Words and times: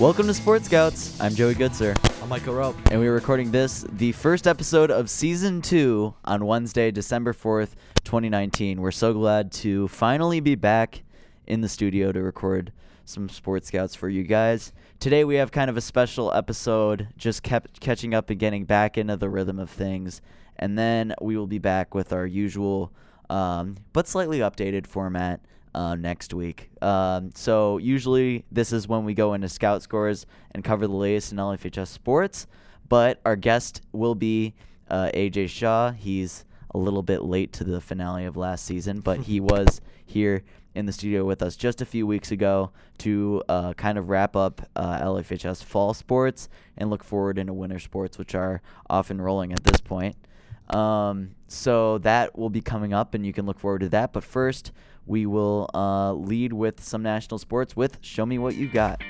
Welcome 0.00 0.28
to 0.28 0.34
Sports 0.34 0.64
Scouts. 0.64 1.20
I'm 1.20 1.34
Joey 1.34 1.54
Goodser, 1.54 1.94
I'm 2.22 2.30
Michael 2.30 2.54
Rowe. 2.54 2.74
and 2.90 2.98
we 2.98 3.06
are 3.06 3.12
recording 3.12 3.50
this, 3.50 3.84
the 3.92 4.12
first 4.12 4.46
episode 4.46 4.90
of 4.90 5.10
season 5.10 5.60
two, 5.60 6.14
on 6.24 6.46
Wednesday, 6.46 6.90
December 6.90 7.34
4th, 7.34 7.74
2019. 8.04 8.80
We're 8.80 8.92
so 8.92 9.12
glad 9.12 9.52
to 9.52 9.88
finally 9.88 10.40
be 10.40 10.54
back 10.54 11.02
in 11.46 11.60
the 11.60 11.68
studio 11.68 12.12
to 12.12 12.22
record 12.22 12.72
some 13.04 13.28
Sports 13.28 13.68
Scouts 13.68 13.94
for 13.94 14.08
you 14.08 14.22
guys. 14.22 14.72
Today, 15.00 15.22
we 15.22 15.34
have 15.34 15.52
kind 15.52 15.68
of 15.68 15.76
a 15.76 15.82
special 15.82 16.32
episode, 16.32 17.08
just 17.18 17.42
kept 17.42 17.78
catching 17.80 18.14
up 18.14 18.30
and 18.30 18.40
getting 18.40 18.64
back 18.64 18.96
into 18.96 19.18
the 19.18 19.28
rhythm 19.28 19.58
of 19.58 19.68
things. 19.68 20.22
And 20.56 20.78
then 20.78 21.14
we 21.20 21.36
will 21.36 21.46
be 21.46 21.58
back 21.58 21.94
with 21.94 22.14
our 22.14 22.24
usual, 22.24 22.90
um, 23.28 23.76
but 23.92 24.08
slightly 24.08 24.38
updated 24.38 24.86
format 24.86 25.40
uh, 25.74 25.94
next 25.94 26.34
week. 26.34 26.70
Um, 26.82 27.30
so 27.34 27.78
usually 27.78 28.44
this 28.50 28.72
is 28.72 28.88
when 28.88 29.04
we 29.04 29.14
go 29.14 29.34
into 29.34 29.48
scout 29.48 29.82
scores 29.82 30.26
and 30.52 30.64
cover 30.64 30.86
the 30.86 30.94
latest 30.94 31.32
in 31.32 31.38
LFHS 31.38 31.88
sports. 31.88 32.46
But 32.88 33.20
our 33.24 33.36
guest 33.36 33.82
will 33.92 34.14
be 34.14 34.54
uh, 34.88 35.10
AJ 35.14 35.50
Shaw. 35.50 35.92
He's 35.92 36.44
a 36.74 36.78
little 36.78 37.02
bit 37.02 37.22
late 37.22 37.52
to 37.54 37.64
the 37.64 37.80
finale 37.80 38.24
of 38.24 38.36
last 38.36 38.64
season, 38.64 39.00
but 39.00 39.20
he 39.20 39.40
was 39.40 39.80
here 40.04 40.42
in 40.74 40.86
the 40.86 40.92
studio 40.92 41.24
with 41.24 41.42
us 41.42 41.56
just 41.56 41.80
a 41.80 41.84
few 41.84 42.06
weeks 42.06 42.30
ago 42.30 42.70
to 42.98 43.42
uh, 43.48 43.72
kind 43.74 43.98
of 43.98 44.08
wrap 44.08 44.36
up 44.36 44.62
uh, 44.76 45.00
LFHS 45.00 45.64
fall 45.64 45.94
sports 45.94 46.48
and 46.76 46.90
look 46.90 47.02
forward 47.02 47.38
into 47.38 47.52
winter 47.52 47.78
sports, 47.78 48.18
which 48.18 48.34
are 48.34 48.62
off 48.88 49.10
and 49.10 49.22
rolling 49.22 49.52
at 49.52 49.64
this 49.64 49.80
point. 49.80 50.16
Um, 50.68 51.32
so 51.48 51.98
that 51.98 52.38
will 52.38 52.50
be 52.50 52.60
coming 52.60 52.92
up, 52.92 53.14
and 53.14 53.26
you 53.26 53.32
can 53.32 53.46
look 53.46 53.58
forward 53.58 53.80
to 53.80 53.88
that. 53.90 54.12
But 54.12 54.22
first, 54.22 54.72
we 55.06 55.26
will 55.26 55.68
uh, 55.74 56.12
lead 56.12 56.52
with 56.52 56.82
some 56.82 57.02
national 57.02 57.38
sports 57.38 57.76
with 57.76 57.98
Show 58.00 58.26
Me 58.26 58.38
What 58.38 58.54
You 58.54 58.68
Got. 58.68 59.02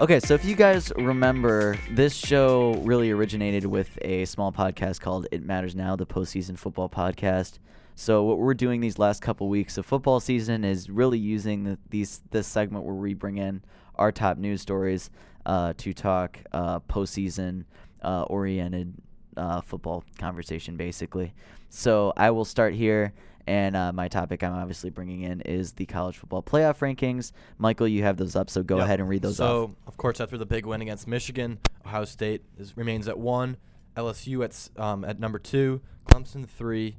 Okay, 0.00 0.20
so 0.20 0.34
if 0.34 0.44
you 0.44 0.54
guys 0.54 0.92
remember, 0.96 1.76
this 1.90 2.14
show 2.14 2.74
really 2.84 3.10
originated 3.10 3.66
with 3.66 3.98
a 4.02 4.26
small 4.26 4.52
podcast 4.52 5.00
called 5.00 5.26
It 5.32 5.44
Matters 5.44 5.74
Now, 5.74 5.96
the 5.96 6.06
postseason 6.06 6.56
football 6.56 6.88
podcast. 6.88 7.58
So 7.96 8.22
what 8.22 8.38
we're 8.38 8.54
doing 8.54 8.80
these 8.80 9.00
last 9.00 9.22
couple 9.22 9.48
weeks 9.48 9.76
of 9.76 9.84
football 9.84 10.20
season 10.20 10.64
is 10.64 10.88
really 10.88 11.18
using 11.18 11.64
the, 11.64 11.78
these 11.90 12.22
this 12.30 12.46
segment 12.46 12.84
where 12.84 12.94
we 12.94 13.12
bring 13.12 13.38
in 13.38 13.60
our 13.96 14.12
top 14.12 14.38
news 14.38 14.62
stories 14.62 15.10
uh, 15.46 15.72
to 15.78 15.92
talk 15.92 16.38
uh, 16.52 16.78
postseason 16.78 17.64
uh, 18.00 18.22
oriented 18.22 18.94
uh, 19.38 19.60
football 19.62 20.04
conversation, 20.18 20.76
basically. 20.76 21.32
So 21.70 22.12
I 22.16 22.30
will 22.30 22.44
start 22.44 22.74
here, 22.74 23.12
and 23.46 23.76
uh, 23.76 23.92
my 23.92 24.08
topic 24.08 24.42
I'm 24.42 24.52
obviously 24.54 24.90
bringing 24.90 25.22
in 25.22 25.40
is 25.42 25.72
the 25.72 25.86
college 25.86 26.16
football 26.18 26.42
playoff 26.42 26.78
rankings. 26.78 27.32
Michael, 27.58 27.88
you 27.88 28.02
have 28.02 28.16
those 28.16 28.36
up, 28.36 28.50
so 28.50 28.62
go 28.62 28.76
Yep. 28.76 28.84
ahead 28.84 29.00
and 29.00 29.08
read 29.08 29.22
those 29.22 29.36
so, 29.36 29.64
off. 29.64 29.70
of 29.86 29.96
course, 29.96 30.20
after 30.20 30.36
the 30.38 30.46
big 30.46 30.66
win 30.66 30.82
against 30.82 31.06
Michigan, 31.06 31.58
Ohio 31.86 32.04
State 32.04 32.42
is, 32.58 32.76
remains 32.76 33.08
at 33.08 33.18
one, 33.18 33.56
LSU 33.96 34.44
at 34.44 34.80
um, 34.82 35.04
at 35.04 35.18
number 35.18 35.38
two, 35.38 35.80
Clemson 36.06 36.46
three, 36.48 36.96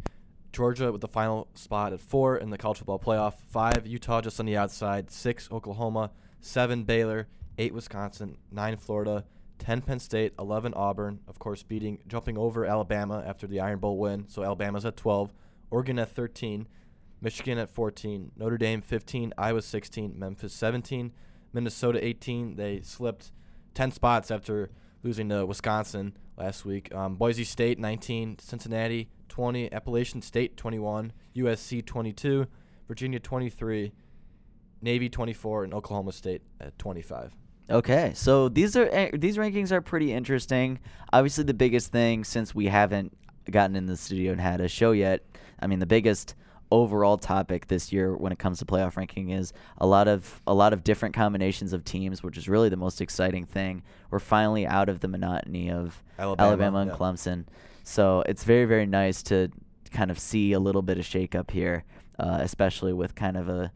Georgia 0.51 0.91
with 0.91 1.01
the 1.01 1.07
final 1.07 1.47
spot 1.53 1.93
at 1.93 1.99
four 1.99 2.37
in 2.37 2.49
the 2.49 2.57
college 2.57 2.77
football 2.79 2.99
playoff. 2.99 3.35
Five, 3.47 3.85
Utah 3.87 4.21
just 4.21 4.39
on 4.39 4.45
the 4.45 4.57
outside. 4.57 5.11
Six, 5.11 5.47
Oklahoma. 5.51 6.11
Seven, 6.41 6.83
Baylor. 6.83 7.27
Eight, 7.57 7.73
Wisconsin. 7.73 8.37
Nine, 8.51 8.77
Florida. 8.77 9.25
Ten, 9.59 9.81
Penn 9.81 9.99
State. 9.99 10.33
Eleven, 10.39 10.73
Auburn. 10.73 11.19
Of 11.27 11.37
course, 11.37 11.61
beating 11.61 11.99
jumping 12.07 12.37
over 12.37 12.65
Alabama 12.65 13.23
after 13.25 13.45
the 13.45 13.59
Iron 13.59 13.79
Bowl 13.79 13.97
win. 13.97 14.25
So 14.27 14.43
Alabama's 14.43 14.85
at 14.85 14.97
twelve. 14.97 15.33
Oregon 15.69 15.99
at 15.99 16.09
thirteen. 16.09 16.67
Michigan 17.21 17.57
at 17.57 17.69
14, 17.69 18.31
Notre 18.37 18.57
Dame 18.57 18.81
15, 18.81 19.33
Iowa 19.37 19.61
16, 19.61 20.17
Memphis 20.17 20.53
17, 20.53 21.11
Minnesota 21.51 22.03
18. 22.03 22.55
They 22.55 22.81
slipped 22.81 23.31
10 23.73 23.91
spots 23.91 24.31
after 24.31 24.69
losing 25.03 25.29
to 25.29 25.45
Wisconsin 25.45 26.15
last 26.37 26.65
week. 26.65 26.93
Um, 26.93 27.15
Boise 27.15 27.43
State 27.43 27.79
19, 27.79 28.39
Cincinnati 28.39 29.09
20, 29.27 29.71
Appalachian 29.71 30.21
State 30.21 30.55
21, 30.57 31.11
USC 31.35 31.85
22, 31.85 32.47
Virginia 32.87 33.19
23, 33.19 33.91
Navy 34.81 35.09
24, 35.09 35.65
and 35.65 35.73
Oklahoma 35.73 36.13
State 36.13 36.41
at 36.59 36.77
25. 36.79 37.35
Okay, 37.69 38.13
so 38.15 38.49
these 38.49 38.75
are 38.75 38.89
eh, 38.91 39.11
these 39.13 39.37
rankings 39.37 39.71
are 39.71 39.81
pretty 39.81 40.11
interesting. 40.11 40.79
Obviously, 41.13 41.43
the 41.43 41.53
biggest 41.53 41.91
thing 41.91 42.23
since 42.23 42.55
we 42.55 42.65
haven't 42.65 43.15
gotten 43.49 43.75
in 43.75 43.85
the 43.85 43.95
studio 43.95 44.31
and 44.31 44.41
had 44.41 44.61
a 44.61 44.67
show 44.67 44.91
yet, 44.91 45.23
I 45.59 45.67
mean, 45.67 45.79
the 45.79 45.85
biggest 45.85 46.35
overall 46.71 47.17
topic 47.17 47.67
this 47.67 47.91
year 47.91 48.15
when 48.15 48.31
it 48.31 48.37
comes 48.37 48.59
to 48.59 48.65
playoff 48.65 48.95
ranking 48.95 49.31
is 49.31 49.53
a 49.77 49.87
lot 49.87 50.07
of 50.07 50.41
a 50.47 50.53
lot 50.53 50.73
of 50.73 50.83
different 50.83 51.13
combinations 51.13 51.73
of 51.73 51.83
teams, 51.83 52.23
which 52.23 52.37
is 52.37 52.49
really 52.49 52.69
the 52.69 52.77
most 52.77 53.01
exciting 53.01 53.45
thing. 53.45 53.83
We're 54.09 54.19
finally 54.19 54.65
out 54.65 54.89
of 54.89 54.99
the 54.99 55.07
monotony 55.07 55.69
of 55.69 56.01
Alabama, 56.17 56.79
and 56.79 56.91
yeah. 56.91 56.97
Clemson, 56.97 57.45
so 57.83 58.23
it's 58.27 58.43
very 58.43 58.65
very 58.65 58.85
nice 58.85 59.21
to 59.23 59.49
kind 59.91 60.09
of 60.09 60.19
see 60.19 60.53
a 60.53 60.59
little 60.59 60.81
bit 60.81 60.97
of 60.97 61.05
shakeup 61.05 61.51
here, 61.51 61.83
uh, 62.17 62.39
especially 62.41 62.93
with 62.93 63.15
kind 63.15 63.37
of 63.37 63.49
a 63.49 63.71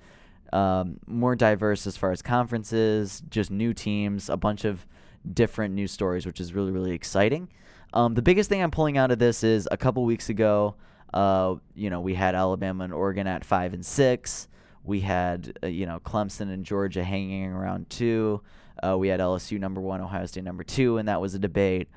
um, 0.53 0.99
more 1.07 1.35
diverse 1.35 1.87
as 1.87 1.97
far 1.97 2.11
as 2.11 2.21
conferences, 2.21 3.23
just 3.29 3.49
new 3.49 3.73
teams, 3.73 4.29
a 4.29 4.37
bunch 4.37 4.65
of 4.65 4.85
different 5.33 5.73
news 5.73 5.91
stories, 5.91 6.25
which 6.25 6.39
is 6.39 6.53
really, 6.53 6.71
really 6.71 6.91
exciting. 6.91 7.49
Um, 7.93 8.13
the 8.13 8.21
biggest 8.21 8.49
thing 8.49 8.61
I'm 8.61 8.71
pulling 8.71 8.97
out 8.97 9.11
of 9.11 9.17
this 9.17 9.43
is 9.43 9.67
a 9.71 9.77
couple 9.77 10.05
weeks 10.05 10.29
ago, 10.29 10.75
uh, 11.13 11.55
you 11.75 11.89
know, 11.89 12.01
we 12.01 12.13
had 12.13 12.35
Alabama 12.35 12.83
and 12.83 12.93
Oregon 12.93 13.25
at 13.25 13.43
five 13.43 13.73
and 13.73 13.83
six. 13.83 14.47
We 14.83 14.99
had, 14.99 15.57
uh, 15.63 15.67
you 15.67 15.87
know, 15.87 15.99
Clemson 15.99 16.53
and 16.53 16.63
Georgia 16.63 17.03
hanging 17.03 17.51
around 17.51 17.89
two. 17.89 18.41
Uh, 18.81 18.97
we 18.97 19.07
had 19.07 19.19
LSU 19.19 19.59
number 19.59 19.81
one, 19.81 20.01
Ohio 20.01 20.25
State 20.27 20.43
number 20.43 20.63
two, 20.63 20.97
and 20.97 21.07
that 21.07 21.19
was 21.19 21.33
a 21.33 21.39
debate. 21.39 21.87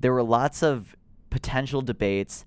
There 0.00 0.12
were 0.12 0.22
lots 0.22 0.62
of 0.62 0.96
potential 1.28 1.82
debates 1.82 2.46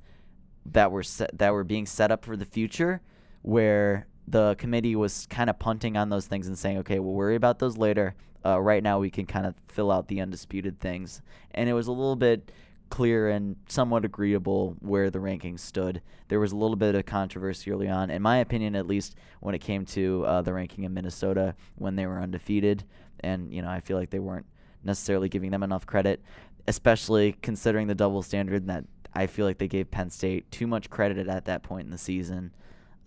that 0.66 0.92
were 0.92 1.04
set, 1.04 1.38
that 1.38 1.54
were 1.54 1.64
being 1.64 1.86
set 1.86 2.12
up 2.12 2.26
for 2.26 2.36
the 2.36 2.46
future, 2.46 3.02
where 3.42 4.08
the 4.30 4.56
committee 4.58 4.96
was 4.96 5.26
kind 5.28 5.50
of 5.50 5.58
punting 5.58 5.98
on 5.98 6.10
those 6.10 6.28
things 6.28 6.48
and 6.48 6.58
saying, 6.58 6.78
okay, 6.80 7.00
we'll 7.00 7.14
worry 7.14 7.36
about 7.36 7.60
those 7.60 7.78
later. 7.78 8.16
Uh, 8.46 8.60
right 8.60 8.84
now, 8.84 9.00
we 9.00 9.10
can 9.10 9.26
kind 9.26 9.46
of 9.46 9.56
fill 9.68 9.92
out 9.92 10.08
the 10.08 10.22
undisputed 10.22 10.80
things, 10.80 11.22
and 11.52 11.68
it 11.68 11.74
was 11.74 11.88
a 11.88 11.92
little 11.92 12.16
bit 12.16 12.52
clear 12.90 13.30
and 13.30 13.56
somewhat 13.68 14.06
agreeable 14.06 14.76
where 14.80 15.10
the 15.10 15.20
rankings 15.20 15.60
stood. 15.60 16.02
There 16.28 16.40
was 16.40 16.52
a 16.52 16.56
little 16.56 16.76
bit 16.76 16.96
of 16.96 17.06
controversy 17.06 17.72
early 17.72 17.90
on, 17.90 18.10
in 18.10 18.22
my 18.22 18.38
opinion, 18.38 18.76
at 18.76 18.88
least 18.88 19.16
when 19.42 19.56
it 19.56 19.60
came 19.60 19.86
to 19.88 20.26
uh, 20.26 20.42
the 20.42 20.54
ranking 20.54 20.86
of 20.86 20.92
Minnesota 20.92 21.56
when 21.76 21.96
they 21.96 22.06
were 22.06 22.22
undefeated, 22.22 22.84
and 23.22 23.54
you 23.54 23.62
know 23.62 23.70
I 23.70 23.82
feel 23.82 23.98
like 23.98 24.10
they 24.10 24.20
weren't 24.20 24.46
necessarily 24.84 25.28
giving 25.28 25.52
them 25.52 25.64
enough 25.64 25.86
credit, 25.86 26.22
especially 26.68 27.34
considering 27.42 27.88
the 27.88 27.96
double 27.96 28.22
standard 28.22 28.68
that 28.68 28.86
I 29.14 29.28
feel 29.28 29.46
like 29.46 29.58
they 29.58 29.68
gave 29.68 29.92
Penn 29.92 30.10
State 30.10 30.50
too 30.52 30.68
much 30.68 30.90
credit 30.90 31.28
at 31.28 31.46
that 31.46 31.64
point 31.64 31.86
in 31.86 31.92
the 31.92 31.98
season. 31.98 32.52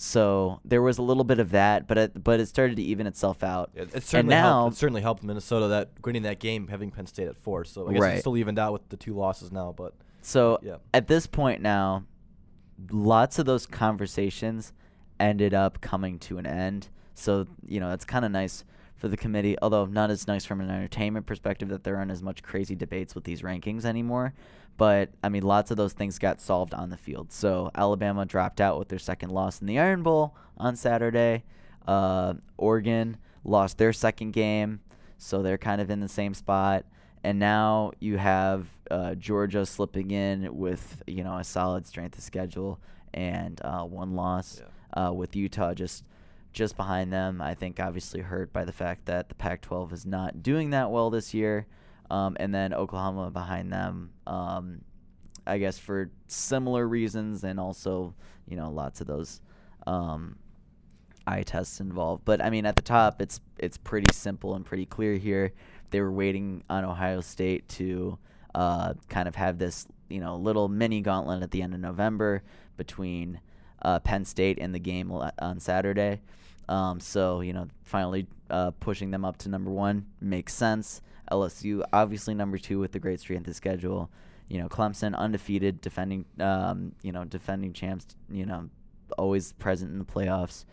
So 0.02 0.58
there 0.64 0.82
was 0.82 0.98
a 0.98 1.02
little 1.02 1.22
bit 1.22 1.38
of 1.38 1.52
that, 1.52 1.86
but 1.86 1.96
it, 1.96 2.24
but 2.24 2.40
it 2.40 2.46
started 2.48 2.74
to 2.74 2.82
even 2.82 3.06
itself 3.06 3.44
out. 3.44 3.70
It, 3.76 3.94
it 3.94 4.02
certainly 4.02 4.34
now- 4.34 4.42
helped. 4.62 4.74
It 4.74 4.78
certainly 4.80 5.00
helped 5.00 5.22
Minnesota 5.22 5.68
that 5.68 5.90
winning 6.04 6.22
that 6.22 6.40
game, 6.40 6.66
having 6.66 6.90
Penn 6.90 7.06
State 7.06 7.28
at 7.28 7.36
four. 7.36 7.64
So 7.64 7.88
I 7.88 7.92
guess 7.92 8.00
Right. 8.02 8.12
it's 8.14 8.22
still 8.22 8.36
evened 8.36 8.58
out 8.58 8.72
with 8.72 8.88
the 8.88 8.96
two 8.96 9.14
losses 9.14 9.52
now. 9.52 9.72
But 9.76 9.94
So 10.20 10.58
Yeah. 10.60 10.78
at 10.92 11.06
this 11.06 11.28
point 11.28 11.62
now, 11.62 12.02
lots 12.90 13.38
of 13.38 13.46
those 13.46 13.64
conversations 13.64 14.72
ended 15.20 15.54
up 15.54 15.80
coming 15.80 16.18
to 16.20 16.38
an 16.38 16.46
end. 16.46 16.88
So, 17.14 17.46
you 17.64 17.78
know, 17.78 17.92
it's 17.92 18.04
kind 18.04 18.24
of 18.24 18.32
nice 18.32 18.64
for 18.96 19.06
the 19.06 19.16
committee, 19.16 19.56
although 19.62 19.84
not 19.84 20.10
as 20.10 20.26
nice 20.26 20.44
from 20.44 20.60
an 20.60 20.68
entertainment 20.68 21.26
perspective 21.26 21.68
that 21.68 21.84
there 21.84 21.96
aren't 21.96 22.10
as 22.10 22.24
much 22.24 22.42
crazy 22.42 22.74
debates 22.74 23.14
with 23.14 23.22
these 23.22 23.42
rankings 23.42 23.84
anymore. 23.84 24.34
But, 24.76 25.10
I 25.22 25.28
mean, 25.28 25.42
lots 25.42 25.70
of 25.70 25.76
those 25.76 25.92
things 25.92 26.18
got 26.18 26.40
solved 26.40 26.74
on 26.74 26.90
the 26.90 26.96
field. 26.96 27.32
So, 27.32 27.70
Alabama 27.74 28.24
dropped 28.24 28.60
out 28.60 28.78
with 28.78 28.88
their 28.88 28.98
second 28.98 29.30
loss 29.30 29.60
in 29.60 29.66
the 29.66 29.78
Iron 29.78 30.02
Bowl 30.02 30.34
on 30.56 30.76
Saturday. 30.76 31.44
Uh, 31.86 32.34
Oregon 32.56 33.16
lost 33.44 33.78
their 33.78 33.92
second 33.92 34.32
game, 34.32 34.80
so 35.18 35.42
they're 35.42 35.58
kind 35.58 35.80
of 35.80 35.90
in 35.90 36.00
the 36.00 36.08
same 36.08 36.34
spot. 36.34 36.84
And 37.24 37.38
now 37.38 37.92
you 38.00 38.16
have 38.18 38.66
uh, 38.90 39.14
Georgia 39.14 39.64
slipping 39.64 40.10
in 40.10 40.56
with 40.56 41.02
you 41.06 41.22
know 41.22 41.36
a 41.36 41.44
solid 41.44 41.86
strength 41.86 42.18
of 42.18 42.24
schedule 42.24 42.80
and 43.14 43.60
uh, 43.62 43.84
one 43.84 44.14
loss, 44.14 44.62
uh, 44.94 45.12
with 45.14 45.36
Utah 45.36 45.74
just 45.74 46.04
just 46.52 46.76
behind 46.76 47.12
them. 47.12 47.40
I 47.40 47.54
think 47.54 47.80
obviously 47.80 48.20
hurt 48.20 48.52
by 48.52 48.64
the 48.64 48.72
fact 48.72 49.06
that 49.06 49.28
the 49.28 49.34
Pac-12 49.34 49.92
is 49.92 50.04
not 50.04 50.42
doing 50.42 50.70
that 50.70 50.90
well 50.90 51.08
this 51.10 51.32
year, 51.32 51.66
um, 52.12 52.36
and 52.38 52.54
then 52.54 52.74
Oklahoma 52.74 53.30
behind 53.30 53.72
them. 53.72 54.10
Um, 54.26 54.82
I 55.46 55.58
guess 55.58 55.78
for 55.78 56.10
similar 56.28 56.86
reasons, 56.86 57.42
and 57.42 57.58
also 57.58 58.14
you 58.46 58.56
know 58.56 58.70
lots 58.70 59.00
of 59.00 59.06
those 59.06 59.40
um, 59.86 60.36
eye 61.26 61.42
tests 61.42 61.80
involved. 61.80 62.24
But 62.26 62.42
I 62.42 62.50
mean, 62.50 62.66
at 62.66 62.76
the 62.76 62.82
top, 62.82 63.22
it's 63.22 63.40
it's 63.58 63.78
pretty 63.78 64.10
simple 64.12 64.54
and 64.54 64.64
pretty 64.64 64.84
clear 64.84 65.14
here. 65.14 65.52
They 65.90 66.00
were 66.02 66.12
waiting 66.12 66.62
on 66.68 66.84
Ohio 66.84 67.22
State 67.22 67.66
to 67.70 68.18
uh, 68.54 68.92
kind 69.08 69.26
of 69.26 69.34
have 69.36 69.58
this 69.58 69.86
you 70.10 70.20
know 70.20 70.36
little 70.36 70.68
mini 70.68 71.00
gauntlet 71.00 71.42
at 71.42 71.50
the 71.50 71.62
end 71.62 71.72
of 71.72 71.80
November 71.80 72.42
between 72.76 73.40
uh, 73.80 74.00
Penn 74.00 74.26
State 74.26 74.58
and 74.60 74.74
the 74.74 74.78
game 74.78 75.10
on 75.10 75.58
Saturday. 75.58 76.20
Um, 76.68 77.00
so 77.00 77.40
you 77.40 77.54
know, 77.54 77.68
finally 77.84 78.26
uh, 78.50 78.72
pushing 78.80 79.10
them 79.10 79.24
up 79.24 79.38
to 79.38 79.48
number 79.48 79.70
one 79.70 80.04
makes 80.20 80.52
sense. 80.52 81.00
LSU 81.30 81.84
obviously 81.92 82.34
number 82.34 82.58
two 82.58 82.78
with 82.78 82.92
the 82.92 82.98
great 82.98 83.20
strength 83.20 83.48
of 83.48 83.56
schedule. 83.56 84.10
You 84.48 84.60
know, 84.60 84.68
Clemson 84.68 85.16
undefeated, 85.16 85.80
defending 85.80 86.24
um, 86.40 86.92
you 87.02 87.12
know 87.12 87.24
defending 87.24 87.72
champs. 87.72 88.06
You 88.30 88.46
know, 88.46 88.68
always 89.16 89.52
present 89.52 89.92
in 89.92 89.98
the 89.98 90.04
playoffs. 90.04 90.64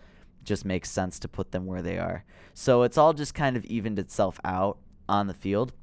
Just 0.44 0.66
makes 0.66 0.90
sense 0.90 1.20
to 1.20 1.28
put 1.28 1.52
them 1.52 1.66
where 1.66 1.82
they 1.82 1.98
are. 1.98 2.24
So 2.54 2.84
it's 2.84 2.98
all 2.98 3.14
just 3.14 3.34
kind 3.34 3.56
of 3.56 3.66
evened 3.66 4.00
itself 4.00 4.40
out 4.44 4.80
on 5.08 5.28
the 5.28 5.34
field, 5.34 5.74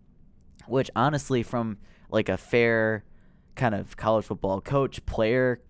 which 0.66 0.90
honestly, 0.96 1.42
from 1.42 1.78
like 2.10 2.28
a 2.28 2.36
fair 2.36 3.04
kind 3.54 3.74
of 3.74 3.96
college 3.96 4.24
football 4.24 4.60
coach 4.60 5.04
player 5.06 5.60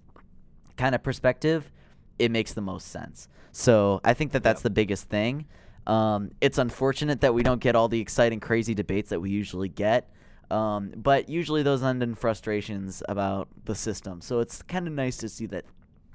kind 0.76 0.94
of 0.94 1.02
perspective, 1.02 1.70
it 2.18 2.30
makes 2.30 2.52
the 2.52 2.60
most 2.60 2.88
sense. 2.88 3.28
So 3.52 4.00
I 4.04 4.14
think 4.14 4.32
that 4.32 4.42
that's 4.42 4.62
the 4.62 4.70
biggest 4.70 5.08
thing. 5.08 5.46
Um, 5.86 6.30
it's 6.40 6.58
unfortunate 6.58 7.20
that 7.20 7.34
we 7.34 7.42
don't 7.42 7.60
get 7.60 7.76
all 7.76 7.88
the 7.88 8.00
exciting, 8.00 8.40
crazy 8.40 8.74
debates 8.74 9.10
that 9.10 9.20
we 9.20 9.30
usually 9.30 9.68
get. 9.68 10.10
Um, 10.50 10.92
but 10.96 11.28
usually 11.28 11.62
those 11.62 11.82
end 11.82 12.02
in 12.02 12.14
frustrations 12.14 13.02
about 13.08 13.48
the 13.64 13.74
system. 13.74 14.20
So 14.20 14.40
it's 14.40 14.62
kind 14.62 14.86
of 14.86 14.92
nice 14.92 15.16
to 15.18 15.28
see 15.28 15.46
that 15.46 15.64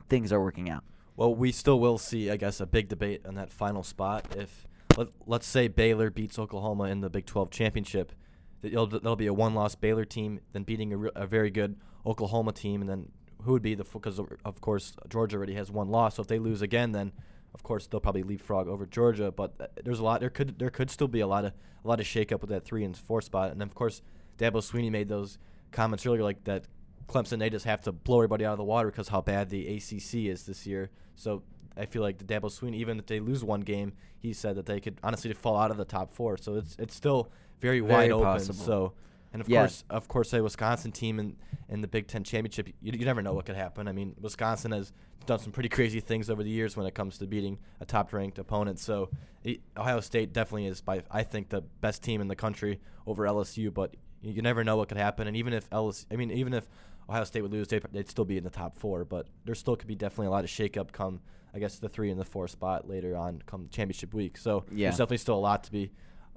things 0.09 0.31
are 0.31 0.41
working 0.41 0.69
out. 0.69 0.83
Well, 1.17 1.35
we 1.35 1.51
still 1.51 1.79
will 1.79 1.97
see, 1.97 2.31
I 2.31 2.37
guess, 2.37 2.59
a 2.59 2.65
big 2.65 2.87
debate 2.87 3.25
on 3.25 3.35
that 3.35 3.51
final 3.51 3.83
spot. 3.83 4.25
If 4.37 4.65
let, 4.97 5.09
let's 5.25 5.47
say 5.47 5.67
Baylor 5.67 6.09
beats 6.09 6.39
Oklahoma 6.39 6.85
in 6.85 7.01
the 7.01 7.09
Big 7.09 7.25
12 7.25 7.49
championship, 7.51 8.13
it'll, 8.61 8.87
that'll 8.87 9.15
be 9.15 9.27
a 9.27 9.33
one-loss 9.33 9.75
Baylor 9.75 10.05
team, 10.05 10.39
then 10.53 10.63
beating 10.63 10.93
a, 10.93 10.97
re- 10.97 11.11
a 11.15 11.27
very 11.27 11.49
good 11.49 11.75
Oklahoma 12.05 12.53
team, 12.53 12.81
and 12.81 12.89
then 12.89 13.11
who 13.43 13.53
would 13.53 13.61
be 13.61 13.75
the 13.75 13.83
because 13.83 14.19
of 14.45 14.61
course 14.61 14.93
Georgia 15.09 15.37
already 15.37 15.55
has 15.55 15.71
one 15.71 15.89
loss. 15.89 16.15
So 16.15 16.21
if 16.21 16.27
they 16.27 16.39
lose 16.39 16.61
again, 16.61 16.91
then 16.91 17.11
of 17.53 17.63
course 17.63 17.87
they'll 17.87 17.99
probably 17.99 18.23
leapfrog 18.23 18.67
over 18.67 18.85
Georgia. 18.85 19.31
But 19.31 19.53
uh, 19.59 19.67
there's 19.83 19.99
a 19.99 20.03
lot. 20.03 20.19
There 20.21 20.29
could 20.29 20.57
there 20.59 20.69
could 20.69 20.89
still 20.89 21.07
be 21.07 21.19
a 21.21 21.27
lot 21.27 21.45
of 21.45 21.53
a 21.83 21.87
lot 21.87 21.99
of 21.99 22.05
shakeup 22.05 22.41
with 22.41 22.49
that 22.49 22.63
three 22.65 22.83
and 22.83 22.95
four 22.95 23.21
spot. 23.21 23.51
And 23.51 23.61
of 23.61 23.73
course, 23.75 24.01
Dabo 24.37 24.57
Swinney 24.61 24.91
made 24.91 25.07
those 25.09 25.37
comments 25.71 26.05
earlier, 26.05 26.23
like 26.23 26.43
that 26.45 26.65
Clemson 27.07 27.39
they 27.39 27.49
just 27.49 27.65
have 27.65 27.81
to 27.81 27.91
blow 27.91 28.19
everybody 28.19 28.45
out 28.45 28.53
of 28.53 28.57
the 28.57 28.63
water 28.63 28.89
because 28.89 29.07
how 29.09 29.21
bad 29.21 29.49
the 29.49 29.67
ACC 29.77 30.15
is 30.31 30.45
this 30.45 30.65
year. 30.65 30.89
So 31.15 31.43
I 31.77 31.85
feel 31.85 32.01
like 32.01 32.17
the 32.17 32.23
Dabo 32.25 32.43
Swinney, 32.45 32.75
even 32.75 32.99
if 32.99 33.05
they 33.05 33.19
lose 33.19 33.43
one 33.43 33.61
game, 33.61 33.93
he 34.19 34.33
said 34.33 34.55
that 34.55 34.65
they 34.65 34.79
could 34.79 34.99
honestly 35.03 35.31
fall 35.33 35.57
out 35.57 35.71
of 35.71 35.77
the 35.77 35.85
top 35.85 36.13
four. 36.13 36.37
So 36.37 36.55
it's 36.55 36.75
it's 36.79 36.95
still 36.95 37.29
very, 37.59 37.79
Very 37.79 37.91
wide 37.91 38.11
open. 38.11 38.25
possible. 38.25 38.55
So 38.65 38.93
and 39.33 39.41
of 39.41 39.47
Yeah. 39.49 39.61
course, 39.61 39.83
of 39.89 40.07
course, 40.07 40.33
a 40.33 40.41
Wisconsin 40.43 40.91
team 40.91 41.19
in 41.19 41.35
in 41.69 41.79
the 41.81 41.87
Big 41.87 42.07
Ten 42.07 42.23
championship, 42.23 42.67
you, 42.67 42.73
you 42.81 43.05
never 43.05 43.21
know 43.21 43.33
what 43.33 43.45
could 43.45 43.55
happen. 43.55 43.87
I 43.87 43.93
mean, 43.93 44.13
Wisconsin 44.19 44.71
has 44.71 44.91
done 45.25 45.39
some 45.39 45.51
pretty 45.51 45.69
crazy 45.69 45.99
things 45.99 46.29
over 46.29 46.43
the 46.43 46.49
years 46.49 46.75
when 46.75 46.85
it 46.85 46.93
comes 46.95 47.17
to 47.19 47.27
beating 47.27 47.59
a 47.79 47.85
top-ranked 47.85 48.39
opponent. 48.39 48.79
So 48.79 49.09
it, 49.43 49.61
Ohio 49.77 49.99
State 49.99 50.33
definitely 50.33 50.67
is, 50.67 50.81
by 50.81 51.03
I 51.11 51.23
think, 51.23 51.49
the 51.49 51.61
best 51.61 52.03
team 52.03 52.21
in 52.21 52.27
the 52.27 52.35
country 52.35 52.79
over 53.05 53.23
LSU. 53.25 53.73
But 53.73 53.95
you, 54.21 54.33
you 54.33 54.41
never 54.41 54.63
know 54.63 54.77
what 54.77 54.87
could 54.89 54.97
happen. 54.97 55.27
And 55.27 55.37
even 55.37 55.53
if 55.53 55.69
LSU, 55.69 56.05
I 56.11 56.15
mean, 56.15 56.31
even 56.31 56.53
if 56.53 56.67
Ohio 57.09 57.23
State 57.23 57.41
would 57.41 57.51
lose, 57.51 57.67
they'd, 57.67 57.83
they'd 57.91 58.09
still 58.09 58.25
be 58.25 58.37
in 58.37 58.43
the 58.43 58.49
top 58.49 58.77
four. 58.77 59.05
But 59.05 59.27
there 59.45 59.55
still 59.55 59.75
could 59.75 59.87
be 59.87 59.95
definitely 59.95 60.27
a 60.27 60.31
lot 60.31 60.43
of 60.43 60.49
shakeup 60.49 60.91
come, 60.91 61.19
I 61.53 61.59
guess, 61.59 61.79
the 61.79 61.89
three 61.89 62.09
and 62.11 62.19
the 62.19 62.25
four 62.25 62.47
spot 62.47 62.87
later 62.89 63.15
on 63.15 63.41
come 63.45 63.67
championship 63.71 64.13
week. 64.13 64.37
So 64.37 64.65
Yeah. 64.71 64.87
there's 64.87 64.97
definitely 64.97 65.17
still 65.17 65.35
a 65.35 65.39
lot 65.39 65.63
to 65.65 65.71
be 65.71 65.91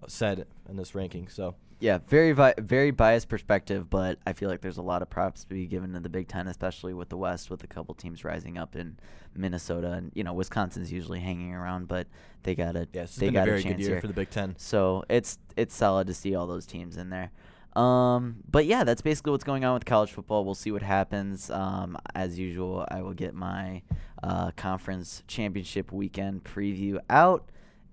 said 0.08 0.46
in 0.68 0.76
this 0.76 0.94
ranking. 0.94 1.28
So. 1.28 1.54
Yeah, 1.84 1.98
very 2.08 2.32
vi- 2.32 2.54
very 2.56 2.92
biased 2.92 3.28
perspective, 3.28 3.90
but 3.90 4.18
I 4.26 4.32
feel 4.32 4.48
like 4.48 4.62
there's 4.62 4.78
a 4.78 4.82
lot 4.82 5.02
of 5.02 5.10
props 5.10 5.42
to 5.44 5.50
be 5.50 5.66
given 5.66 5.92
to 5.92 6.00
the 6.00 6.08
Big 6.08 6.28
Ten, 6.28 6.48
especially 6.48 6.94
with 6.94 7.10
the 7.10 7.18
West, 7.18 7.50
with 7.50 7.62
a 7.62 7.66
couple 7.66 7.94
teams 7.94 8.24
rising 8.24 8.56
up 8.56 8.74
in 8.74 8.96
Minnesota, 9.36 9.92
and 9.92 10.10
you 10.14 10.24
know 10.24 10.32
Wisconsin's 10.32 10.90
usually 10.90 11.20
hanging 11.20 11.52
around, 11.52 11.86
but 11.86 12.06
they 12.42 12.54
got 12.54 12.74
a 12.74 12.88
Yeah, 12.94 13.04
they 13.18 13.28
got 13.28 13.42
a 13.42 13.50
very 13.50 13.62
chance 13.62 13.76
good 13.76 13.82
year 13.82 13.90
here. 13.90 14.00
for 14.00 14.06
the 14.06 14.14
Big 14.14 14.30
Ten. 14.30 14.54
So 14.56 15.04
it's 15.10 15.38
it's 15.58 15.74
solid 15.76 16.06
to 16.06 16.14
see 16.14 16.34
all 16.34 16.46
those 16.46 16.64
teams 16.64 16.96
in 16.96 17.10
there. 17.10 17.30
Um, 17.76 18.36
but 18.50 18.64
yeah, 18.64 18.84
that's 18.84 19.02
basically 19.02 19.32
what's 19.32 19.44
going 19.44 19.66
on 19.66 19.74
with 19.74 19.84
college 19.84 20.10
football. 20.10 20.42
We'll 20.46 20.54
see 20.54 20.72
what 20.72 20.80
happens. 20.80 21.50
Um, 21.50 21.98
as 22.14 22.38
usual, 22.38 22.86
I 22.90 23.02
will 23.02 23.12
get 23.12 23.34
my 23.34 23.82
uh, 24.22 24.52
conference 24.52 25.22
championship 25.26 25.92
weekend 25.92 26.44
preview 26.44 26.98
out, 27.10 27.50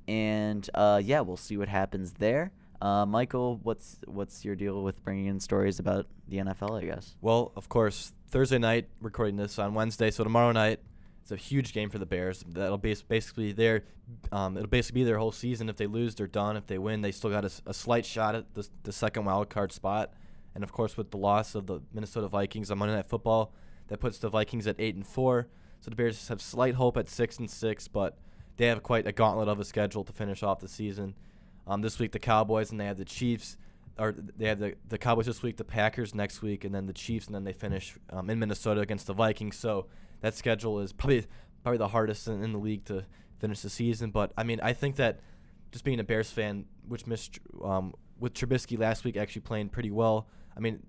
and 0.08 0.70
uh, 0.76 1.02
yeah, 1.04 1.20
we'll 1.20 1.36
see 1.36 1.58
what 1.58 1.68
happens 1.68 2.14
there. 2.14 2.54
Uh, 2.82 3.06
Michael, 3.06 3.60
what's 3.62 3.98
what's 4.08 4.44
your 4.44 4.56
deal 4.56 4.82
with 4.82 5.04
bringing 5.04 5.28
in 5.28 5.40
stories 5.40 5.78
about 5.78 6.08
the 6.28 6.38
NFL? 6.38 6.82
I 6.82 6.86
guess. 6.86 7.16
Well, 7.22 7.52
of 7.56 7.70
course, 7.70 8.12
Thursday 8.32 8.58
night, 8.58 8.88
recording 9.02 9.36
this 9.36 9.60
on 9.60 9.76
Wednesday, 9.76 10.10
so 10.10 10.24
tomorrow 10.24 10.52
night, 10.52 10.80
it's 11.22 11.32
a 11.32 11.36
huge 11.36 11.74
game 11.74 11.92
for 11.92 12.00
the 12.00 12.08
Bears. 12.08 12.44
That'll 12.48 12.80
be 12.80 12.96
basically 13.08 13.52
their, 13.52 13.84
um, 14.32 14.58
it'll 14.58 14.68
basically 14.68 15.02
be 15.02 15.06
their 15.06 15.20
whole 15.20 15.32
season. 15.32 15.70
If 15.70 15.78
they 15.78 15.86
lose, 15.86 16.16
they're 16.16 16.26
done. 16.26 16.58
If 16.58 16.66
they 16.66 16.80
win, 16.80 17.02
they 17.02 17.12
still 17.12 17.30
got 17.30 17.46
a 17.46 17.74
slight 17.74 18.06
shot 18.06 18.34
at 18.34 18.54
the, 18.56 18.68
the 18.84 18.92
second 18.92 19.26
wild 19.26 19.50
card 19.50 19.72
spot. 19.72 20.14
And 20.56 20.64
of 20.64 20.72
course, 20.72 20.98
with 20.98 21.12
the 21.12 21.18
loss 21.18 21.54
of 21.54 21.68
the 21.68 21.82
Minnesota 21.94 22.28
Vikings 22.28 22.72
on 22.72 22.80
Monday 22.80 22.96
Night 22.96 23.06
Football, 23.06 23.54
that 23.88 24.00
puts 24.00 24.18
the 24.18 24.30
Vikings 24.30 24.66
at 24.66 24.76
eight 24.80 24.96
and 24.96 25.06
four. 25.06 25.48
So 25.82 25.90
the 25.92 25.96
Bears 25.96 26.28
have 26.30 26.42
slight 26.42 26.76
hope 26.76 26.98
at 26.98 27.10
six 27.10 27.38
and 27.38 27.50
six, 27.50 27.88
but 27.88 28.18
they 28.58 28.66
have 28.66 28.82
quite 28.82 29.06
a 29.06 29.12
gauntlet 29.12 29.48
of 29.48 29.60
a 29.60 29.66
schedule 29.66 30.04
to 30.04 30.12
finish 30.14 30.42
off 30.42 30.60
the 30.60 30.68
season. 30.68 31.14
Um, 31.68 31.82
this 31.82 32.00
week 32.00 32.12
the 32.12 32.20
Cowboys 32.20 32.72
and 32.72 32.80
they 32.80 32.86
have 32.86 32.98
the 32.98 33.06
Chiefs, 33.06 33.58
or 33.98 34.14
they 34.14 34.48
have 34.48 34.60
the 34.60 34.76
the 34.88 34.98
Cowboys 34.98 35.26
this 35.26 35.44
week, 35.44 35.58
the 35.58 35.64
Packers 35.64 36.16
next 36.16 36.42
week, 36.42 36.64
and 36.64 36.74
then 36.74 36.88
the 36.88 36.94
Chiefs, 36.94 37.28
and 37.28 37.36
then 37.36 37.44
they 37.44 37.54
finish 37.54 37.96
um, 38.10 38.30
in 38.30 38.40
Minnesota 38.40 38.82
against 38.82 39.08
the 39.08 39.14
Vikings. 39.14 39.58
So 39.58 39.88
that 40.22 40.36
schedule 40.36 40.80
is 40.80 40.94
probably 40.94 41.26
probably 41.64 41.78
the 41.78 41.90
hardest 41.90 42.28
in, 42.28 42.44
in 42.44 42.54
the 42.54 42.60
league 42.60 42.86
to 42.86 43.06
finish 43.40 43.62
the 43.62 43.70
season. 43.70 44.12
But 44.12 44.32
I 44.38 44.44
mean, 44.44 44.60
I 44.62 44.74
think 44.74 44.96
that 44.98 45.20
just 45.72 45.86
being 45.86 46.00
a 46.00 46.04
Bears 46.04 46.32
fan, 46.32 46.66
which 46.88 47.08
missed 47.08 47.40
um, 47.64 47.94
with 48.20 48.34
Trubisky 48.34 48.78
last 48.80 49.04
week 49.04 49.18
actually 49.18 49.42
playing 49.42 49.70
pretty 49.70 49.92
well. 49.92 50.28
I 50.56 50.60
mean, 50.60 50.84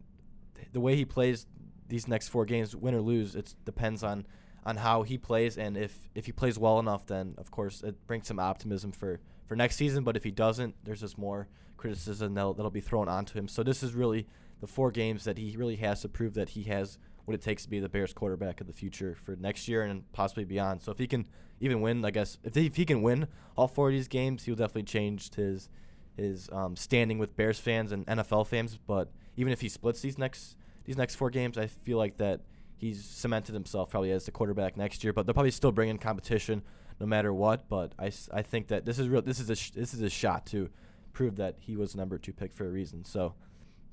the 0.73 0.81
way 0.81 0.97
he 0.97 1.05
plays 1.05 1.47
these 1.89 2.09
next 2.09 2.29
four 2.29 2.45
games, 2.45 2.75
win 2.75 2.95
or 2.95 3.01
lose, 3.01 3.35
it 3.35 3.55
depends 3.65 4.03
on 4.03 4.27
on 4.65 4.77
how 4.77 5.03
he 5.03 5.19
plays, 5.19 5.59
and 5.59 5.77
if 5.77 6.09
if 6.15 6.27
he 6.27 6.33
plays 6.33 6.59
well 6.59 6.79
enough, 6.79 7.07
then 7.07 7.35
of 7.39 7.51
course 7.51 7.83
it 7.83 8.07
brings 8.07 8.29
some 8.29 8.39
optimism 8.39 8.93
for 8.93 9.21
for 9.53 9.57
next 9.57 9.77
season. 9.77 10.03
But 10.03 10.17
if 10.17 10.25
he 10.25 10.31
doesn't, 10.31 10.75
there's 10.83 11.01
just 11.01 11.19
more 11.19 11.47
criticism 11.77 12.33
that'll, 12.33 12.55
that'll 12.55 12.71
be 12.71 12.81
thrown 12.81 13.07
onto 13.07 13.39
him. 13.39 13.49
So 13.49 13.63
this 13.63 13.83
is 13.83 13.93
really 13.93 14.27
the 14.61 14.67
four 14.67 14.91
games 14.91 15.25
that 15.25 15.37
he 15.37 15.55
really 15.59 15.77
has 15.77 16.01
to 16.01 16.09
prove 16.09 16.33
that 16.35 16.49
he 16.51 16.63
has 16.65 16.97
what 17.27 17.35
it 17.35 17.43
takes 17.43 17.65
to 17.65 17.69
be 17.69 17.81
the 17.81 17.89
Bears 17.91 18.15
quarterback 18.15 18.63
of 18.63 18.67
the 18.67 18.73
future 18.73 19.15
for 19.15 19.37
next 19.37 19.69
year 19.69 19.83
and 19.83 20.11
possibly 20.13 20.45
beyond. 20.45 20.81
So 20.81 20.91
if 20.91 20.99
he 20.99 21.07
can 21.07 21.27
even 21.61 21.83
win, 21.83 22.03
I 22.03 22.11
guess 22.11 22.39
if, 22.43 22.55
he- 22.55 22.67
if 22.67 22.77
he 22.77 22.87
can 22.87 23.03
win 23.03 23.29
all 23.57 23.69
four 23.69 23.89
of 23.89 23.93
these 23.93 24.09
games, 24.09 24.45
he'll 24.45 24.55
definitely 24.57 24.85
change 24.85 25.35
his 25.35 25.69
his 26.17 26.49
um, 26.53 26.77
standing 26.77 27.19
with 27.19 27.37
Bears 27.37 27.59
fans 27.59 27.91
and 27.93 28.07
NFL 28.07 28.47
fans. 28.47 28.79
But 28.87 29.11
even 29.37 29.53
if 29.53 29.61
he 29.61 29.69
splits 29.69 30.01
these 30.01 30.17
next 30.19 30.57
these 30.85 30.97
next 30.97 31.15
four 31.17 31.29
games, 31.31 31.59
I 31.59 31.67
feel 31.67 31.99
like 31.99 32.17
that 32.17 32.41
he's 32.79 33.05
cemented 33.05 33.53
himself 33.55 33.91
probably 33.91 34.13
as 34.13 34.25
the 34.25 34.31
quarterback 34.31 34.77
next 34.79 35.05
year. 35.05 35.13
But 35.13 35.27
they'll 35.27 35.35
probably 35.35 35.51
still 35.53 35.73
bring 35.73 35.91
in 35.91 35.99
competition 35.99 36.63
no 37.01 37.07
matter 37.07 37.33
what. 37.33 37.69
But 37.69 37.93
I, 37.99 38.13
I 38.33 38.43
think 38.43 38.69
that 38.69 38.85
this 38.85 38.99
is 38.99 39.09
real. 39.09 39.23
This 39.23 39.41
is 39.41 39.51
a 39.51 39.57
sh- 39.57 39.71
this 39.71 39.95
is 39.95 40.03
a 40.03 40.11
shot 40.11 40.47
to 40.47 40.69
prove 41.13 41.37
that 41.37 41.57
he 41.61 41.77
was 41.77 41.95
number 41.95 42.19
two 42.19 42.33
pick 42.33 42.53
for 42.53 42.67
a 42.67 42.71
reason. 42.71 43.05
So 43.05 43.35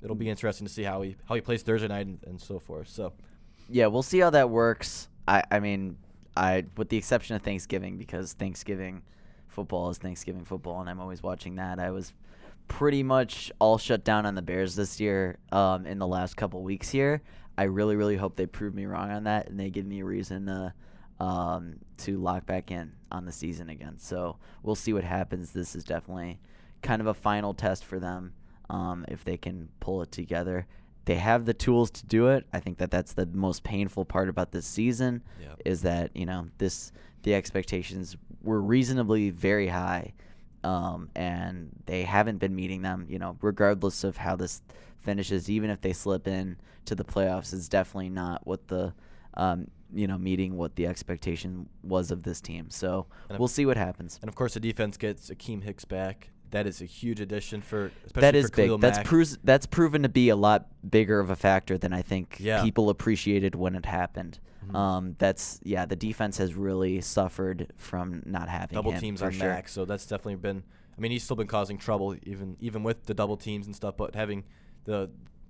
it'll 0.02 0.16
be 0.16 0.28
interesting 0.28 0.66
to 0.66 0.72
see 0.72 0.82
how 0.82 1.02
he 1.02 1.16
how 1.28 1.34
he 1.34 1.40
plays 1.40 1.62
Thursday 1.62 1.88
night 1.88 2.06
and, 2.06 2.18
and 2.26 2.40
so 2.40 2.58
forth. 2.58 2.88
So 2.88 3.12
Yeah, 3.68 3.86
we'll 3.86 4.02
see 4.02 4.18
how 4.18 4.30
that 4.30 4.50
works. 4.50 5.08
I, 5.28 5.42
I 5.50 5.60
mean, 5.60 5.96
I 6.36 6.64
with 6.76 6.88
the 6.88 6.96
exception 6.96 7.36
of 7.36 7.42
Thanksgiving 7.42 7.98
because 7.98 8.32
Thanksgiving 8.32 9.02
football 9.48 9.90
is 9.90 9.98
Thanksgiving 9.98 10.44
football, 10.44 10.80
and 10.80 10.88
I'm 10.88 11.00
always 11.00 11.22
watching 11.22 11.56
that. 11.56 11.78
I 11.78 11.90
was 11.90 12.12
pretty 12.68 13.02
much 13.02 13.50
all 13.58 13.78
shut 13.78 14.04
down 14.04 14.24
on 14.26 14.34
the 14.36 14.42
Bears 14.42 14.76
this 14.76 15.00
year. 15.00 15.38
Um, 15.52 15.86
in 15.86 15.98
the 15.98 16.06
last 16.06 16.36
couple 16.36 16.62
weeks 16.62 16.88
here, 16.88 17.20
I 17.58 17.64
really, 17.64 17.96
really 17.96 18.16
hope 18.16 18.36
they 18.36 18.46
prove 18.46 18.74
me 18.74 18.86
wrong 18.86 19.10
on 19.10 19.24
that, 19.24 19.48
and 19.48 19.58
they 19.58 19.70
give 19.70 19.84
me 19.86 20.00
a 20.00 20.04
reason 20.04 20.46
to, 20.46 20.72
um, 21.20 21.76
to 21.98 22.18
lock 22.18 22.46
back 22.46 22.70
in 22.70 22.92
on 23.12 23.26
the 23.26 23.32
season 23.32 23.68
again. 23.68 23.98
So 23.98 24.36
we'll 24.62 24.74
see 24.74 24.92
what 24.92 25.04
happens. 25.04 25.52
This 25.52 25.76
is 25.76 25.84
definitely 25.84 26.40
kind 26.82 27.00
of 27.00 27.06
a 27.06 27.14
final 27.14 27.54
test 27.54 27.84
for 27.84 27.98
them. 28.00 28.32
Um, 28.70 29.04
if 29.08 29.24
they 29.24 29.36
can 29.36 29.68
pull 29.80 30.00
it 30.02 30.10
together, 30.12 30.66
they 31.04 31.16
have 31.16 31.44
the 31.44 31.54
tools 31.54 31.90
to 31.92 32.06
do 32.06 32.28
it. 32.28 32.46
I 32.52 32.60
think 32.60 32.78
that 32.78 32.90
that's 32.90 33.12
the 33.12 33.26
most 33.26 33.62
painful 33.64 34.04
part 34.04 34.28
about 34.28 34.52
this 34.52 34.66
season 34.66 35.22
Yeah. 35.40 35.54
is 35.64 35.82
that 35.82 36.16
you 36.16 36.24
know 36.26 36.48
this 36.58 36.92
the 37.22 37.34
expectations 37.34 38.16
were 38.42 38.60
reasonably 38.62 39.28
very 39.30 39.68
high, 39.68 40.14
um, 40.64 41.10
and 41.14 41.70
they 41.86 42.04
haven't 42.04 42.38
been 42.38 42.54
meeting 42.54 42.82
them. 42.82 43.06
You 43.10 43.18
know, 43.18 43.36
regardless 43.42 44.04
of 44.04 44.16
how 44.18 44.36
this 44.36 44.62
finishes, 45.00 45.50
even 45.50 45.68
if 45.68 45.80
they 45.80 45.92
slip 45.92 46.28
in 46.28 46.56
to 46.86 46.94
the 46.94 47.04
playoffs, 47.04 47.52
it's 47.52 47.68
definitely 47.68 48.10
not 48.10 48.46
what 48.46 48.68
the 48.68 48.94
um, 49.34 49.66
you 49.92 50.06
know 50.06 50.18
meeting 50.18 50.56
what 50.56 50.76
the 50.76 50.86
expectation 50.86 51.68
was 51.82 52.10
of 52.10 52.22
this 52.22 52.40
team. 52.40 52.70
So 52.70 53.06
And 53.28 53.38
we'll 53.38 53.48
see 53.48 53.66
what 53.66 53.76
happens. 53.76 54.18
and 54.22 54.28
of 54.28 54.34
course 54.34 54.54
the 54.54 54.60
defense 54.60 54.96
gets 54.96 55.30
Akiem 55.30 55.62
Hicks 55.62 55.84
back. 55.84 56.30
that 56.50 56.66
is 56.66 56.80
a 56.82 56.84
huge 56.84 57.20
addition 57.20 57.62
for 57.62 57.92
especially 58.06 58.20
that 58.22 58.34
is 58.34 58.50
for 58.50 58.56
big. 58.56 58.80
That's 58.80 58.98
Mack. 58.98 59.06
proves 59.06 59.38
that's 59.44 59.66
proven 59.66 60.02
to 60.02 60.08
be 60.08 60.28
a 60.30 60.36
lot 60.36 60.66
bigger 60.88 61.20
of 61.20 61.30
a 61.30 61.36
factor 61.36 61.78
than 61.78 61.92
I 61.92 62.02
think 62.02 62.36
Yeah. 62.40 62.62
people 62.64 62.90
appreciated 62.90 63.54
when 63.54 63.74
it 63.76 63.86
happened. 63.86 64.40
Mhm. 64.66 64.74
Um, 64.74 65.16
that's 65.18 65.60
yeah, 65.62 65.86
the 65.86 65.96
defense 65.96 66.38
has 66.38 66.54
really 66.54 67.00
suffered 67.00 67.72
from 67.76 68.22
not 68.26 68.48
having 68.48 68.74
double 68.74 68.92
teams 68.98 69.22
on 69.22 69.30
sure. 69.32 69.48
Max, 69.48 69.72
so 69.72 69.84
that's 69.84 70.06
definitely 70.06 70.36
been. 70.36 70.62
I 70.96 71.00
mean, 71.00 71.12
he's 71.12 71.22
still 71.22 71.36
been 71.36 71.46
causing 71.46 71.78
trouble 71.78 72.14
even 72.24 72.56
even 72.60 72.82
with 72.82 73.06
the 73.06 73.14
double 73.14 73.36
teams 73.36 73.66
and 73.66 73.74
stuff, 73.74 73.96
but 73.96 74.14
having 74.14 74.44
the 74.84 75.08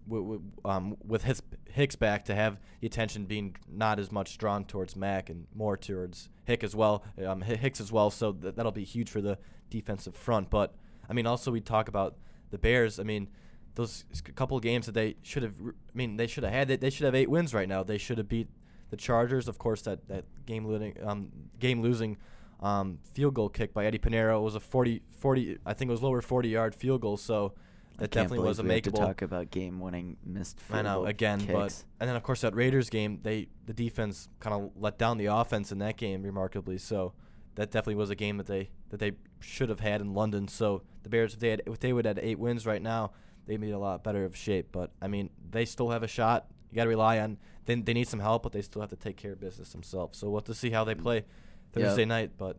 w- 0.08 0.22
w- 0.22 0.42
um, 0.64 0.96
with 1.06 1.24
his 1.24 1.42
Hicks 1.66 1.96
back 1.96 2.24
to 2.26 2.34
have 2.34 2.58
the 2.80 2.86
attention 2.86 3.24
being 3.26 3.56
not 3.70 3.98
as 3.98 4.10
much 4.10 4.38
drawn 4.38 4.64
towards 4.64 4.96
Mack 4.96 5.30
and 5.30 5.46
more 5.54 5.76
towards 5.76 6.28
Hick 6.44 6.64
as 6.64 6.74
well, 6.74 7.04
um, 7.24 7.42
Hicks 7.42 7.80
as 7.80 7.92
well. 7.92 8.10
So 8.10 8.32
th- 8.32 8.54
that'll 8.54 8.72
be 8.72 8.84
huge 8.84 9.10
for 9.10 9.20
the 9.20 9.38
defensive 9.70 10.14
front. 10.14 10.50
But 10.50 10.74
I 11.08 11.12
mean, 11.12 11.26
also 11.26 11.50
we 11.50 11.60
talk 11.60 11.88
about 11.88 12.16
the 12.50 12.58
Bears. 12.58 12.98
I 12.98 13.04
mean, 13.04 13.28
those 13.76 14.04
couple 14.34 14.58
games 14.60 14.86
that 14.86 14.92
they 14.92 15.16
should 15.22 15.42
have. 15.42 15.54
I 15.60 15.72
mean, 15.94 16.16
they 16.16 16.26
should 16.26 16.44
have 16.44 16.52
had. 16.52 16.68
They, 16.68 16.76
they 16.76 16.90
should 16.90 17.04
have 17.06 17.14
eight 17.14 17.30
wins 17.30 17.54
right 17.54 17.68
now. 17.68 17.82
They 17.82 17.98
should 17.98 18.18
have 18.18 18.28
beat 18.28 18.48
the 18.90 18.96
Chargers. 18.96 19.48
Of 19.48 19.58
course, 19.58 19.82
that 19.82 20.08
that 20.08 20.24
game 20.46 20.66
losing 20.66 20.96
um, 21.04 21.30
game 21.58 21.80
losing 21.80 22.16
um, 22.60 22.98
field 23.14 23.34
goal 23.34 23.48
kick 23.48 23.72
by 23.72 23.86
Eddy 23.86 23.98
Pineiro 23.98 24.42
was 24.42 24.54
a 24.54 24.60
40, 24.60 25.02
40 25.18 25.58
I 25.64 25.72
think 25.72 25.88
it 25.88 25.92
was 25.92 26.02
lower 26.02 26.20
40 26.20 26.48
yard 26.48 26.74
field 26.74 27.00
goal. 27.00 27.16
So 27.16 27.54
that 28.00 28.10
definitely 28.10 28.46
was 28.46 28.58
a 28.58 28.64
have 28.64 28.82
to 28.82 28.90
talk 28.90 29.22
about 29.22 29.50
game-winning 29.50 30.16
missed. 30.24 30.58
I 30.70 30.80
know 30.82 31.04
again, 31.04 31.46
but 31.46 31.84
and 32.00 32.08
then 32.08 32.16
of 32.16 32.22
course 32.22 32.40
that 32.40 32.54
Raiders 32.54 32.88
game, 32.88 33.20
they 33.22 33.48
the 33.66 33.74
defense 33.74 34.28
kind 34.40 34.54
of 34.54 34.70
let 34.74 34.98
down 34.98 35.18
the 35.18 35.26
offense 35.26 35.70
in 35.70 35.78
that 35.78 35.96
game 35.98 36.22
remarkably. 36.22 36.78
So 36.78 37.12
that 37.56 37.70
definitely 37.70 37.96
was 37.96 38.08
a 38.08 38.14
game 38.14 38.38
that 38.38 38.46
they 38.46 38.70
that 38.88 39.00
they 39.00 39.12
should 39.40 39.68
have 39.68 39.80
had 39.80 40.00
in 40.00 40.14
London. 40.14 40.48
So 40.48 40.82
the 41.02 41.10
Bears, 41.10 41.34
if 41.34 41.40
they 41.40 41.50
had 41.50 41.62
if 41.66 41.78
they 41.78 41.92
would 41.92 42.06
have 42.06 42.16
had 42.16 42.24
eight 42.24 42.38
wins 42.38 42.66
right 42.66 42.80
now, 42.80 43.12
they'd 43.46 43.60
be 43.60 43.70
a 43.70 43.78
lot 43.78 44.02
better 44.02 44.24
of 44.24 44.34
shape. 44.34 44.68
But 44.72 44.92
I 45.02 45.08
mean, 45.08 45.28
they 45.50 45.66
still 45.66 45.90
have 45.90 46.02
a 46.02 46.08
shot. 46.08 46.46
You 46.70 46.76
got 46.76 46.84
to 46.84 46.90
rely 46.90 47.18
on. 47.18 47.36
They 47.66 47.74
they 47.74 47.92
need 47.92 48.08
some 48.08 48.20
help, 48.20 48.42
but 48.42 48.52
they 48.52 48.62
still 48.62 48.80
have 48.80 48.90
to 48.90 48.96
take 48.96 49.18
care 49.18 49.32
of 49.32 49.40
business 49.40 49.72
themselves. 49.72 50.18
So 50.18 50.30
we'll 50.30 50.40
have 50.40 50.46
to 50.46 50.54
see 50.54 50.70
how 50.70 50.84
they 50.84 50.94
mm. 50.94 51.02
play 51.02 51.24
Thursday 51.72 52.06
night. 52.06 52.32
But 52.38 52.56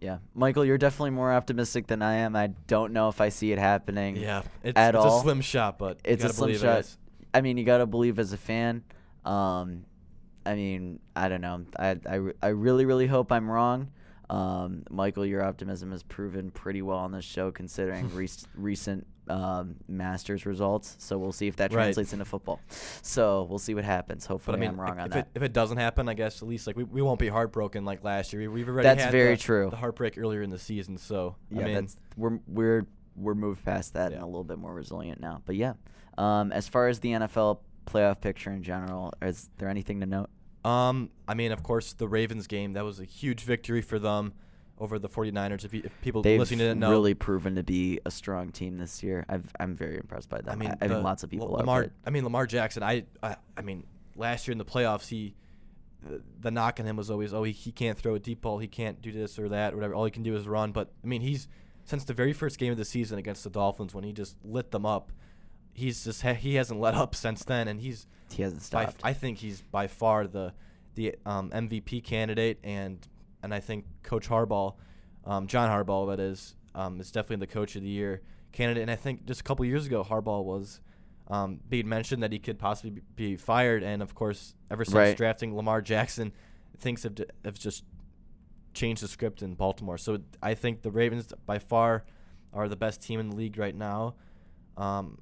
yeah, 0.00 0.18
Michael, 0.34 0.64
you're 0.64 0.78
definitely 0.78 1.10
more 1.10 1.32
optimistic 1.32 1.86
than 1.86 2.02
I 2.02 2.16
am. 2.16 2.34
I 2.34 2.48
don't 2.66 2.92
know 2.92 3.08
if 3.08 3.20
I 3.20 3.28
see 3.28 3.52
it 3.52 3.58
happening. 3.58 4.16
yeah, 4.16 4.42
it's, 4.62 4.78
at 4.78 4.94
it's 4.94 5.04
all. 5.04 5.18
a 5.18 5.22
slim 5.22 5.40
shot, 5.40 5.78
but 5.78 5.98
you 6.06 6.12
it's 6.12 6.24
a 6.24 6.32
slim 6.32 6.56
shot. 6.56 6.86
I 7.34 7.42
mean, 7.42 7.58
you 7.58 7.64
gotta 7.64 7.86
believe 7.86 8.18
as 8.18 8.32
a 8.32 8.38
fan. 8.38 8.82
Um, 9.24 9.84
I 10.44 10.54
mean, 10.54 11.00
I 11.14 11.28
don't 11.28 11.42
know. 11.42 11.64
I 11.78 11.96
I, 12.08 12.20
I 12.42 12.48
really 12.48 12.86
really 12.86 13.06
hope 13.06 13.30
I'm 13.30 13.50
wrong. 13.50 13.90
Um, 14.30 14.84
Michael, 14.88 15.26
your 15.26 15.42
optimism 15.42 15.90
has 15.90 16.02
proven 16.04 16.50
pretty 16.52 16.82
well 16.82 16.98
on 16.98 17.12
this 17.12 17.24
show, 17.24 17.50
considering 17.50 18.08
rec- 18.14 18.30
recent 18.54 19.06
um, 19.30 19.76
Masters 19.88 20.44
results. 20.46 20.96
So 20.98 21.16
we'll 21.18 21.32
see 21.32 21.46
if 21.46 21.56
that 21.56 21.72
Right. 21.72 21.84
translates 21.84 22.12
into 22.12 22.24
football. 22.24 22.60
So 23.02 23.46
we'll 23.48 23.58
see 23.58 23.74
what 23.74 23.84
happens. 23.84 24.26
But 24.26 24.34
Hopefully, 24.34 24.56
I 24.56 24.60
mean, 24.60 24.70
am 24.70 24.80
wrong 24.80 24.94
if, 24.96 24.98
on 24.98 25.06
if 25.06 25.12
that. 25.12 25.18
It, 25.18 25.30
if 25.36 25.42
it 25.42 25.52
doesn't 25.52 25.78
happen, 25.78 26.08
I 26.08 26.14
guess 26.14 26.42
at 26.42 26.48
least 26.48 26.66
like 26.66 26.76
we, 26.76 26.84
we 26.84 27.02
won't 27.02 27.18
be 27.20 27.28
heartbroken 27.28 27.84
like 27.84 28.02
last 28.04 28.32
year. 28.32 28.42
We, 28.42 28.48
we've 28.48 28.68
already 28.68 28.88
That's 28.88 29.04
had 29.04 29.12
very 29.12 29.34
the, 29.36 29.40
true. 29.40 29.68
the 29.70 29.76
heartbreak 29.76 30.18
earlier 30.18 30.42
in 30.42 30.50
the 30.50 30.58
season, 30.58 30.96
so 30.98 31.36
yeah, 31.50 31.60
I 31.60 31.64
mean, 31.64 31.74
that's 31.74 31.96
we're 32.16 32.38
we're 32.46 32.86
we're 33.16 33.34
moved 33.34 33.64
past 33.64 33.94
that 33.94 34.12
and 34.12 34.22
a 34.22 34.26
little 34.26 34.44
bit 34.44 34.58
more 34.58 34.74
resilient 34.74 35.20
now. 35.20 35.42
But 35.44 35.56
yeah, 35.56 35.74
um, 36.18 36.52
as 36.52 36.68
far 36.68 36.88
as 36.88 37.00
the 37.00 37.10
NFL 37.10 37.60
playoff 37.86 38.20
picture 38.20 38.50
in 38.50 38.62
general, 38.62 39.12
is 39.22 39.48
there 39.58 39.68
anything 39.68 40.00
to 40.00 40.06
note? 40.06 40.30
um, 40.64 41.10
I 41.26 41.34
mean, 41.34 41.52
of 41.52 41.62
course, 41.62 41.92
the 41.94 42.06
Ravens 42.08 42.46
game 42.46 42.74
that 42.74 42.84
was 42.84 43.00
a 43.00 43.04
huge 43.04 43.42
victory 43.42 43.80
for 43.82 43.98
them 43.98 44.34
over 44.80 44.98
the 44.98 45.08
49ers. 45.08 45.64
If, 45.64 45.74
you, 45.74 45.82
if 45.84 46.00
people 46.00 46.22
They've 46.22 46.38
listening 46.40 46.58
didn't 46.60 46.80
know, 46.80 46.88
they've 46.88 46.96
really 46.96 47.14
proven 47.14 47.54
to 47.56 47.62
be 47.62 48.00
a 48.04 48.10
strong 48.10 48.50
team 48.50 48.78
this 48.78 49.02
year. 49.02 49.24
I've, 49.28 49.52
I'm 49.60 49.76
very 49.76 49.96
impressed 49.96 50.28
by 50.28 50.40
them. 50.40 50.52
I 50.52 50.56
mean, 50.56 50.70
I, 50.80 50.86
the- 50.86 50.94
think 50.94 51.04
lots 51.04 51.22
of 51.22 51.30
people 51.30 51.48
L- 51.48 51.54
are. 51.54 51.58
Lamar. 51.58 51.82
but 51.82 51.92
I 52.06 52.10
mean, 52.10 52.24
Lamar 52.24 52.46
Jackson. 52.46 52.82
I, 52.82 53.04
I 53.22 53.36
I 53.56 53.62
mean, 53.62 53.86
last 54.16 54.48
year 54.48 54.52
in 54.52 54.58
the 54.58 54.64
playoffs, 54.64 55.08
he 55.08 55.34
the, 56.02 56.22
the 56.40 56.50
knock 56.50 56.80
on 56.80 56.86
him 56.86 56.96
was 56.96 57.10
always, 57.10 57.34
oh, 57.34 57.42
he, 57.42 57.52
he 57.52 57.72
can't 57.72 57.98
throw 57.98 58.14
a 58.14 58.18
deep 58.18 58.40
ball, 58.40 58.58
he 58.58 58.68
can't 58.68 59.02
do 59.02 59.12
this 59.12 59.38
or 59.38 59.48
that, 59.50 59.72
or 59.72 59.76
whatever. 59.76 59.94
All 59.94 60.04
he 60.04 60.10
can 60.10 60.22
do 60.22 60.34
is 60.34 60.48
run. 60.48 60.72
But 60.72 60.90
I 61.04 61.06
mean, 61.06 61.20
he's 61.20 61.46
since 61.84 62.04
the 62.04 62.14
very 62.14 62.32
first 62.32 62.58
game 62.58 62.72
of 62.72 62.78
the 62.78 62.84
season 62.84 63.18
against 63.18 63.44
the 63.44 63.50
Dolphins 63.50 63.94
when 63.94 64.04
he 64.04 64.12
just 64.12 64.36
lit 64.44 64.70
them 64.70 64.86
up. 64.86 65.12
He's 65.72 66.04
just 66.04 66.22
ha- 66.22 66.34
he 66.34 66.54
hasn't 66.56 66.80
let 66.80 66.94
up 66.94 67.14
since 67.14 67.44
then, 67.44 67.68
and 67.68 67.80
he's 67.80 68.06
he 68.30 68.42
hasn't 68.42 68.62
by, 68.70 68.84
stopped. 68.84 69.00
I 69.04 69.12
think 69.12 69.38
he's 69.38 69.62
by 69.62 69.86
far 69.86 70.26
the 70.26 70.52
the 70.94 71.14
um, 71.24 71.50
MVP 71.50 72.02
candidate, 72.04 72.58
and 72.64 73.06
and 73.42 73.52
I 73.54 73.60
think 73.60 73.84
Coach 74.02 74.28
Harbaugh, 74.28 74.74
um, 75.24 75.46
John 75.46 75.68
Harbaugh, 75.68 76.08
that 76.10 76.20
is, 76.20 76.54
um, 76.74 77.00
is 77.00 77.10
definitely 77.10 77.44
the 77.46 77.52
Coach 77.52 77.76
of 77.76 77.82
the 77.82 77.88
Year 77.88 78.22
candidate. 78.52 78.82
And 78.82 78.90
I 78.90 78.96
think 78.96 79.24
just 79.26 79.40
a 79.40 79.44
couple 79.44 79.64
years 79.64 79.86
ago, 79.86 80.02
Harbaugh 80.04 80.44
was 80.44 80.80
um, 81.28 81.60
being 81.68 81.88
mentioned 81.88 82.22
that 82.22 82.32
he 82.32 82.38
could 82.40 82.58
possibly 82.58 83.02
be- 83.14 83.36
fired, 83.36 83.82
and 83.84 84.02
of 84.02 84.14
course, 84.14 84.54
ever 84.70 84.84
since 84.84 84.94
Right. 84.94 85.16
drafting 85.16 85.54
Lamar 85.56 85.80
Jackson, 85.80 86.32
things 86.78 87.04
have, 87.04 87.14
d- 87.14 87.24
have 87.44 87.58
just 87.58 87.84
changed 88.74 89.02
the 89.02 89.08
script 89.08 89.42
in 89.42 89.54
Baltimore. 89.54 89.96
So 89.98 90.18
I 90.42 90.54
think 90.54 90.82
the 90.82 90.90
Ravens 90.90 91.32
by 91.46 91.58
far 91.60 92.04
are 92.52 92.68
the 92.68 92.76
best 92.76 93.00
team 93.00 93.20
in 93.20 93.30
the 93.30 93.36
league 93.36 93.58
right 93.58 93.74
now. 93.74 94.14
Um, 94.76 95.18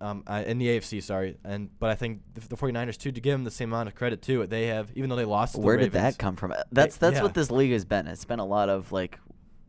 um, 0.00 0.22
uh, 0.26 0.44
in 0.46 0.58
the 0.58 0.66
AFC, 0.68 1.02
sorry, 1.02 1.36
and 1.44 1.70
but 1.78 1.90
I 1.90 1.94
think 1.94 2.22
the, 2.34 2.40
the 2.48 2.56
49ers 2.56 2.96
too 2.96 3.10
to 3.12 3.20
give 3.20 3.32
them 3.32 3.44
the 3.44 3.50
same 3.50 3.72
amount 3.72 3.88
of 3.88 3.94
credit 3.94 4.22
too. 4.22 4.46
They 4.46 4.66
have 4.66 4.90
even 4.94 5.10
though 5.10 5.16
they 5.16 5.24
lost. 5.24 5.54
To 5.54 5.60
the 5.60 5.66
Where 5.66 5.76
did 5.76 5.92
Ravens, 5.94 6.14
that 6.16 6.18
come 6.18 6.36
from? 6.36 6.52
Uh, 6.52 6.62
That's 6.72 6.96
that's 6.96 7.16
yeah. 7.16 7.22
what 7.22 7.34
this 7.34 7.50
league 7.50 7.72
has 7.72 7.84
been. 7.84 8.06
It's 8.06 8.24
been 8.24 8.38
a 8.38 8.46
lot 8.46 8.68
of 8.68 8.92
like, 8.92 9.18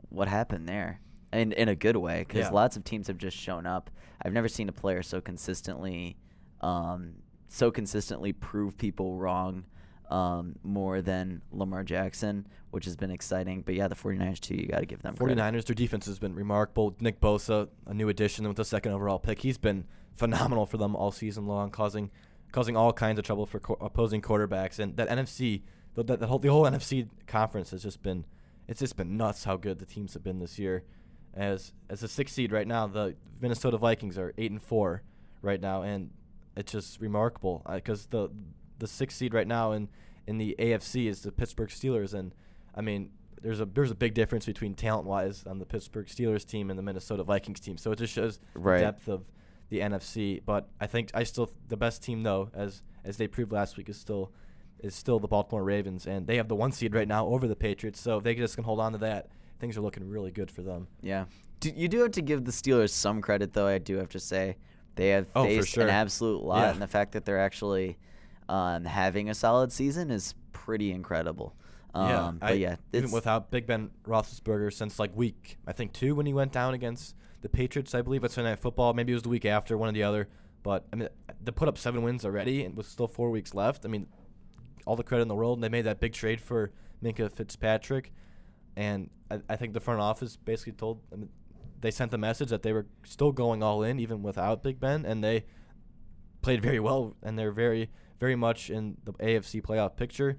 what 0.09 0.27
happened 0.27 0.67
there, 0.69 0.99
and 1.31 1.53
in 1.53 1.67
a 1.69 1.75
good 1.75 1.95
way, 1.97 2.19
because 2.27 2.41
Yeah. 2.41 2.49
lots 2.51 2.77
of 2.77 2.83
teams 2.83 3.07
have 3.07 3.17
just 3.17 3.37
shown 3.37 3.65
up. 3.65 3.89
I've 4.21 4.33
never 4.33 4.47
seen 4.47 4.69
a 4.69 4.73
player 4.73 5.01
so 5.01 5.19
consistently, 5.21 6.17
um, 6.61 7.13
so 7.47 7.71
consistently 7.71 8.33
prove 8.33 8.77
people 8.77 9.15
wrong, 9.15 9.65
um, 10.11 10.55
more 10.63 11.01
than 11.01 11.41
Lamar 11.51 11.83
Jackson, 11.83 12.45
which 12.71 12.85
has 12.85 12.95
been 12.95 13.11
exciting. 13.11 13.61
But 13.61 13.75
yeah, 13.75 13.87
the 13.87 13.95
49ers 13.95 14.39
too. 14.39 14.55
You 14.55 14.67
got 14.67 14.79
to 14.81 14.85
give 14.85 15.01
them 15.01 15.15
credit. 15.15 15.37
49ers, 15.37 15.65
their 15.65 15.73
defense 15.75 16.05
has 16.05 16.19
been 16.19 16.35
remarkable. 16.35 16.95
Nick 16.99 17.19
Bosa, 17.21 17.69
a 17.87 17.93
new 17.93 18.09
addition 18.09 18.47
with 18.47 18.57
the 18.57 18.65
second 18.65 18.91
overall 18.91 19.19
pick, 19.19 19.41
he's 19.41 19.57
been 19.57 19.85
phenomenal 20.19 20.65
for 20.65 20.77
them 20.77 20.95
all 20.95 21.11
season 21.11 21.47
long, 21.47 21.71
causing 21.71 22.11
causing 22.51 22.75
all 22.75 22.91
kinds 22.91 23.17
of 23.19 23.25
trouble 23.25 23.45
for 23.45 23.59
co- 23.59 23.77
opposing 23.79 24.21
quarterbacks. 24.21 24.79
And 24.79 24.97
that 24.97 25.07
NFC, 25.09 25.61
the, 25.95 26.03
the, 26.03 26.17
the 26.17 26.27
whole 26.27 26.39
the 26.39 26.49
whole 26.49 26.63
NFC 26.63 27.07
conference 27.27 27.71
has 27.71 27.81
just 27.83 28.03
been 28.03 28.25
it's 28.67 28.79
just 28.79 28.95
been 28.97 29.17
nuts 29.17 29.43
how 29.45 29.57
good 29.57 29.79
the 29.79 29.85
teams 29.85 30.13
have 30.13 30.23
been 30.23 30.39
this 30.39 30.59
year. 30.59 30.83
As 31.33 31.73
as 31.89 32.03
a 32.03 32.07
six 32.07 32.31
seed 32.33 32.51
right 32.51 32.67
now, 32.67 32.87
the 32.87 33.15
Minnesota 33.41 33.77
Vikings 33.77 34.17
are 34.17 34.33
eight 34.37 34.51
and 34.51 34.61
four 34.61 35.03
right 35.41 35.61
now, 35.61 35.83
and 35.83 36.09
it's 36.55 36.71
just 36.71 36.99
remarkable 36.99 37.61
uh, 37.65 37.75
because 37.75 38.07
the 38.07 38.29
the 38.79 38.87
sixth 38.87 39.17
seed 39.17 39.33
right 39.33 39.47
now 39.47 39.71
in 39.71 39.89
in 40.27 40.37
the 40.37 40.55
AFC 40.59 41.07
is 41.07 41.21
the 41.21 41.31
Pittsburgh 41.31 41.69
Steelers, 41.69 42.13
and 42.13 42.33
I 42.75 42.81
mean 42.81 43.11
there's 43.41 43.61
a 43.61 43.65
there's 43.65 43.91
a 43.91 43.95
big 43.95 44.15
difference 44.15 44.45
between 44.45 44.73
talent 44.73 45.05
wise 45.07 45.43
on 45.45 45.59
the 45.59 45.65
Pittsburgh 45.65 46.07
Steelers 46.07 46.45
team 46.45 46.69
and 46.69 46.77
the 46.77 46.83
Minnesota 46.83 47.23
Vikings 47.23 47.59
team. 47.59 47.77
So 47.77 47.91
it 47.91 47.99
just 47.99 48.11
shows 48.13 48.39
Right. 48.55 48.79
the 48.79 48.85
depth 48.85 49.07
of 49.07 49.29
the 49.69 49.79
NFC. 49.79 50.41
But 50.45 50.67
I 50.79 50.87
think 50.87 51.11
I 51.13 51.23
still 51.23 51.51
the 51.67 51.77
best 51.77 52.03
team 52.03 52.23
though, 52.23 52.49
as 52.53 52.81
as 53.03 53.17
they 53.17 53.27
proved 53.27 53.51
last 53.51 53.77
week, 53.77 53.89
is 53.89 53.97
still 53.97 54.31
is 54.79 54.95
still 54.95 55.19
the 55.19 55.27
Baltimore 55.27 55.63
Ravens, 55.63 56.07
and 56.07 56.25
they 56.27 56.37
have 56.37 56.47
the 56.47 56.55
one 56.55 56.71
seed 56.71 56.93
right 56.95 57.07
now 57.07 57.27
over 57.27 57.47
the 57.47 57.55
Patriots. 57.55 57.99
So 57.99 58.17
if 58.17 58.23
they 58.23 58.33
just 58.35 58.55
can 58.55 58.63
hold 58.63 58.79
on 58.79 58.93
to 58.93 58.97
that, 58.99 59.27
things 59.59 59.77
are 59.77 59.81
looking 59.81 60.07
really 60.09 60.31
good 60.31 60.49
for 60.49 60.61
them. 60.61 60.87
Yeah. 61.01 61.25
Do, 61.59 61.69
you 61.75 61.89
do 61.89 61.99
have 62.03 62.11
to 62.11 62.21
give 62.21 62.45
the 62.45 62.51
Steelers 62.51 62.91
some 62.91 63.21
credit, 63.21 63.51
though. 63.51 63.67
I 63.67 63.77
do 63.79 63.97
have 63.97 64.07
to 64.09 64.19
say 64.19 64.55
they 64.95 65.09
have 65.09 65.27
Oh, 65.35 65.43
faced 65.43 65.67
sure. 65.69 65.83
an 65.83 65.89
absolute 65.89 66.41
lot, 66.43 66.61
Yeah. 66.61 66.71
and 66.71 66.81
the 66.81 66.87
fact 66.87 67.11
that 67.11 67.25
they're 67.25 67.39
actually 67.39 67.97
um, 68.47 68.85
having 68.85 69.29
a 69.29 69.35
solid 69.35 69.71
season 69.73 70.09
is 70.09 70.33
pretty 70.53 70.91
incredible. 70.91 71.53
Um, 71.93 72.37
but 72.39 72.51
I- 72.51 72.53
yeah, 72.53 72.75
even 72.93 73.11
without 73.11 73.51
Big 73.51 73.67
Ben 73.67 73.89
Roethlisberger 74.05 74.71
since 74.71 74.97
like 74.99 75.15
week 75.15 75.57
I 75.67 75.73
think 75.73 75.91
two 75.91 76.15
when 76.15 76.25
he 76.25 76.33
went 76.33 76.51
down 76.53 76.73
against 76.73 77.15
the 77.41 77.49
Patriots, 77.49 77.95
I 77.95 78.01
believe 78.01 78.23
it's 78.23 78.35
Sunday 78.35 78.51
Night 78.51 78.59
Football. 78.59 78.93
Maybe 78.93 79.11
it 79.11 79.15
was 79.15 79.23
the 79.23 79.29
week 79.29 79.45
after, 79.45 79.77
one 79.77 79.89
or 79.89 79.91
the 79.91 80.03
other. 80.03 80.27
But 80.63 80.85
I 80.91 80.95
mean, 80.95 81.09
they 81.41 81.51
put 81.51 81.67
up 81.67 81.77
seven 81.77 82.03
wins 82.03 82.25
already, 82.25 82.63
and 82.63 82.75
with 82.75 82.87
still 82.87 83.07
four 83.07 83.29
weeks 83.29 83.53
left. 83.53 83.85
I 83.85 83.89
mean, 83.89 84.07
all 84.85 84.95
the 84.95 85.03
credit 85.03 85.23
in 85.23 85.27
the 85.27 85.35
world. 85.35 85.57
And 85.57 85.63
they 85.63 85.69
made 85.69 85.85
that 85.85 85.99
big 85.99 86.13
trade 86.13 86.41
for 86.41 86.71
Minkah 87.03 87.31
Fitzpatrick, 87.31 88.11
and 88.75 89.09
I, 89.31 89.39
I 89.49 89.55
think 89.55 89.73
the 89.73 89.79
front 89.79 90.01
office 90.01 90.35
basically 90.35 90.73
told 90.73 91.01
I 91.13 91.15
mean, 91.15 91.29
they 91.79 91.91
sent 91.91 92.11
the 92.11 92.17
message 92.17 92.49
that 92.49 92.63
they 92.63 92.73
were 92.73 92.87
still 93.03 93.31
going 93.31 93.63
all 93.63 93.83
in 93.83 93.99
even 93.99 94.21
without 94.21 94.63
Big 94.63 94.79
Ben, 94.79 95.05
and 95.05 95.23
they 95.23 95.45
played 96.41 96.61
very 96.61 96.79
well, 96.79 97.15
and 97.23 97.37
they're 97.37 97.51
very 97.51 97.89
very 98.19 98.35
much 98.35 98.69
in 98.69 98.97
the 99.05 99.13
AFC 99.13 99.61
playoff 99.61 99.95
picture. 99.95 100.37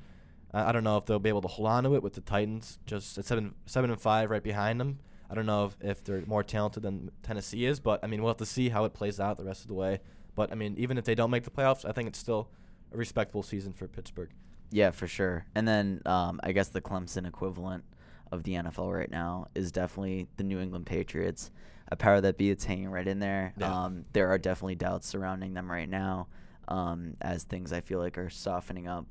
I 0.53 0.69
I 0.69 0.73
don't 0.73 0.85
know 0.85 0.97
if 0.97 1.07
they'll 1.07 1.19
be 1.19 1.31
able 1.31 1.43
to 1.43 1.49
hold 1.49 1.69
on 1.69 1.85
to 1.85 1.95
it 1.95 2.03
with 2.03 2.15
the 2.15 2.21
Titans 2.21 2.79
just 2.87 3.17
at 3.17 3.25
seven 3.25 3.55
seven 3.67 3.91
and 3.91 4.01
five 4.01 4.31
right 4.31 4.43
behind 4.43 4.81
them. 4.81 4.99
I 5.31 5.35
don't 5.35 5.47
know 5.47 5.67
if, 5.67 5.77
if 5.81 6.05
they're 6.05 6.25
more 6.27 6.43
talented 6.43 6.83
than 6.83 7.11
Tennessee 7.23 7.65
is, 7.67 7.79
but 7.81 8.01
I 8.03 8.07
mean 8.07 8.21
we'll 8.23 8.31
have 8.31 8.39
to 8.39 8.47
see 8.47 8.69
how 8.69 8.85
it 8.85 8.93
plays 8.95 9.21
out 9.21 9.39
the 9.39 9.45
rest 9.45 9.63
of 9.63 9.69
the 9.69 9.75
way. 9.75 10.01
But 10.35 10.51
I 10.51 10.55
mean 10.55 10.75
even 10.79 10.99
if 10.99 11.05
they 11.05 11.15
don't 11.15 11.31
make 11.31 11.45
the 11.45 11.51
playoffs, 11.51 11.85
I 11.89 11.93
think 11.93 12.09
it's 12.09 12.19
still 12.19 12.51
a 12.93 12.97
respectable 12.97 13.43
season 13.43 13.73
for 13.73 13.87
Pittsburgh. 13.87 14.31
yeah, 14.73 14.91
for 14.91 15.07
sure. 15.07 15.47
And 15.55 15.67
then 15.67 16.03
um, 16.07 16.41
I 16.43 16.53
guess 16.53 16.69
the 16.69 16.81
Clemson 16.81 17.27
equivalent 17.27 17.85
of 18.33 18.43
the 18.45 18.55
NFL 18.55 18.93
right 18.93 19.11
now 19.11 19.47
is 19.55 19.73
definitely 19.73 20.29
the 20.37 20.45
New 20.45 20.61
England 20.61 20.87
Patriots. 20.87 21.51
A 21.93 21.97
power 21.97 22.21
that 22.21 22.37
be, 22.39 22.51
it's 22.51 22.65
hanging 22.65 22.89
right 22.89 23.07
in 23.07 23.19
there. 23.19 23.53
Yeah. 23.59 23.85
Um, 23.85 24.05
there 24.13 24.29
are 24.29 24.39
definitely 24.39 24.77
doubts 24.77 25.09
surrounding 25.09 25.55
them 25.55 25.69
right 25.71 25.89
now, 25.89 26.29
um, 26.69 27.17
as 27.21 27.43
things 27.43 27.73
I 27.73 27.81
feel 27.81 27.99
like 27.99 28.17
are 28.17 28.31
softening 28.31 28.87
up. 28.87 29.07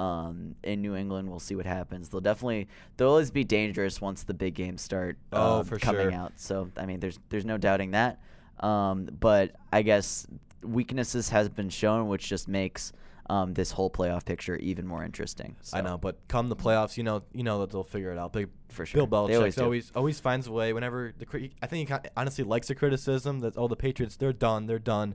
Um, 0.00 0.54
in 0.62 0.80
New 0.80 0.96
England, 0.96 1.28
we'll 1.28 1.40
see 1.40 1.54
what 1.56 1.66
happens. 1.66 2.08
They'll 2.08 2.20
definitely 2.22 2.68
they'll 2.96 3.10
always 3.10 3.30
be 3.30 3.44
dangerous 3.44 4.00
once 4.00 4.22
the 4.22 4.34
big 4.34 4.54
games 4.54 4.80
start 4.80 5.18
Oh, 5.32 5.60
um, 5.60 5.64
for 5.66 5.78
coming 5.78 6.10
sure. 6.10 6.18
out. 6.20 6.32
So 6.36 6.70
I 6.76 6.86
mean, 6.86 7.00
there's 7.00 7.18
there's 7.28 7.44
no 7.44 7.58
doubting 7.58 7.90
that. 7.90 8.20
Um, 8.60 9.08
but 9.20 9.56
I 9.72 9.82
guess 9.82 10.26
weaknesses 10.62 11.28
has 11.30 11.48
been 11.48 11.68
shown, 11.70 12.08
which 12.08 12.28
just 12.28 12.48
makes 12.48 12.92
um, 13.28 13.54
this 13.54 13.70
whole 13.70 13.90
playoff 13.90 14.24
picture 14.24 14.56
even 14.56 14.86
more 14.86 15.04
interesting. 15.04 15.54
I 15.72 15.82
know, 15.82 15.96
but 15.98 16.16
come 16.28 16.48
the 16.48 16.56
playoffs, 16.56 16.96
you 16.96 17.04
know, 17.04 17.22
you 17.32 17.44
know 17.44 17.60
that 17.60 17.70
they'll 17.70 17.84
figure 17.84 18.10
it 18.10 18.18
out. 18.18 18.32
Big 18.32 18.48
For 18.68 18.84
sure. 18.84 19.06
Bill 19.06 19.28
Belichick 19.28 19.36
always 19.36 19.58
always, 19.58 19.92
always 19.94 20.20
finds 20.20 20.46
a 20.46 20.52
way. 20.52 20.72
Whenever 20.72 21.12
the 21.16 21.50
I 21.62 21.66
think 21.66 21.88
he 21.88 21.94
honestly 22.16 22.44
likes 22.44 22.68
the 22.68 22.74
criticism 22.74 23.40
that 23.40 23.54
oh 23.56 23.68
the 23.68 23.76
Patriots 23.76 24.16
they're 24.16 24.32
done, 24.32 24.66
they're 24.66 24.78
done, 24.78 25.14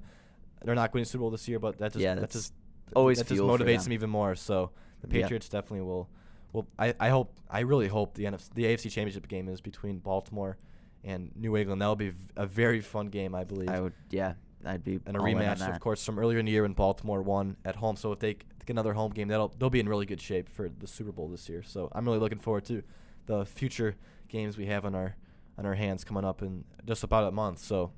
they're 0.63 0.75
not 0.75 0.93
winning 0.93 1.05
Super 1.05 1.21
Bowl 1.21 1.31
this 1.31 1.47
year, 1.47 1.59
but 1.59 1.77
that's 1.77 1.93
just 1.93 2.03
Yeah, 2.03 2.15
that 2.15 2.21
that's 2.21 2.35
just 2.35 2.53
always 2.93 3.17
that 3.17 3.27
just 3.27 3.41
motivates 3.41 3.83
them. 3.85 3.93
even 3.93 4.09
more. 4.09 4.35
So 4.35 4.71
the. 5.01 5.07
Patriots 5.07 5.49
definitely 5.49 5.81
will. 5.81 6.09
Well, 6.53 6.67
I, 6.79 6.93
I 6.99 7.09
hope 7.09 7.33
I 7.49 7.61
really 7.61 7.87
hope 7.87 8.13
the 8.13 8.25
NFC, 8.25 8.53
the 8.53 8.63
AFC 8.65 8.83
Championship 8.91 9.27
game 9.27 9.49
is 9.49 9.59
between 9.61 9.99
Baltimore 9.99 10.57
and 11.03 11.31
New 11.35 11.57
England. 11.57 11.81
That 11.81 11.87
will 11.87 11.95
be 11.95 12.13
a 12.35 12.45
very 12.45 12.79
fun 12.81 13.07
game, 13.07 13.35
I 13.35 13.43
believe. 13.43 13.69
I 13.69 13.81
would, 13.81 13.93
yeah, 14.09 14.33
I'd 14.65 14.83
be 14.83 14.99
and 15.05 15.17
a 15.17 15.19
all 15.19 15.25
in 15.25 15.37
on 15.37 15.43
rematch, 15.43 15.69
of 15.69 15.79
course, 15.79 16.03
from 16.05 16.17
earlier 16.17 16.39
in 16.39 16.45
the 16.45 16.51
year 16.51 16.63
when 16.63 16.73
Baltimore 16.73 17.21
won 17.21 17.57
at 17.65 17.75
home. 17.75 17.95
So 17.97 18.11
if 18.11 18.19
they 18.19 18.35
get 18.35 18.69
another 18.69 18.93
home 18.93 19.11
game, 19.11 19.27
that'll 19.27 19.53
they'll 19.59 19.69
be 19.69 19.79
in 19.79 19.89
really 19.89 20.05
good 20.05 20.21
shape 20.21 20.47
for 20.49 20.69
the 20.69 20.87
Super 20.87 21.11
Bowl 21.11 21.27
this 21.27 21.49
year. 21.49 21.61
So 21.61 21.89
I'm 21.91 22.05
really 22.05 22.19
looking 22.19 22.39
forward 22.39 22.65
to 22.65 22.83
the 23.25 23.45
future 23.45 23.95
games 24.29 24.57
we 24.57 24.65
have 24.67 24.85
on 24.85 24.95
our 24.95 25.15
on 25.57 25.65
our 25.65 25.75
hands 25.75 26.03
coming 26.03 26.25
up 26.25 26.41
in 26.41 26.63
just 26.85 27.03
about 27.03 27.27
a 27.27 27.31
month. 27.31 27.59
So 27.59 27.91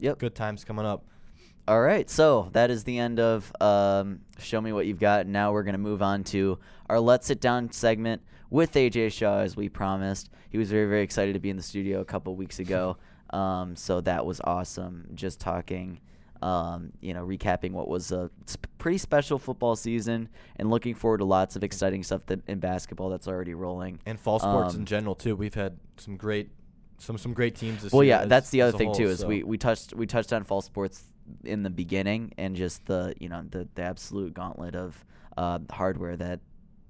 Yep. 0.00 0.18
good 0.18 0.34
times 0.34 0.64
coming 0.64 0.86
up. 0.86 1.04
All 1.68 1.82
right, 1.82 2.08
so 2.08 2.48
that 2.52 2.70
is 2.70 2.84
the 2.84 2.98
end 2.98 3.20
of 3.20 3.52
um, 3.60 4.20
Show 4.38 4.58
Me 4.58 4.72
What 4.72 4.86
You've 4.86 4.98
Got. 4.98 5.26
Now 5.26 5.52
we're 5.52 5.64
going 5.64 5.74
to 5.74 5.78
move 5.78 6.00
on 6.00 6.24
to 6.24 6.58
our 6.88 6.98
Let's 6.98 7.26
Sit 7.26 7.42
Down 7.42 7.70
segment 7.72 8.22
with 8.48 8.72
AJ 8.72 9.12
Shaw, 9.12 9.40
as 9.40 9.54
we 9.54 9.68
promised. 9.68 10.30
He 10.48 10.56
was 10.56 10.70
very, 10.70 10.88
very 10.88 11.02
excited 11.02 11.34
to 11.34 11.38
be 11.40 11.50
in 11.50 11.58
the 11.58 11.62
studio 11.62 12.00
a 12.00 12.06
couple 12.06 12.34
weeks 12.34 12.58
ago. 12.58 12.96
Um, 13.30 13.76
so 13.76 14.00
that 14.00 14.24
was 14.24 14.40
awesome. 14.42 15.06
Just 15.12 15.38
talking, 15.38 16.00
um, 16.40 16.94
you 17.02 17.12
know, 17.12 17.26
recapping 17.26 17.72
what 17.72 17.86
was 17.86 18.10
a 18.10 18.30
sp- 18.48 18.72
pretty 18.78 18.96
special 18.96 19.38
football 19.38 19.76
season 19.76 20.30
and 20.56 20.70
looking 20.70 20.94
forward 20.94 21.18
to 21.18 21.26
lots 21.26 21.54
of 21.54 21.62
exciting 21.62 22.02
stuff 22.02 22.22
that, 22.24 22.40
in 22.48 22.58
basketball 22.58 23.10
that's 23.10 23.28
already 23.28 23.52
rolling. 23.52 24.00
And 24.06 24.18
fall 24.18 24.38
sports 24.38 24.72
Um, 24.72 24.80
in 24.80 24.86
general 24.86 25.14
too. 25.14 25.36
We've 25.36 25.52
had 25.52 25.76
some 25.98 26.16
great 26.16 26.48
some 26.96 27.18
some 27.18 27.34
great 27.34 27.54
teams 27.54 27.82
this 27.82 27.92
well, 27.92 28.02
yeah, 28.02 28.20
as- 28.20 28.30
that's 28.30 28.48
the 28.48 28.62
other 28.62 28.78
thing 28.78 28.86
whole, 28.86 28.94
too. 28.94 29.08
Is 29.08 29.18
so. 29.18 29.28
we, 29.28 29.42
we 29.42 29.58
touched 29.58 29.92
we 29.92 30.06
touched 30.06 30.32
on 30.32 30.42
fall 30.44 30.62
sports 30.62 31.04
in 31.44 31.62
the 31.62 31.70
beginning 31.70 32.32
and 32.38 32.56
just 32.56 32.84
the 32.86 33.14
you 33.20 33.28
know 33.28 33.44
the 33.50 33.68
the 33.74 33.82
absolute 33.82 34.34
gauntlet 34.34 34.74
of 34.74 35.04
uh, 35.36 35.58
hardware 35.70 36.16
that 36.16 36.40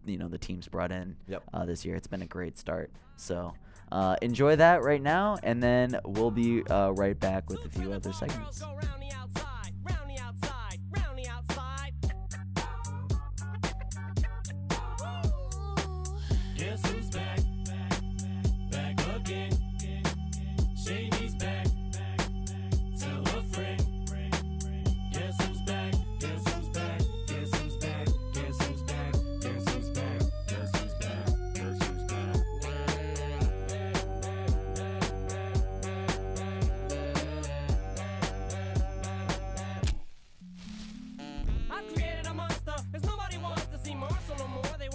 you 0.07 0.16
know 0.18 0.28
the 0.28 0.38
teams 0.38 0.68
brought 0.68 0.90
in 0.92 1.16
Yep. 1.28 1.42
uh, 1.52 1.64
this 1.66 1.85
year. 1.85 1.97
It's 1.97 2.07
been 2.07 2.23
a 2.23 2.26
great 2.26 2.57
start. 2.59 2.90
So 3.16 3.52
uh, 3.92 4.16
enjoy 4.23 4.57
that 4.57 4.83
right 4.83 5.02
now, 5.02 5.38
and 5.42 5.62
then 5.62 5.99
we'll 6.04 6.30
be 6.30 6.62
uh, 6.66 6.90
right 6.90 7.18
back 7.18 7.50
with 7.50 7.64
a 7.64 7.68
few 7.68 7.92
other 7.92 8.12
segments. 8.12 8.62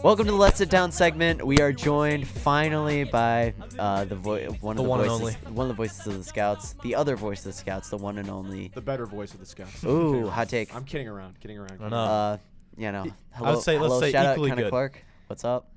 Welcome 0.04 0.26
to 0.26 0.32
the 0.34 0.38
Let's 0.38 0.58
Sit 0.58 0.70
Down 0.70 0.92
segment. 0.92 1.46
We 1.46 1.60
are 1.62 1.72
joined 1.72 2.28
finally 2.28 3.06
by 3.06 3.54
uh, 3.80 4.04
the 4.04 4.16
vo- 4.18 4.38
one 4.60 4.78
of 4.78 4.78
The 4.78 4.84
the, 4.84 4.90
one 4.90 5.00
and 5.00 5.10
voices, 5.10 5.38
only. 5.46 5.56
one 5.56 5.64
of 5.64 5.68
the 5.70 5.74
voices 5.82 6.06
of 6.06 6.18
the 6.18 6.24
Scouts, 6.26 6.74
the 6.84 6.94
other 6.94 7.16
voice 7.16 7.40
of 7.40 7.46
the 7.46 7.54
Scouts, 7.54 7.90
the 7.90 7.98
one 7.98 8.18
and 8.18 8.30
only. 8.30 8.68
The 8.74 8.82
better 8.82 9.06
voice 9.06 9.34
of 9.34 9.40
the 9.40 9.46
Scouts. 9.46 9.82
Ooh, 9.86 10.28
hot 10.28 10.50
take. 10.50 10.76
I'm 10.76 10.84
kidding 10.84 11.08
around, 11.08 11.40
kidding 11.40 11.58
around. 11.58 11.72
I 11.72 11.76
kidding 11.76 11.90
know. 11.92 11.96
uh, 11.96 12.38
you 12.78 12.92
know, 12.92 13.06
I 13.40 13.52
would 13.54 13.64
say- 13.64 13.80
let's 13.80 13.88
hello, 13.94 14.00
say 14.02 14.12
shout 14.12 14.26
out 14.26 14.32
equally 14.34 14.50
Connor 14.50 14.62
good. 14.64 14.70
Clark. 14.72 15.06
What's 15.28 15.46
up? 15.46 15.70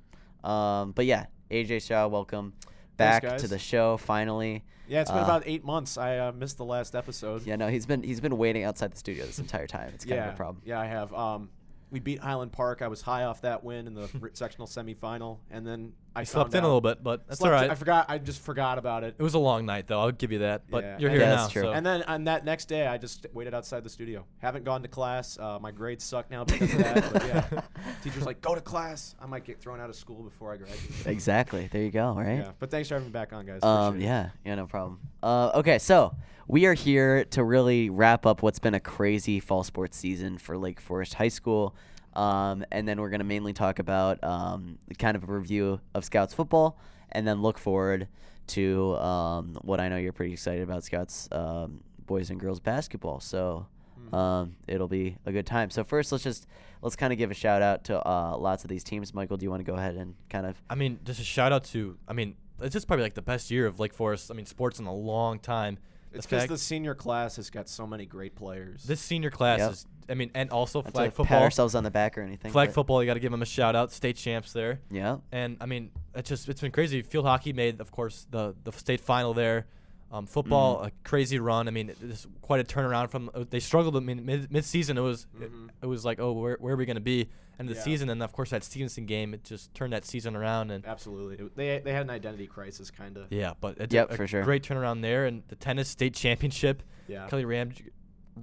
Um, 0.43 0.91
but 0.91 1.05
yeah, 1.05 1.27
AJ 1.49 1.87
Shaw, 1.87 2.07
welcome 2.07 2.53
back 2.97 3.23
Thanks, 3.23 3.43
to 3.43 3.47
the 3.47 3.57
show 3.59 3.95
finally. 3.95 4.65
Yeah, 4.89 5.01
it's 5.01 5.11
been 5.11 5.19
uh, 5.21 5.23
about 5.25 5.43
eight 5.45 5.63
months. 5.63 5.97
I 5.97 6.17
uh, 6.17 6.31
missed 6.33 6.57
the 6.57 6.65
last 6.65 6.95
episode. 6.95 7.45
Yeah, 7.45 7.55
no, 7.55 7.69
he's 7.69 7.85
been 7.85 8.03
he's 8.03 8.19
been 8.21 8.37
waiting 8.37 8.63
outside 8.65 8.91
the 8.91 8.97
studio 8.97 9.25
this 9.25 9.39
entire 9.39 9.67
time. 9.67 9.91
It's 9.95 10.03
kind 10.05 10.17
yeah, 10.17 10.27
of 10.27 10.33
a 10.33 10.37
problem. 10.37 10.61
Yeah, 10.65 10.79
I 10.79 10.85
have. 10.85 11.13
Um, 11.13 11.49
we 11.91 11.99
beat 11.99 12.19
Highland 12.19 12.51
Park. 12.51 12.81
I 12.81 12.87
was 12.87 13.01
high 13.01 13.23
off 13.23 13.41
that 13.41 13.63
win 13.63 13.87
in 13.87 13.93
the 13.93 14.09
sectional 14.33 14.67
semifinal, 14.67 15.39
and 15.49 15.65
then 15.65 15.93
I 16.17 16.21
I 16.21 16.23
slept 16.23 16.51
found 16.51 16.55
in 16.55 16.63
a 16.63 16.67
little 16.67 16.81
bit, 16.81 17.03
but 17.03 17.27
that's 17.27 17.39
slept- 17.39 17.53
all 17.53 17.61
right. 17.61 17.69
I 17.69 17.75
forgot. 17.75 18.05
I 18.09 18.17
just 18.17 18.41
forgot 18.41 18.77
about 18.77 19.03
it. 19.03 19.15
it 19.19 19.23
was 19.23 19.35
a 19.35 19.39
long 19.39 19.65
night 19.65 19.87
though. 19.87 19.99
I'll 19.99 20.11
give 20.11 20.31
you 20.31 20.39
that. 20.39 20.63
But 20.69 20.83
Yeah. 20.83 20.97
you're 20.99 21.09
here 21.11 21.19
Yeah, 21.19 21.29
now. 21.29 21.35
that's 21.43 21.53
true. 21.53 21.61
So. 21.63 21.71
And 21.73 21.85
then 21.85 22.03
on 22.03 22.23
that 22.25 22.43
next 22.43 22.65
day, 22.65 22.87
I 22.87 22.97
just 22.97 23.25
waited 23.33 23.53
outside 23.53 23.83
the 23.83 23.89
studio. 23.89 24.25
Haven't 24.39 24.65
gone 24.65 24.81
to 24.81 24.87
class. 24.87 25.37
Uh, 25.39 25.59
my 25.61 25.71
grades 25.71 26.03
suck 26.03 26.29
now 26.31 26.43
because 26.43 26.71
of 26.73 26.79
that. 26.79 27.13
but 27.13 27.27
yeah, 27.27 27.61
teacher's 28.03 28.25
like, 28.25 28.41
go 28.41 28.55
to 28.55 28.61
class. 28.61 29.15
I 29.21 29.27
might 29.27 29.45
get 29.45 29.59
thrown 29.61 29.79
out 29.79 29.89
of 29.89 29.95
school 29.95 30.23
before 30.23 30.51
I 30.53 30.57
graduate. 30.57 31.05
Exactly. 31.05 31.67
There 31.71 31.83
you 31.83 31.91
go. 31.91 32.13
Right. 32.13 32.39
Yeah, 32.39 32.51
but 32.59 32.71
thanks 32.71 32.87
for 32.89 32.95
having 32.95 33.09
me 33.09 33.11
back 33.13 33.31
on, 33.33 33.45
guys. 33.45 33.61
Um, 33.63 33.99
yeah, 34.01 34.29
yeah, 34.43 34.55
no 34.55 34.65
problem. 34.65 34.99
Uh, 35.21 35.51
okay, 35.55 35.77
so 35.77 36.15
we 36.47 36.65
are 36.65 36.73
here 36.73 37.25
to 37.25 37.43
really 37.43 37.89
wrap 37.89 38.25
up 38.25 38.41
what's 38.41 38.59
been 38.59 38.73
a 38.73 38.79
crazy 38.79 39.39
fall 39.39 39.63
sports 39.63 39.97
season 39.97 40.37
for 40.39 40.57
Lake 40.57 40.79
Forest 40.79 41.13
High 41.15 41.27
School. 41.27 41.75
Um, 42.17 42.65
and 42.71 42.87
then 42.87 42.99
we're 42.99 43.09
going 43.09 43.19
to 43.19 43.25
mainly 43.25 43.53
talk 43.53 43.79
about 43.79 44.23
um, 44.23 44.77
kind 44.97 45.15
of 45.15 45.23
a 45.23 45.31
review 45.31 45.79
of 45.93 46.03
Scouts 46.03 46.33
football 46.33 46.77
and 47.11 47.27
then 47.27 47.41
look 47.41 47.57
forward 47.57 48.07
to 48.47 48.95
um, 48.97 49.57
what 49.61 49.79
I 49.79 49.87
know 49.89 49.97
you're 49.97 50.13
pretty 50.13 50.33
excited 50.33 50.63
about 50.63 50.83
Scouts 50.83 51.29
um, 51.31 51.81
boys 52.05 52.29
and 52.29 52.39
girls 52.39 52.59
basketball. 52.59 53.19
So 53.19 53.67
Hmm. 54.09 54.15
um, 54.15 54.55
it'll 54.67 54.87
be 54.87 55.17
a 55.25 55.31
good 55.31 55.45
time. 55.47 55.69
So 55.71 55.83
first, 55.83 56.11
let's 56.11 56.23
just 56.23 56.45
let's 56.83 56.95
kind 56.95 57.11
of 57.11 57.17
give 57.17 57.31
a 57.31 57.33
shout 57.33 57.61
out 57.63 57.83
to 57.85 57.99
uh, 58.07 58.37
lots 58.37 58.63
of 58.63 58.69
these 58.69 58.83
teams. 58.83 59.11
Michael, 59.13 59.37
do 59.37 59.43
you 59.43 59.49
want 59.49 59.65
to 59.65 59.69
go 59.71 59.75
ahead 59.75 59.95
and 59.95 60.13
kind 60.29 60.45
of 60.45 60.61
I 60.69 60.75
mean, 60.75 60.99
just 61.03 61.19
a 61.19 61.23
shout 61.23 61.51
out 61.51 61.63
to. 61.65 61.97
I 62.07 62.13
mean, 62.13 62.35
it's 62.61 62.73
just 62.73 62.85
probably 62.87 63.03
like 63.03 63.15
the 63.15 63.23
best 63.23 63.49
year 63.49 63.65
of 63.65 63.79
Lake 63.79 63.93
Forest. 63.93 64.29
I 64.31 64.35
mean, 64.35 64.45
sports 64.45 64.79
in 64.79 64.85
a 64.85 64.93
long 64.93 65.39
time. 65.39 65.79
It's 66.13 66.25
because 66.27 66.47
the 66.47 66.57
senior 66.59 66.93
class 66.95 67.35
has 67.37 67.49
got 67.49 67.67
so 67.67 67.85
many 67.87 68.05
great 68.05 68.35
players. 68.35 68.83
this 68.83 69.01
senior 69.01 69.29
class 69.31 69.59
Yep. 69.59 69.71
is. 69.71 69.85
I 70.09 70.13
mean, 70.13 70.31
and 70.33 70.49
also 70.51 70.81
not 70.81 70.91
flag 70.93 71.05
to 71.09 71.11
football. 71.11 71.25
pat 71.37 71.41
ourselves 71.43 71.75
on 71.75 71.83
the 71.83 71.91
back 71.91 72.17
or 72.17 72.21
anything? 72.21 72.51
Flag 72.51 72.69
but- 72.69 72.75
football, 72.75 73.01
you 73.03 73.07
got 73.07 73.15
to 73.15 73.19
give 73.19 73.31
them 73.31 73.41
a 73.41 73.45
shout 73.45 73.75
out. 73.75 73.91
State 73.91 74.15
champs 74.17 74.53
there. 74.53 74.79
Yeah. 74.89 75.17
And 75.31 75.57
I 75.61 75.65
mean, 75.65 75.91
it's 76.15 76.29
just 76.29 76.47
it's 76.49 76.61
been 76.61 76.71
crazy. 76.71 77.01
Field 77.01 77.25
hockey 77.25 77.53
made, 77.53 77.81
of 77.81 77.91
course, 77.91 78.25
the 78.29 78.55
the 78.63 78.71
state 78.71 79.01
final 79.01 79.33
there. 79.33 79.67
Um, 80.09 80.25
football, 80.25 80.77
Mhm. 80.79 80.87
a 80.87 80.91
crazy 81.03 81.37
run. 81.37 81.67
I 81.67 81.71
mean, 81.71 81.89
it's 82.01 82.25
quite 82.41 82.61
a 82.61 82.63
turnaround 82.63 83.09
from. 83.09 83.29
Uh, 83.33 83.43
they 83.49 83.59
struggled. 83.59 83.97
I 83.97 83.99
mean, 83.99 84.25
mid 84.25 84.49
mid 84.49 84.63
season, 84.63 84.97
it 84.97 85.01
was 85.01 85.27
it, 85.41 85.51
Mhm. 85.51 85.69
it 85.81 85.85
was 85.85 86.05
like, 86.05 86.19
oh, 86.21 86.31
where, 86.31 86.55
where 86.61 86.73
are 86.75 86.77
we 86.77 86.85
gonna 86.85 87.01
be? 87.01 87.27
And 87.59 87.67
the 87.67 87.73
Yeah. 87.73 87.81
season, 87.81 88.09
and 88.09 88.23
of 88.23 88.31
course 88.31 88.51
that 88.51 88.63
Stevenson 88.63 89.05
game, 89.05 89.33
it 89.33 89.43
just 89.43 89.73
turned 89.73 89.91
that 89.91 90.05
season 90.05 90.35
around. 90.35 90.71
And 90.71 90.85
Absolutely, 90.85 91.43
It- 91.45 91.55
they 91.57 91.79
they 91.79 91.91
had 91.91 92.03
an 92.03 92.09
identity 92.09 92.47
crisis, 92.47 92.89
kind 92.89 93.17
of. 93.17 93.29
yeah, 93.33 93.53
but 93.59 93.79
it, 93.81 93.91
Yep, 93.91 94.11
a 94.11 94.15
for 94.15 94.27
sure. 94.27 94.43
great 94.43 94.63
turnaround 94.63 95.01
there. 95.01 95.25
And 95.25 95.43
the 95.49 95.55
tennis 95.57 95.89
state 95.89 96.13
championship, 96.13 96.83
Yeah. 97.09 97.27
Kelly 97.27 97.43
Ram, 97.43 97.71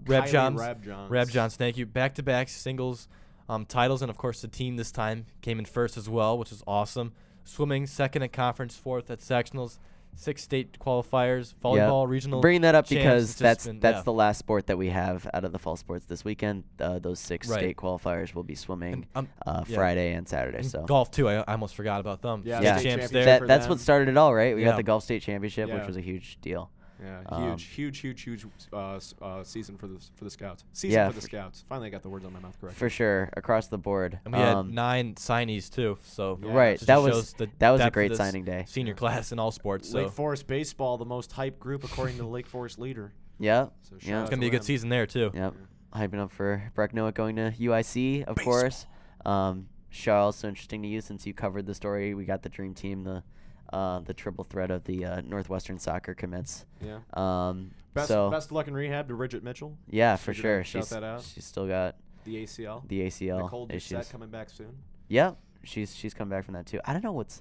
Reb 0.06 0.24
Kylie 0.24 0.30
Johns, 0.32 0.60
Reb 0.60 0.84
Johns. 0.84 1.10
Rab 1.10 1.28
Johns, 1.30 1.56
thank 1.56 1.76
you. 1.76 1.86
Back 1.86 2.14
to 2.16 2.22
back 2.22 2.48
singles 2.48 3.08
um, 3.48 3.66
titles, 3.66 4.02
and 4.02 4.10
of 4.10 4.16
course 4.16 4.40
the 4.40 4.48
team 4.48 4.76
this 4.76 4.90
time 4.92 5.26
came 5.42 5.58
in 5.58 5.64
first 5.64 5.96
as 5.96 6.08
well, 6.08 6.38
which 6.38 6.52
is 6.52 6.62
awesome. 6.66 7.12
Swimming 7.44 7.86
second 7.86 8.22
at 8.22 8.32
conference, 8.32 8.74
fourth 8.74 9.10
at 9.10 9.18
sectionals, 9.18 9.78
six 10.16 10.42
state 10.42 10.78
qualifiers, 10.78 11.52
volleyball 11.62 12.08
regional. 12.08 12.40
Bringing 12.40 12.62
that 12.62 12.74
up 12.74 12.88
because 12.88 13.24
it's 13.24 13.32
just 13.32 13.38
that's 13.40 13.66
been- 13.66 13.80
that's 13.80 13.98
yeah. 13.98 14.02
the 14.02 14.12
last 14.12 14.38
sport 14.38 14.68
that 14.68 14.78
we 14.78 14.88
have 14.88 15.28
out 15.34 15.44
of 15.44 15.52
the 15.52 15.58
fall 15.58 15.76
sports 15.76 16.06
this 16.06 16.24
weekend. 16.24 16.64
Uh, 16.80 16.98
those 17.00 17.18
six 17.20 17.46
Right. 17.48 17.58
state 17.58 17.76
qualifiers 17.76 18.34
will 18.34 18.44
be 18.44 18.54
swimming 18.54 18.92
And, 18.94 19.06
um, 19.14 19.28
uh, 19.44 19.64
yeah. 19.66 19.74
Friday 19.76 20.12
and 20.14 20.26
Saturday. 20.26 20.58
and 20.58 20.66
so 20.66 20.84
golf 20.84 21.10
too. 21.10 21.28
I, 21.28 21.40
I 21.40 21.52
almost 21.52 21.74
forgot 21.74 22.00
about 22.00 22.22
them. 22.22 22.42
Yeah, 22.46 22.60
Yeah. 22.62 22.76
State 22.78 22.88
champs 22.90 23.10
there. 23.10 23.24
that 23.26 23.46
that's 23.46 23.64
them. 23.64 23.70
what 23.70 23.80
started 23.80 24.08
it 24.08 24.16
all, 24.16 24.32
right? 24.34 24.54
We 24.54 24.62
Yeah. 24.62 24.70
got 24.70 24.76
the 24.76 24.82
Gulf 24.84 25.04
State 25.04 25.20
Championship, 25.22 25.68
which 25.70 25.86
was 25.86 25.96
a 25.98 26.00
huge 26.00 26.38
deal. 26.40 26.70
Yeah, 27.04 27.20
Um, 27.26 27.42
huge, 27.50 27.64
huge, 27.64 28.00
huge, 28.00 28.22
huge 28.22 28.46
uh, 28.72 28.98
uh, 29.20 29.44
season 29.44 29.76
for 29.76 29.86
the 29.86 29.98
for 30.14 30.24
the 30.24 30.30
scouts. 30.30 30.64
Season 30.72 30.94
Yeah, 30.94 31.08
for 31.08 31.14
the 31.14 31.20
for- 31.20 31.26
scouts. 31.26 31.64
Finally, 31.68 31.88
I 31.88 31.90
got 31.90 32.02
the 32.02 32.08
words 32.08 32.24
on 32.24 32.32
my 32.32 32.40
mouth 32.40 32.58
correct. 32.60 32.76
for 32.76 32.88
sure 32.88 33.28
across 33.36 33.66
the 33.68 33.76
board. 33.78 34.18
And 34.24 34.32
we 34.32 34.40
had 34.40 34.54
Um, 34.56 34.74
nine 34.74 35.14
signees 35.16 35.70
too. 35.70 35.98
So 36.04 36.38
Yeah, 36.42 36.52
right, 36.52 36.80
that 36.80 37.02
was 37.02 37.34
the 37.34 37.48
that 37.58 37.70
was 37.70 37.80
a 37.82 37.90
great 37.90 38.16
signing 38.16 38.44
day. 38.44 38.64
Senior 38.66 38.94
class 38.94 39.32
in 39.32 39.38
all 39.38 39.50
sports. 39.50 39.90
So 39.90 39.98
Lake 39.98 40.10
Forest 40.12 40.46
baseball, 40.46 40.96
the 40.96 41.04
most 41.04 41.32
hyped 41.32 41.58
group 41.58 41.84
according 41.84 42.16
to 42.16 42.22
the 42.22 42.28
Lake 42.28 42.46
Forest 42.46 42.78
leader. 42.78 43.12
Yeah, 43.38 43.66
So 43.82 43.96
yeah, 44.00 44.20
it's 44.22 44.30
gonna 44.30 44.36
to 44.36 44.36
be 44.36 44.46
a 44.46 44.50
good 44.50 44.64
season 44.64 44.88
there 44.88 45.06
too. 45.06 45.30
Yep. 45.34 45.54
Hyping 45.94 46.18
up 46.20 46.30
for 46.32 46.72
Brecknoe 46.76 47.12
going 47.12 47.36
to 47.36 47.52
UIC, 47.58 48.22
of 48.24 48.36
Baseball. 48.36 48.52
course. 48.54 48.86
Um, 49.26 49.68
Charles, 49.90 50.36
so 50.36 50.48
interesting 50.48 50.82
to 50.82 50.88
you 50.88 51.00
since 51.00 51.24
you 51.26 51.34
covered 51.34 51.66
the 51.66 51.74
story. 51.74 52.14
We 52.14 52.24
got 52.24 52.42
the 52.42 52.48
dream 52.48 52.74
team, 52.74 53.04
the 53.04 53.22
uh, 53.72 54.00
the 54.00 54.14
triple 54.14 54.44
threat 54.44 54.70
of 54.70 54.84
the 54.84 55.04
uh, 55.04 55.20
Northwestern 55.22 55.78
soccer 55.78 56.14
commits. 56.14 56.66
Yeah. 56.80 56.98
Um, 57.14 57.70
Best 57.94 58.08
so 58.08 58.28
best 58.28 58.50
luck 58.50 58.66
in 58.66 58.74
rehab 58.74 59.06
to 59.08 59.14
Bridget 59.14 59.44
Mitchell. 59.44 59.76
yeah, 59.88 60.16
for 60.16 60.34
sure. 60.34 60.64
She's 60.64 60.88
that 60.88 61.04
out. 61.04 61.22
she's 61.22 61.44
still 61.44 61.68
got 61.68 61.94
The 62.24 62.42
ACL. 62.42 62.82
the 62.88 63.02
ACL 63.02 63.42
Nicole 63.42 63.68
issues. 63.70 64.08
Coming 64.08 64.30
back 64.30 64.50
soon. 64.50 64.76
Yeah, 65.06 65.32
she's 65.62 65.94
she's 65.94 66.12
come 66.12 66.28
back 66.28 66.44
from 66.44 66.54
that 66.54 66.66
too. 66.66 66.80
I 66.84 66.92
don't 66.92 67.04
know 67.04 67.12
what's. 67.12 67.40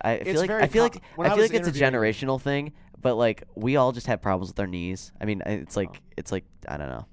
I 0.00 0.18
feel 0.18 0.28
It's 0.28 0.40
like 0.40 0.50
I 0.50 0.66
feel 0.68 0.88
com- 0.88 1.00
like 1.18 1.28
I 1.30 1.32
I 1.32 1.34
feel 1.34 1.42
like 1.44 1.54
it's 1.54 1.66
a 1.68 1.72
generational 1.72 2.40
thing, 2.40 2.72
but 3.00 3.16
like 3.16 3.42
we 3.56 3.74
all 3.74 3.90
just 3.90 4.06
have 4.06 4.22
problems 4.22 4.50
with 4.50 4.60
our 4.60 4.68
knees. 4.68 5.10
I 5.20 5.24
mean, 5.24 5.42
it's 5.46 5.76
like 5.76 5.90
Oh. 5.92 6.12
it's 6.16 6.30
like 6.30 6.44
I 6.68 6.76
don't 6.76 6.88
know. 6.88 7.06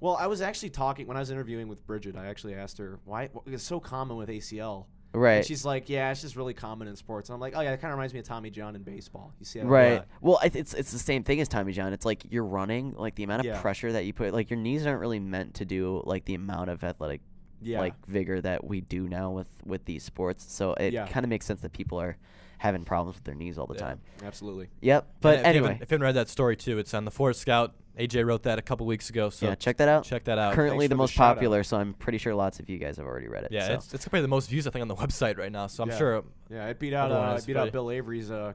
Well, 0.00 0.16
I 0.16 0.26
was 0.26 0.40
actually 0.40 0.70
talking 0.70 1.06
when 1.06 1.18
I 1.18 1.20
was 1.20 1.30
interviewing 1.30 1.68
with 1.68 1.86
Bridget. 1.86 2.16
I 2.16 2.26
actually 2.26 2.54
asked 2.54 2.78
her 2.78 3.00
why 3.04 3.28
it's 3.46 3.64
so 3.64 3.80
common 3.80 4.16
with 4.16 4.30
ACL. 4.30 4.86
And 5.14 5.22
Right. 5.22 5.46
she's 5.46 5.64
like, 5.64 5.88
"Yeah, 5.88 6.10
it's 6.10 6.20
just 6.20 6.34
really 6.36 6.52
common 6.54 6.88
in 6.88 6.96
sports." 6.96 7.28
And 7.30 7.34
I'm 7.34 7.40
like, 7.40 7.54
"Oh 7.56 7.60
yeah, 7.60 7.70
it 7.72 7.80
kind 7.80 7.92
of 7.92 7.96
reminds 7.98 8.12
me 8.12 8.20
of 8.20 8.26
Tommy 8.26 8.50
John 8.50 8.74
in 8.76 8.82
baseball." 8.82 9.32
You 9.38 9.46
see, 9.46 9.60
how 9.60 9.66
Right. 9.66 9.90
that- 9.90 10.08
Well, 10.20 10.38
I 10.42 10.48
th- 10.48 10.60
it's 10.60 10.74
it's 10.74 10.90
the 10.92 10.98
same 10.98 11.22
thing 11.22 11.40
as 11.40 11.48
Tommy 11.48 11.72
John. 11.72 11.92
It's 11.92 12.04
like 12.04 12.24
you're 12.30 12.44
running, 12.44 12.94
like 12.96 13.14
the 13.14 13.22
amount 13.22 13.40
of 13.40 13.46
Yeah. 13.46 13.60
pressure 13.60 13.92
that 13.92 14.04
you 14.04 14.12
put, 14.12 14.34
like 14.34 14.50
your 14.50 14.58
knees 14.58 14.84
aren't 14.86 15.00
really 15.00 15.20
meant 15.20 15.54
to 15.54 15.64
do 15.64 16.02
like 16.04 16.24
the 16.24 16.34
amount 16.34 16.68
of 16.70 16.82
athletic 16.82 17.20
Yeah. 17.62 17.78
like 17.80 17.94
vigor 18.06 18.40
that 18.40 18.64
we 18.64 18.80
do 18.80 19.08
now 19.08 19.30
with 19.30 19.46
with 19.64 19.84
these 19.84 20.02
sports. 20.02 20.52
So 20.52 20.74
it 20.74 20.92
Yeah. 20.92 21.06
kind 21.06 21.24
of 21.24 21.30
makes 21.30 21.46
sense 21.46 21.60
that 21.62 21.72
people 21.72 22.00
are 22.00 22.16
having 22.64 22.82
problems 22.84 23.16
with 23.16 23.24
their 23.24 23.34
knees 23.34 23.58
all 23.58 23.66
the 23.66 23.74
Yeah. 23.74 23.80
time. 23.80 24.00
Absolutely. 24.24 24.68
Yep. 24.80 25.06
But 25.20 25.34
if 25.34 25.40
you 25.40 25.46
anyway, 25.46 25.72
if 25.74 25.90
you 25.90 25.94
haven't 25.94 26.02
read 26.02 26.14
that 26.16 26.28
story 26.30 26.56
too, 26.56 26.78
it's 26.78 26.94
on 26.94 27.04
the 27.04 27.10
Forest 27.10 27.40
Scout. 27.42 27.74
AJ 27.98 28.24
wrote 28.26 28.42
that 28.44 28.58
a 28.58 28.62
couple 28.62 28.86
weeks 28.86 29.10
ago. 29.10 29.28
So 29.30 29.46
yeah, 29.46 29.54
check 29.54 29.76
that 29.76 29.88
out. 29.88 30.02
check 30.04 30.24
that 30.24 30.38
out. 30.38 30.54
Currently 30.54 30.78
Thanks 30.78 30.88
the 30.88 30.94
for 30.94 30.96
the 30.96 31.02
most 31.02 31.12
shout 31.12 31.26
out. 31.32 31.34
popular, 31.36 31.62
so 31.62 31.76
I'm 31.76 31.92
pretty 31.94 32.18
sure 32.18 32.34
lots 32.34 32.58
of 32.58 32.68
you 32.70 32.78
guys 32.78 32.96
have 32.96 33.06
already 33.06 33.28
read 33.28 33.44
it. 33.44 33.52
Yeah, 33.52 33.66
so. 33.68 33.72
it's, 33.74 33.94
it's 33.94 34.04
probably 34.08 34.22
the 34.22 34.28
most 34.28 34.48
views 34.50 34.66
I 34.66 34.70
think 34.70 34.80
on 34.82 34.88
the 34.88 34.96
website 34.96 35.36
right 35.38 35.52
now. 35.52 35.66
So 35.68 35.82
I'm 35.84 35.90
Yeah. 35.90 35.98
sure. 35.98 36.24
Yeah, 36.50 36.66
it 36.68 36.78
beat 36.80 36.92
out 36.94 37.10
Other 37.12 37.20
one 37.20 37.28
uh, 37.28 37.34
is 37.34 37.44
it 37.44 37.46
beat 37.48 37.52
pretty- 37.52 37.68
out 37.68 37.72
Bill 37.72 37.90
Avery's 37.92 38.30
uh, 38.30 38.54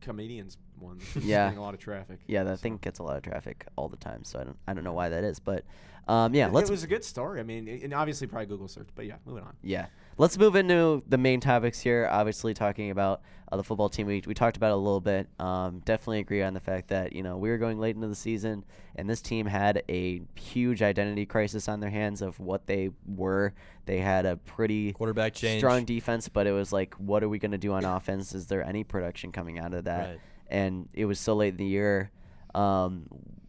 comedians 0.00 0.56
one. 0.78 0.98
It's 1.14 1.16
Yeah. 1.26 1.46
getting 1.46 1.58
a 1.58 1.62
lot 1.62 1.74
of 1.74 1.80
traffic. 1.80 2.20
Yeah, 2.26 2.44
that 2.44 2.58
So- 2.58 2.62
thing 2.62 2.78
gets 2.78 3.00
a 3.00 3.02
lot 3.02 3.16
of 3.16 3.22
traffic 3.22 3.66
all 3.76 3.88
the 3.88 3.96
time, 3.98 4.24
so 4.24 4.38
I 4.40 4.44
don't 4.44 4.56
I 4.68 4.72
don't 4.74 4.84
know 4.84 4.92
why 4.94 5.08
that 5.10 5.24
is, 5.24 5.38
but 5.40 5.64
um, 6.08 6.34
yeah, 6.34 6.46
It- 6.46 6.52
let's 6.54 6.70
It 6.70 6.72
was 6.72 6.82
a 6.84 6.86
good 6.88 7.04
story. 7.04 7.38
I 7.40 7.42
mean, 7.42 7.68
it- 7.68 7.82
and 7.82 7.92
obviously 7.92 8.26
probably 8.26 8.46
Google 8.46 8.68
search, 8.68 8.88
but 8.94 9.04
yeah, 9.06 9.16
moving 9.26 9.44
on. 9.44 9.54
yeah, 9.62 9.86
let's 10.16 10.38
move 10.38 10.56
into 10.56 11.02
the 11.06 11.18
main 11.18 11.40
topics 11.40 11.80
here. 11.80 12.08
Obviously, 12.10 12.54
talking 12.54 12.90
about 12.90 13.20
uh, 13.52 13.56
the 13.56 13.64
football 13.64 13.88
team, 13.88 14.06
we 14.06 14.22
we 14.26 14.34
talked 14.34 14.56
about 14.56 14.70
it 14.70 14.74
a 14.74 14.76
little 14.76 15.00
bit. 15.00 15.28
Um, 15.38 15.80
definitely 15.84 16.20
agree 16.20 16.42
on 16.42 16.54
the 16.54 16.60
fact 16.60 16.88
that 16.88 17.12
you 17.12 17.22
know 17.22 17.36
we 17.36 17.48
were 17.48 17.58
going 17.58 17.80
late 17.80 17.96
into 17.96 18.06
the 18.06 18.14
season, 18.14 18.64
and 18.94 19.10
this 19.10 19.20
team 19.20 19.46
had 19.46 19.82
a 19.88 20.22
huge 20.36 20.82
identity 20.82 21.26
crisis 21.26 21.68
on 21.68 21.80
their 21.80 21.90
hands 21.90 22.22
of 22.22 22.38
what 22.38 22.66
they 22.66 22.90
were. 23.06 23.52
They 23.86 23.98
had 23.98 24.24
a 24.24 24.36
pretty 24.36 24.92
Quarterback 24.92 25.34
change. 25.34 25.60
strong 25.60 25.84
defense, 25.84 26.28
but 26.28 26.46
it 26.46 26.52
was 26.52 26.72
like, 26.72 26.94
what 26.94 27.24
are 27.24 27.28
we 27.28 27.38
going 27.38 27.50
to 27.50 27.58
do 27.58 27.72
on 27.72 27.84
offense? 27.84 28.34
Is 28.34 28.46
there 28.46 28.64
any 28.64 28.84
production 28.84 29.32
coming 29.32 29.58
out 29.58 29.74
of 29.74 29.84
that? 29.84 30.08
Right. 30.08 30.20
And 30.48 30.88
it 30.92 31.06
was 31.06 31.18
so 31.18 31.34
late 31.34 31.54
in 31.54 31.56
the 31.56 31.66
year. 31.66 32.10
Um, 32.54 33.06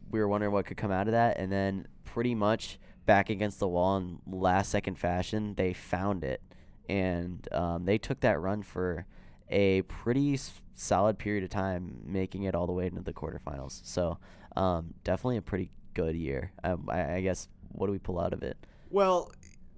we 0.09 0.19
were 0.19 0.27
wondering 0.27 0.51
what 0.51 0.65
could 0.65 0.77
come 0.77 0.91
out 0.91 1.07
of 1.07 1.11
that, 1.11 1.37
and 1.37 1.51
then 1.51 1.87
pretty 2.05 2.33
much 2.33 2.79
back 3.05 3.29
against 3.29 3.59
the 3.59 3.67
wall 3.67 3.97
in 3.97 4.19
last 4.27 4.69
second 4.71 4.97
fashion, 4.97 5.53
they 5.55 5.73
found 5.73 6.23
it, 6.23 6.41
and 6.89 7.47
um, 7.51 7.85
they 7.85 7.97
took 7.97 8.19
that 8.21 8.39
run 8.39 8.63
for 8.63 9.05
a 9.51 9.81
pretty 9.83 10.33
s- 10.33 10.61
solid 10.75 11.17
period 11.19 11.43
of 11.43 11.49
time, 11.49 12.01
making 12.05 12.43
it 12.43 12.55
all 12.55 12.65
the 12.67 12.73
way 12.73 12.87
into 12.87 13.01
the 13.01 13.13
quarterfinals. 13.13 13.81
So 13.85 14.17
um, 14.55 14.93
definitely 15.03 15.37
a 15.37 15.41
pretty 15.41 15.71
good 15.93 16.15
year. 16.15 16.51
Um, 16.63 16.87
I, 16.89 17.15
I 17.15 17.21
guess 17.21 17.47
what 17.71 17.87
do 17.87 17.91
we 17.91 17.99
pull 17.99 18.19
out 18.19 18.33
of 18.33 18.43
it? 18.43 18.57
Well, 18.89 19.31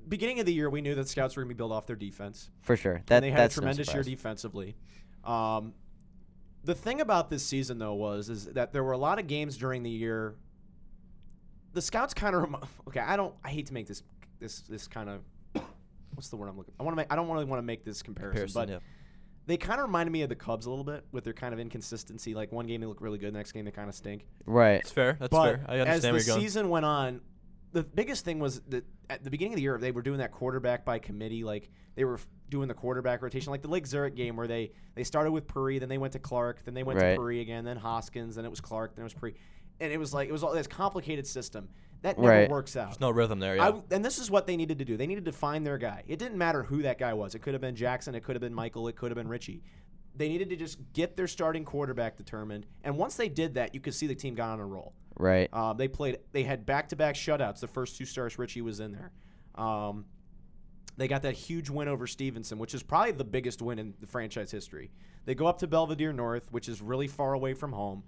beginning 0.08 0.40
of 0.40 0.46
the 0.46 0.54
year, 0.54 0.70
we 0.70 0.82
knew 0.82 0.96
that 0.96 1.08
scouts 1.08 1.36
were 1.36 1.44
going 1.44 1.50
to 1.50 1.56
be 1.56 1.58
built 1.58 1.72
off 1.72 1.86
their 1.86 1.96
defense. 1.96 2.50
For 2.62 2.76
sure, 2.76 3.02
that 3.08 3.18
and 3.18 3.24
they 3.24 3.32
had 3.32 3.40
that's 3.40 3.58
a 3.58 3.62
no 3.62 3.64
tremendous 3.64 3.94
year 3.94 4.04
defensively. 4.04 4.76
Um, 5.24 5.74
the 6.64 6.76
thing 6.76 7.02
about 7.02 7.30
this 7.30 7.46
season, 7.46 7.78
though, 7.78 7.94
was 7.94 8.30
is 8.30 8.46
that 8.46 8.74
there 8.74 8.84
were 8.84 8.94
a 8.94 8.98
lot 8.98 9.20
of 9.20 9.28
games 9.28 9.58
during 9.58 9.84
the 9.84 9.90
year. 9.90 10.36
The 11.74 11.82
scouts 11.82 12.14
kind 12.14 12.36
of 12.36 12.56
okay. 12.88 13.00
I 13.02 13.16
don't. 13.16 13.34
I 13.44 13.50
hate 13.50 13.68
to 13.68 13.74
make 13.74 13.88
this 13.88 14.04
this 14.40 14.62
this 14.62 14.88
kind 14.88 15.10
of 15.10 15.22
what's 16.14 16.30
the 16.30 16.38
word 16.38 16.50
I'm 16.50 16.58
looking. 16.58 16.74
I 16.80 16.84
want 16.84 16.94
to 16.94 16.98
make. 16.98 17.08
I 17.12 17.16
don't 17.16 17.30
really 17.30 17.46
want 17.46 17.60
to 17.60 17.66
make 17.66 17.84
this 17.84 18.02
comparison, 18.02 18.48
Comparison, 18.48 18.62
but 18.62 18.70
yeah. 18.70 18.80
They 19.46 19.58
kind 19.58 19.80
of 19.80 19.88
reminded 19.88 20.12
me 20.12 20.22
of 20.22 20.30
the 20.30 20.36
Cubs 20.36 20.66
a 20.66 20.70
little 20.70 20.86
bit 20.86 21.06
with 21.12 21.24
their 21.24 21.34
kind 21.34 21.54
of 21.54 21.60
inconsistency. 21.60 22.34
Like 22.34 22.52
one 22.52 22.66
game 22.66 22.82
they 22.82 22.88
look 22.88 23.02
really 23.02 23.18
good, 23.18 23.34
the 23.34 23.38
next 23.38 23.52
game 23.52 23.66
they 23.66 23.72
kind 23.72 23.90
of 23.90 23.96
stink. 23.96 24.26
Right. 24.46 24.76
It's 24.80 24.92
fair. 24.92 25.18
That's 25.20 25.30
but 25.32 25.44
fair. 25.44 25.66
I 25.68 25.80
understand 25.80 25.88
as 25.98 26.04
where 26.04 26.12
the 26.14 26.18
you're 26.26 26.36
going. 26.36 26.42
season 26.42 26.70
went 26.70 26.86
on, 26.86 27.22
the 27.74 27.84
biggest 27.84 28.24
thing 28.24 28.40
was 28.40 28.62
that 28.70 28.86
at 29.10 29.24
the 29.24 29.30
beginning 29.30 29.54
of 29.54 29.58
the 29.58 29.64
year 29.64 29.78
they 29.78 29.92
were 29.92 30.02
doing 30.02 30.20
that 30.20 30.32
quarterback 30.32 30.86
by 30.86 31.00
committee, 31.00 31.44
like 31.44 31.70
they 31.96 32.06
were 32.06 32.20
doing 32.50 32.68
the 32.68 32.74
quarterback 32.74 33.22
rotation, 33.22 33.52
like 33.52 33.62
the 33.62 33.68
Lake 33.68 33.86
Zurich 33.88 34.16
game 34.16 34.36
where 34.36 34.48
they 34.48 34.72
they 34.96 35.04
started 35.04 35.32
with 35.32 35.48
Puri, 35.48 35.80
then 35.80 35.90
they 35.90 35.98
went 35.98 36.14
to 36.14 36.20
Clark, 36.20 36.64
then 36.66 36.74
they 36.74 36.84
went 36.84 37.00
Right. 37.00 37.12
to 37.12 37.18
Puri 37.18 37.42
again, 37.42 37.66
then 37.66 37.78
Hoskins, 37.78 38.36
then 38.36 38.46
it 38.46 38.50
was 38.52 38.62
Clark, 38.62 38.96
then 38.96 39.02
it 39.02 39.06
was 39.06 39.14
Puri, 39.14 39.36
and 39.80 39.92
it 39.92 39.98
was 39.98 40.14
like 40.14 40.30
it 40.30 40.32
was 40.32 40.44
all 40.44 40.54
this 40.54 40.68
complicated 40.68 41.26
system 41.28 41.68
that 42.04 42.18
never 42.18 42.30
Right. 42.30 42.50
works 42.50 42.78
out. 42.78 42.90
There's 42.90 43.00
no 43.02 43.10
rhythm 43.10 43.40
there. 43.40 43.56
Yeah. 43.56 43.64
I 43.64 43.66
w 43.72 43.84
and 43.92 44.06
this 44.06 44.20
is 44.20 44.30
what 44.30 44.46
they 44.48 44.56
needed 44.56 44.80
to 44.80 44.86
do. 44.86 44.96
They 44.96 45.08
needed 45.08 45.26
to 45.26 45.32
find 45.32 45.66
their 45.66 45.78
guy. 45.78 46.04
It 46.08 46.20
didn't 46.20 46.38
matter 46.38 46.64
who 46.64 46.84
that 46.84 47.00
guy 47.00 47.14
was. 47.14 47.34
It 47.36 47.40
could 47.40 47.54
have 47.54 47.62
been 47.62 47.76
Jackson. 47.76 48.14
It 48.16 48.24
could 48.24 48.36
have 48.36 48.42
been 48.42 48.54
Michael. 48.54 48.88
It 48.88 48.96
could 48.96 49.10
have 49.12 49.16
been 49.18 49.28
Richie. 49.28 49.64
They 50.16 50.30
needed 50.30 50.50
to 50.52 50.56
just 50.56 50.78
get 50.94 51.18
their 51.18 51.28
starting 51.28 51.66
quarterback 51.66 52.16
determined. 52.18 52.68
And 52.84 52.98
once 52.98 53.16
they 53.16 53.30
did 53.30 53.56
that, 53.56 53.74
you 53.74 53.82
could 53.82 53.96
see 53.96 54.06
the 54.06 54.14
team 54.16 54.36
got 54.36 54.52
on 54.52 54.60
a 54.60 54.66
roll. 54.66 54.94
Right. 55.18 55.50
Uh, 55.52 55.74
they 55.74 55.88
played. 55.88 56.20
They 56.32 56.44
had 56.44 56.66
back-to-back 56.66 57.16
shutouts. 57.16 57.60
The 57.60 57.68
first 57.68 57.98
two 57.98 58.06
starts, 58.06 58.38
Richie 58.38 58.62
was 58.62 58.80
in 58.80 58.92
there. 58.92 59.12
Um, 59.56 60.06
they 60.98 61.08
got 61.08 61.24
that 61.24 61.34
huge 61.34 61.70
win 61.70 61.88
over 61.88 62.06
Stevenson, 62.06 62.60
which 62.60 62.76
is 62.76 62.84
probably 62.84 63.14
the 63.14 63.24
biggest 63.24 63.62
win 63.62 63.80
in 63.80 63.96
the 64.00 64.06
franchise 64.08 64.52
history. 64.52 64.92
They 65.26 65.34
go 65.34 65.48
up 65.48 65.58
to 65.60 65.68
Belvidere 65.68 66.14
North, 66.14 66.52
which 66.52 66.70
is 66.70 66.82
really 66.82 67.08
far 67.08 67.34
away 67.34 67.54
from 67.56 67.72
home. 67.72 68.04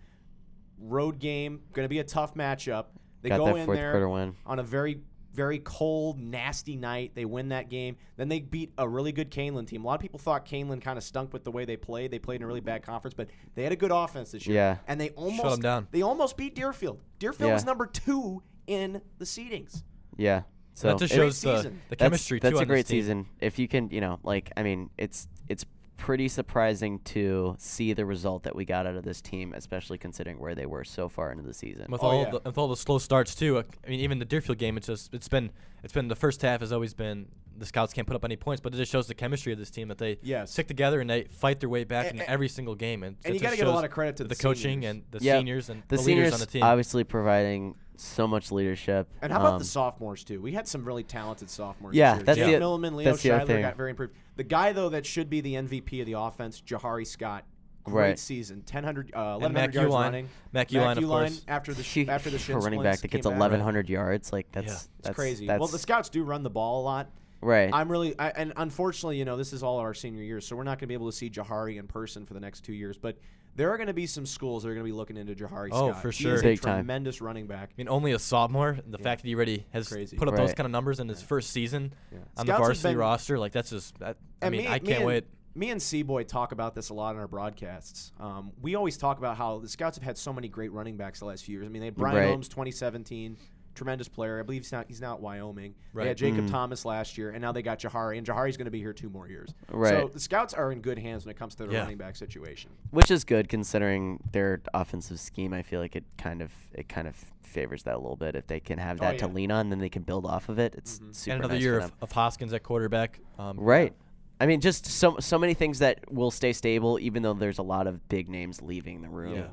Road 0.78 1.18
game, 1.20 1.62
going 1.74 1.86
to 1.86 1.90
be 1.90 2.00
a 2.00 2.04
tough 2.04 2.36
matchup. 2.36 2.86
They 3.26 3.30
Got 3.30 3.40
go 3.40 3.46
that 3.48 3.56
in 3.58 3.66
fourth 3.66 3.78
there 3.78 3.92
quarter 3.92 4.08
win. 4.10 4.36
on 4.46 4.60
a 4.60 4.64
very 4.64 5.02
very 5.34 5.60
cold, 5.60 6.18
nasty 6.18 6.78
night. 6.78 7.12
They 7.14 7.26
win 7.26 7.50
that 7.50 7.70
game. 7.70 7.98
Then 8.16 8.30
they 8.30 8.40
beat 8.40 8.72
a 8.78 8.88
really 8.88 9.12
good 9.12 9.30
Kaneland 9.32 9.68
team. 9.68 9.84
A 9.84 9.88
lot 9.88 9.96
of 9.96 10.00
people 10.00 10.18
thought 10.18 10.46
Kaneland 10.46 10.82
kind 10.82 10.98
of 10.98 11.04
stunk 11.04 11.34
with 11.34 11.44
the 11.44 11.52
way 11.52 11.66
they 11.66 11.76
played. 11.76 12.10
They 12.12 12.20
played 12.20 12.38
in 12.38 12.44
a 12.44 12.48
really 12.48 12.62
bad 12.62 12.84
conference, 12.84 13.14
but 13.14 13.28
they 13.54 13.64
had 13.64 13.74
a 13.74 13.76
good 13.76 13.92
offense 13.92 14.32
this 14.32 14.48
year. 14.48 14.56
Yeah. 14.56 14.78
And 14.88 15.02
they 15.02 15.10
almost 15.10 15.56
'em 15.58 15.60
down. 15.62 15.88
They 15.92 16.04
almost 16.04 16.38
beat 16.38 16.56
Deerfield. 16.56 17.02
Deerfield 17.20 17.52
was 17.52 17.66
number 17.66 17.86
two 17.86 18.44
in 18.66 19.02
the 19.18 19.26
seedings. 19.26 19.84
Yeah. 20.16 20.44
So 20.74 20.88
that 20.88 21.00
just 21.00 21.14
Great 21.14 21.20
shows 21.26 21.42
the, 21.42 21.58
season. 21.58 21.82
the 21.90 21.96
that's- 21.98 22.06
chemistry 22.06 22.40
That's 22.40 22.52
too 22.54 22.58
a 22.58 22.62
on 22.62 22.68
this 22.68 22.74
great 22.74 22.86
team. 22.86 23.02
season. 23.02 23.26
If 23.42 23.60
you 23.60 23.68
can, 23.68 23.90
you 23.90 24.00
know, 24.00 24.20
like 24.24 24.54
I 24.56 24.64
mean, 24.64 24.90
it's 24.98 25.28
it's 25.50 25.66
pretty 25.98 26.28
surprising 26.28 27.00
to 27.00 27.56
see 27.58 27.94
the 27.94 28.06
result 28.06 28.44
that 28.44 28.56
we 28.56 28.66
got 28.66 28.86
out 28.86 28.96
of 28.96 29.04
this 29.04 29.22
team, 29.22 29.54
especially 29.56 29.98
considering 29.98 30.38
where 30.40 30.54
they 30.56 30.66
were 30.66 30.84
so 30.84 31.08
far 31.10 31.32
into 31.32 31.44
the 31.44 31.54
season. 31.54 31.86
With 31.90 32.04
Oh, 32.04 32.08
all 32.08 32.24
yeah. 32.24 32.30
the, 32.32 32.42
with 32.46 32.58
all 32.58 32.68
the 32.68 32.76
slow 32.76 32.98
starts 33.00 33.34
too. 33.36 33.60
I 33.60 33.90
mean, 33.90 34.00
even 34.02 34.20
the 34.20 34.26
Deerfield 34.26 34.58
game, 34.58 34.78
it's 34.78 34.88
just 34.88 35.14
it's 35.14 35.28
been 35.30 35.52
it's 35.84 35.94
been 35.94 36.08
the 36.08 36.16
first 36.16 36.42
half 36.42 36.60
has 36.62 36.72
always 36.72 36.94
been 36.94 37.28
the 37.58 37.66
scouts 37.66 37.94
can't 37.94 38.06
put 38.06 38.16
up 38.18 38.26
any 38.26 38.36
points, 38.36 38.60
but 38.62 38.74
it 38.74 38.78
just 38.78 38.92
shows 38.92 39.08
the 39.08 39.14
chemistry 39.14 39.54
of 39.54 39.58
this 39.60 39.70
team 39.72 39.88
that 39.88 39.98
they 39.98 40.18
Yes. 40.22 40.52
stick 40.52 40.68
together 40.68 41.00
and 41.00 41.10
they 41.10 41.24
fight 41.24 41.62
their 41.62 41.70
way 41.70 41.86
back 41.86 42.08
A- 42.08 42.10
in 42.10 42.20
a- 42.20 42.24
every 42.24 42.50
single 42.50 42.76
game. 42.76 43.02
And, 43.04 43.16
And 43.24 43.34
it 43.34 43.38
you 43.38 43.42
got 43.42 43.52
to 43.52 43.58
give 43.58 43.68
a 43.68 43.72
lot 43.72 43.86
of 43.86 43.92
credit 43.92 44.18
to 44.18 44.24
the, 44.24 44.30
the 44.30 44.36
coaching 44.36 44.84
and 44.84 45.04
the 45.12 45.20
Yeah, 45.22 45.38
seniors 45.38 45.70
and 45.70 45.82
the, 45.88 45.96
the, 45.96 46.04
seniors 46.04 46.18
leaders 46.26 46.34
on 46.34 46.40
the 46.42 46.46
team. 46.48 46.64
obviously 46.64 47.06
providing 47.06 47.76
so 47.96 48.28
much 48.28 48.52
leadership. 48.52 49.08
And 49.22 49.32
how 49.32 49.40
about 49.40 49.54
Um, 49.54 49.60
the 49.60 49.66
sophomores 49.66 50.26
too? 50.26 50.42
We 50.42 50.52
had 50.52 50.68
some 50.68 50.84
really 50.84 51.04
talented 51.04 51.50
sophomores. 51.50 51.96
Yeah, 51.96 52.16
this 52.16 52.18
year. 52.18 52.26
that's 52.26 52.40
Jake 52.40 52.60
the- 52.60 52.66
Milliman, 52.66 52.96
Leo 52.96 53.06
that's 53.12 53.24
the 53.24 53.32
other 53.32 53.44
Scheidler 53.46 53.48
thing. 53.48 53.62
got 53.62 53.78
very 53.78 53.90
improved. 53.92 54.14
The 54.36 54.44
guy 54.44 54.74
though 54.74 54.90
that 54.90 55.06
should 55.06 55.30
be 55.30 55.42
the 55.42 55.56
MVP 55.56 56.00
of 56.02 56.06
the 56.06 56.14
offense, 56.14 56.62
Jahari 56.62 57.06
Scott. 57.08 57.46
Great 57.84 58.02
Right. 58.02 58.20
season, 58.20 58.64
1000, 58.64 59.12
uh, 59.16 59.38
1100 59.38 59.76
yards 59.76 59.94
Uline, 59.94 60.02
running. 60.02 60.30
Mac 60.54 60.70
Uline, 60.70 60.98
of 60.98 61.04
course. 61.06 61.42
after 61.48 61.72
the 61.72 61.84
sh- 61.84 62.08
after 62.08 62.32
the 62.32 62.40
shin 62.40 62.58
running 62.58 62.82
back 62.82 63.00
that 63.02 63.10
gets 63.12 63.28
1100 63.28 63.90
yards, 63.90 64.34
like 64.34 64.52
that's 64.52 64.66
Yeah. 64.66 64.74
It's 64.74 64.90
that's 65.04 65.16
crazy. 65.16 65.46
That's, 65.46 65.60
well, 65.60 65.68
the 65.68 65.78
scouts 65.78 66.10
do 66.10 66.24
run 66.24 66.42
the 66.42 66.50
ball 66.50 66.82
a 66.82 66.84
lot. 66.84 67.12
right. 67.42 67.70
I'm 67.72 67.92
really, 67.92 68.18
I, 68.18 68.30
and 68.30 68.54
unfortunately, 68.58 69.20
you 69.20 69.26
know, 69.26 69.38
this 69.38 69.54
is 69.54 69.62
all 69.62 69.78
our 69.78 69.94
senior 69.94 70.24
years, 70.24 70.48
so 70.48 70.56
we're 70.56 70.64
not 70.64 70.80
going 70.80 70.80
to 70.80 70.88
be 70.88 70.94
able 70.96 71.12
to 71.12 71.16
see 71.16 71.30
Jahari 71.30 71.78
in 71.78 71.86
person 71.86 72.26
for 72.26 72.34
the 72.34 72.40
next 72.40 72.62
two 72.62 72.74
years. 72.74 72.98
But 72.98 73.20
there 73.56 73.72
are 73.72 73.78
going 73.78 73.88
to 73.88 73.94
be 73.94 74.06
some 74.08 74.26
schools 74.26 74.64
that 74.64 74.70
are 74.70 74.74
going 74.74 74.86
to 74.86 74.90
be 74.92 74.96
looking 74.96 75.18
into 75.18 75.34
Jahari 75.36 75.70
Oh, 75.72 75.90
Scott. 75.92 76.02
for 76.02 76.12
He 76.12 76.24
sure. 76.24 76.36
is 76.36 76.42
Big 76.44 76.60
a 76.60 76.62
time. 76.62 76.76
tremendous 76.80 77.22
running 77.22 77.48
back. 77.48 77.70
I 77.72 77.74
mean, 77.78 77.90
only 77.90 78.12
a 78.12 78.20
sophomore. 78.20 78.78
The 78.88 78.98
Yeah. 78.98 79.04
fact 79.04 79.22
that 79.22 79.28
he 79.28 79.36
already 79.36 79.66
has 79.72 79.88
Crazy. 79.90 80.18
put 80.18 80.28
up 80.28 80.36
those 80.36 80.50
Right. 80.50 80.56
kind 80.58 80.66
of 80.66 80.72
numbers 80.72 81.00
in 81.00 81.08
his 81.10 81.22
first 81.22 81.52
season 81.52 81.94
Yeah. 82.12 82.18
on 82.20 82.24
Scouts 82.24 82.46
the 82.46 82.52
have 82.54 82.62
varsity 82.62 82.90
been- 82.90 82.98
roster, 82.98 83.40
like 83.40 83.52
that's 83.52 83.70
just 83.70 83.98
that. 84.00 84.18
I 84.42 84.48
And 84.48 84.52
mean, 84.52 84.62
me- 84.64 84.68
I 84.68 84.74
me 84.74 84.80
can't 84.80 84.98
and- 85.00 85.06
wait. 85.06 85.26
me 85.56 85.70
and 85.72 85.82
C-Boy 85.82 86.24
talk 86.24 86.52
about 86.52 86.76
this 86.76 86.90
a 86.90 86.94
lot 86.94 87.16
in 87.16 87.22
our 87.22 87.28
broadcasts. 87.30 88.12
Um, 88.20 88.52
we 88.62 88.76
always 88.76 88.98
talk 88.98 89.18
about 89.20 89.38
how 89.38 89.60
the 89.60 89.70
Scouts 89.70 89.98
have 89.98 90.04
had 90.04 90.18
so 90.18 90.34
many 90.34 90.50
great 90.50 90.74
running 90.74 90.98
backs 90.98 91.20
the 91.20 91.26
last 91.26 91.46
few 91.46 91.58
years. 91.58 91.66
I 91.66 91.70
mean, 91.70 91.80
they 91.80 91.86
had 91.88 91.96
Brian 91.96 92.18
Right. 92.18 92.28
Holmes 92.30 92.50
2017, 92.50 93.38
tremendous 93.76 94.08
player. 94.08 94.40
I 94.40 94.44
believe 94.44 94.64
he's 94.64 94.72
not 94.72 94.86
he's 94.88 95.02
now 95.02 95.14
at 95.14 95.20
Wyoming. 95.22 95.76
They 95.94 96.08
had 96.08 96.18
Jacob 96.18 96.46
Mhm. 96.46 96.52
Thomas 96.52 96.86
last 96.86 97.18
year, 97.18 97.30
and 97.32 97.42
now 97.42 97.52
they 97.52 97.62
got 97.62 97.80
Jahari, 97.80 98.18
and 98.18 98.26
Jahari's 98.26 98.58
going 98.58 98.66
to 98.66 98.72
be 98.72 98.80
here 98.80 98.94
two 98.94 99.10
more 99.10 99.28
years. 99.28 99.54
So 99.70 100.10
the 100.12 100.20
Scouts 100.20 100.54
are 100.54 100.72
in 100.72 100.82
good 100.82 100.98
hands 100.98 101.26
when 101.26 101.32
it 101.32 101.38
comes 101.38 101.54
to 101.56 101.66
the 101.68 101.74
Yeah. 101.74 101.82
running 101.82 101.98
back 101.98 102.16
situation. 102.16 102.72
Which 102.92 103.12
is 103.12 103.24
good 103.24 103.50
considering 103.50 104.20
their 104.32 104.62
offensive 104.74 105.20
scheme. 105.20 105.54
I 105.54 105.62
feel 105.62 105.80
like 105.82 105.96
it 105.96 106.06
kind 106.18 106.42
of 106.42 106.52
it 106.74 106.90
kind 106.90 107.08
of 107.08 107.16
favors 107.44 107.84
that 107.84 107.96
a 107.96 108.00
little 108.00 108.16
bit. 108.18 108.36
If 108.36 108.48
they 108.48 108.60
can 108.60 108.80
have 108.80 108.98
Oh, 109.02 109.06
that 109.06 109.20
to 109.20 109.28
lean 109.28 109.52
on, 109.52 109.70
then 109.70 109.80
they 109.80 109.90
can 109.90 110.02
build 110.04 110.26
off 110.26 110.50
of 110.50 110.58
it. 110.60 110.74
It's 110.76 111.00
Mhm. 111.00 111.16
super 111.16 111.34
and 111.34 111.42
another 111.42 111.54
nice 111.56 111.64
year 111.64 111.80
for 111.80 111.86
of, 111.86 111.90
them. 111.92 111.98
of 112.02 112.12
Hoskins 112.12 112.54
at 112.54 112.64
quarterback. 112.64 113.20
Um, 113.38 113.60
Right. 113.60 113.94
I 114.42 114.46
mean, 114.48 114.60
just 114.60 114.86
so 114.86 115.18
so 115.20 115.38
many 115.40 115.54
things 115.54 115.80
that 115.80 116.12
will 116.12 116.32
stay 116.32 116.52
stable, 116.52 117.00
even 117.00 117.24
though 117.24 117.34
there's 117.34 117.60
a 117.60 117.64
lot 117.64 117.88
of 117.88 118.10
big 118.10 118.28
names 118.30 118.62
leaving 118.62 119.02
the 119.02 119.08
room. 119.10 119.46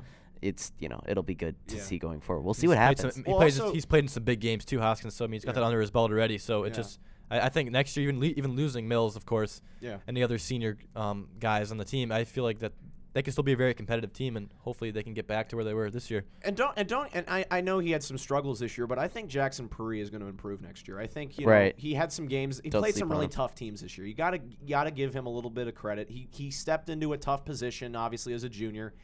Yeah. 0.43 0.49
It's 0.49 0.71
you 0.79 0.89
know 0.89 1.01
it'll 1.07 1.23
be 1.23 1.35
good 1.35 1.55
to 1.69 1.75
Yeah. 1.77 1.81
see 1.81 1.97
going 1.97 2.19
forward. 2.21 2.43
We'll 2.43 2.53
see 2.53 2.61
He's 2.61 2.69
what 2.69 2.77
happens. 2.77 3.13
Some, 3.15 3.23
he 3.23 3.29
Well, 3.31 3.39
plays. 3.39 3.59
also- 3.59 3.73
he's 3.73 3.85
played 3.85 4.03
in 4.03 4.07
some 4.07 4.23
big 4.23 4.39
games 4.39 4.65
too, 4.65 4.79
Hoskins. 4.79 5.13
So 5.15 5.25
I 5.25 5.27
mean, 5.27 5.33
he's 5.33 5.45
got 5.45 5.51
Yeah. 5.55 5.61
that 5.61 5.65
under 5.67 5.81
his 5.81 5.91
belt 5.91 6.11
already. 6.11 6.37
So 6.37 6.63
it 6.63 6.69
Yeah. 6.69 6.75
just, 6.75 6.99
I, 7.31 7.41
I 7.41 7.49
think 7.49 7.71
next 7.71 7.95
year, 7.97 8.03
even 8.09 8.19
le- 8.19 8.27
even 8.27 8.55
losing 8.55 8.87
Mills, 8.87 9.15
of 9.15 9.25
course, 9.25 9.61
Yeah. 9.81 9.97
and 10.07 10.15
the 10.17 10.23
other 10.23 10.37
senior 10.37 10.77
um, 10.95 11.29
guys 11.39 11.71
on 11.71 11.77
the 11.77 11.85
team, 11.85 12.11
I 12.11 12.23
feel 12.25 12.43
like 12.43 12.59
that 12.59 12.73
they 13.13 13.21
can 13.21 13.31
still 13.31 13.43
be 13.43 13.51
a 13.53 13.55
very 13.55 13.75
competitive 13.75 14.11
team, 14.11 14.35
and 14.37 14.49
hopefully 14.61 14.89
they 14.89 15.03
can 15.03 15.13
get 15.13 15.27
back 15.27 15.47
to 15.49 15.55
where 15.55 15.63
they 15.63 15.75
were 15.75 15.91
this 15.91 16.09
year. 16.09 16.25
And 16.41 16.57
don't 16.57 16.73
and 16.75 16.87
don't 16.89 17.09
and 17.13 17.23
I, 17.29 17.45
I 17.51 17.61
know 17.61 17.77
he 17.77 17.91
had 17.91 18.01
some 18.01 18.17
struggles 18.17 18.57
this 18.59 18.75
year, 18.75 18.87
but 18.87 18.97
I 18.97 19.07
think 19.07 19.29
Jackson 19.29 19.69
Puri 19.69 20.01
is 20.01 20.09
going 20.09 20.21
to 20.21 20.27
improve 20.27 20.61
next 20.63 20.87
year. 20.87 20.99
I 20.99 21.05
think 21.05 21.37
you 21.37 21.45
know 21.45 21.51
Right. 21.51 21.75
he 21.77 21.93
had 21.93 22.11
some 22.11 22.25
games. 22.27 22.59
He 22.63 22.71
Don't 22.71 22.81
played 22.81 22.95
some 22.95 23.11
really 23.11 23.25
him. 23.25 23.29
tough 23.31 23.53
teams 23.53 23.81
this 23.81 23.99
year. 23.99 24.07
You 24.07 24.15
gotta 24.15 24.39
you 24.61 24.69
gotta 24.69 24.89
give 24.89 25.13
him 25.13 25.27
a 25.27 25.29
little 25.29 25.51
bit 25.51 25.67
of 25.67 25.75
credit. 25.75 26.09
He 26.09 26.27
he 26.31 26.49
stepped 26.49 26.89
into 26.89 27.13
a 27.13 27.17
tough 27.19 27.45
position, 27.45 27.95
obviously 27.95 28.33
as 28.33 28.43
a 28.43 28.49
junior. 28.49 28.95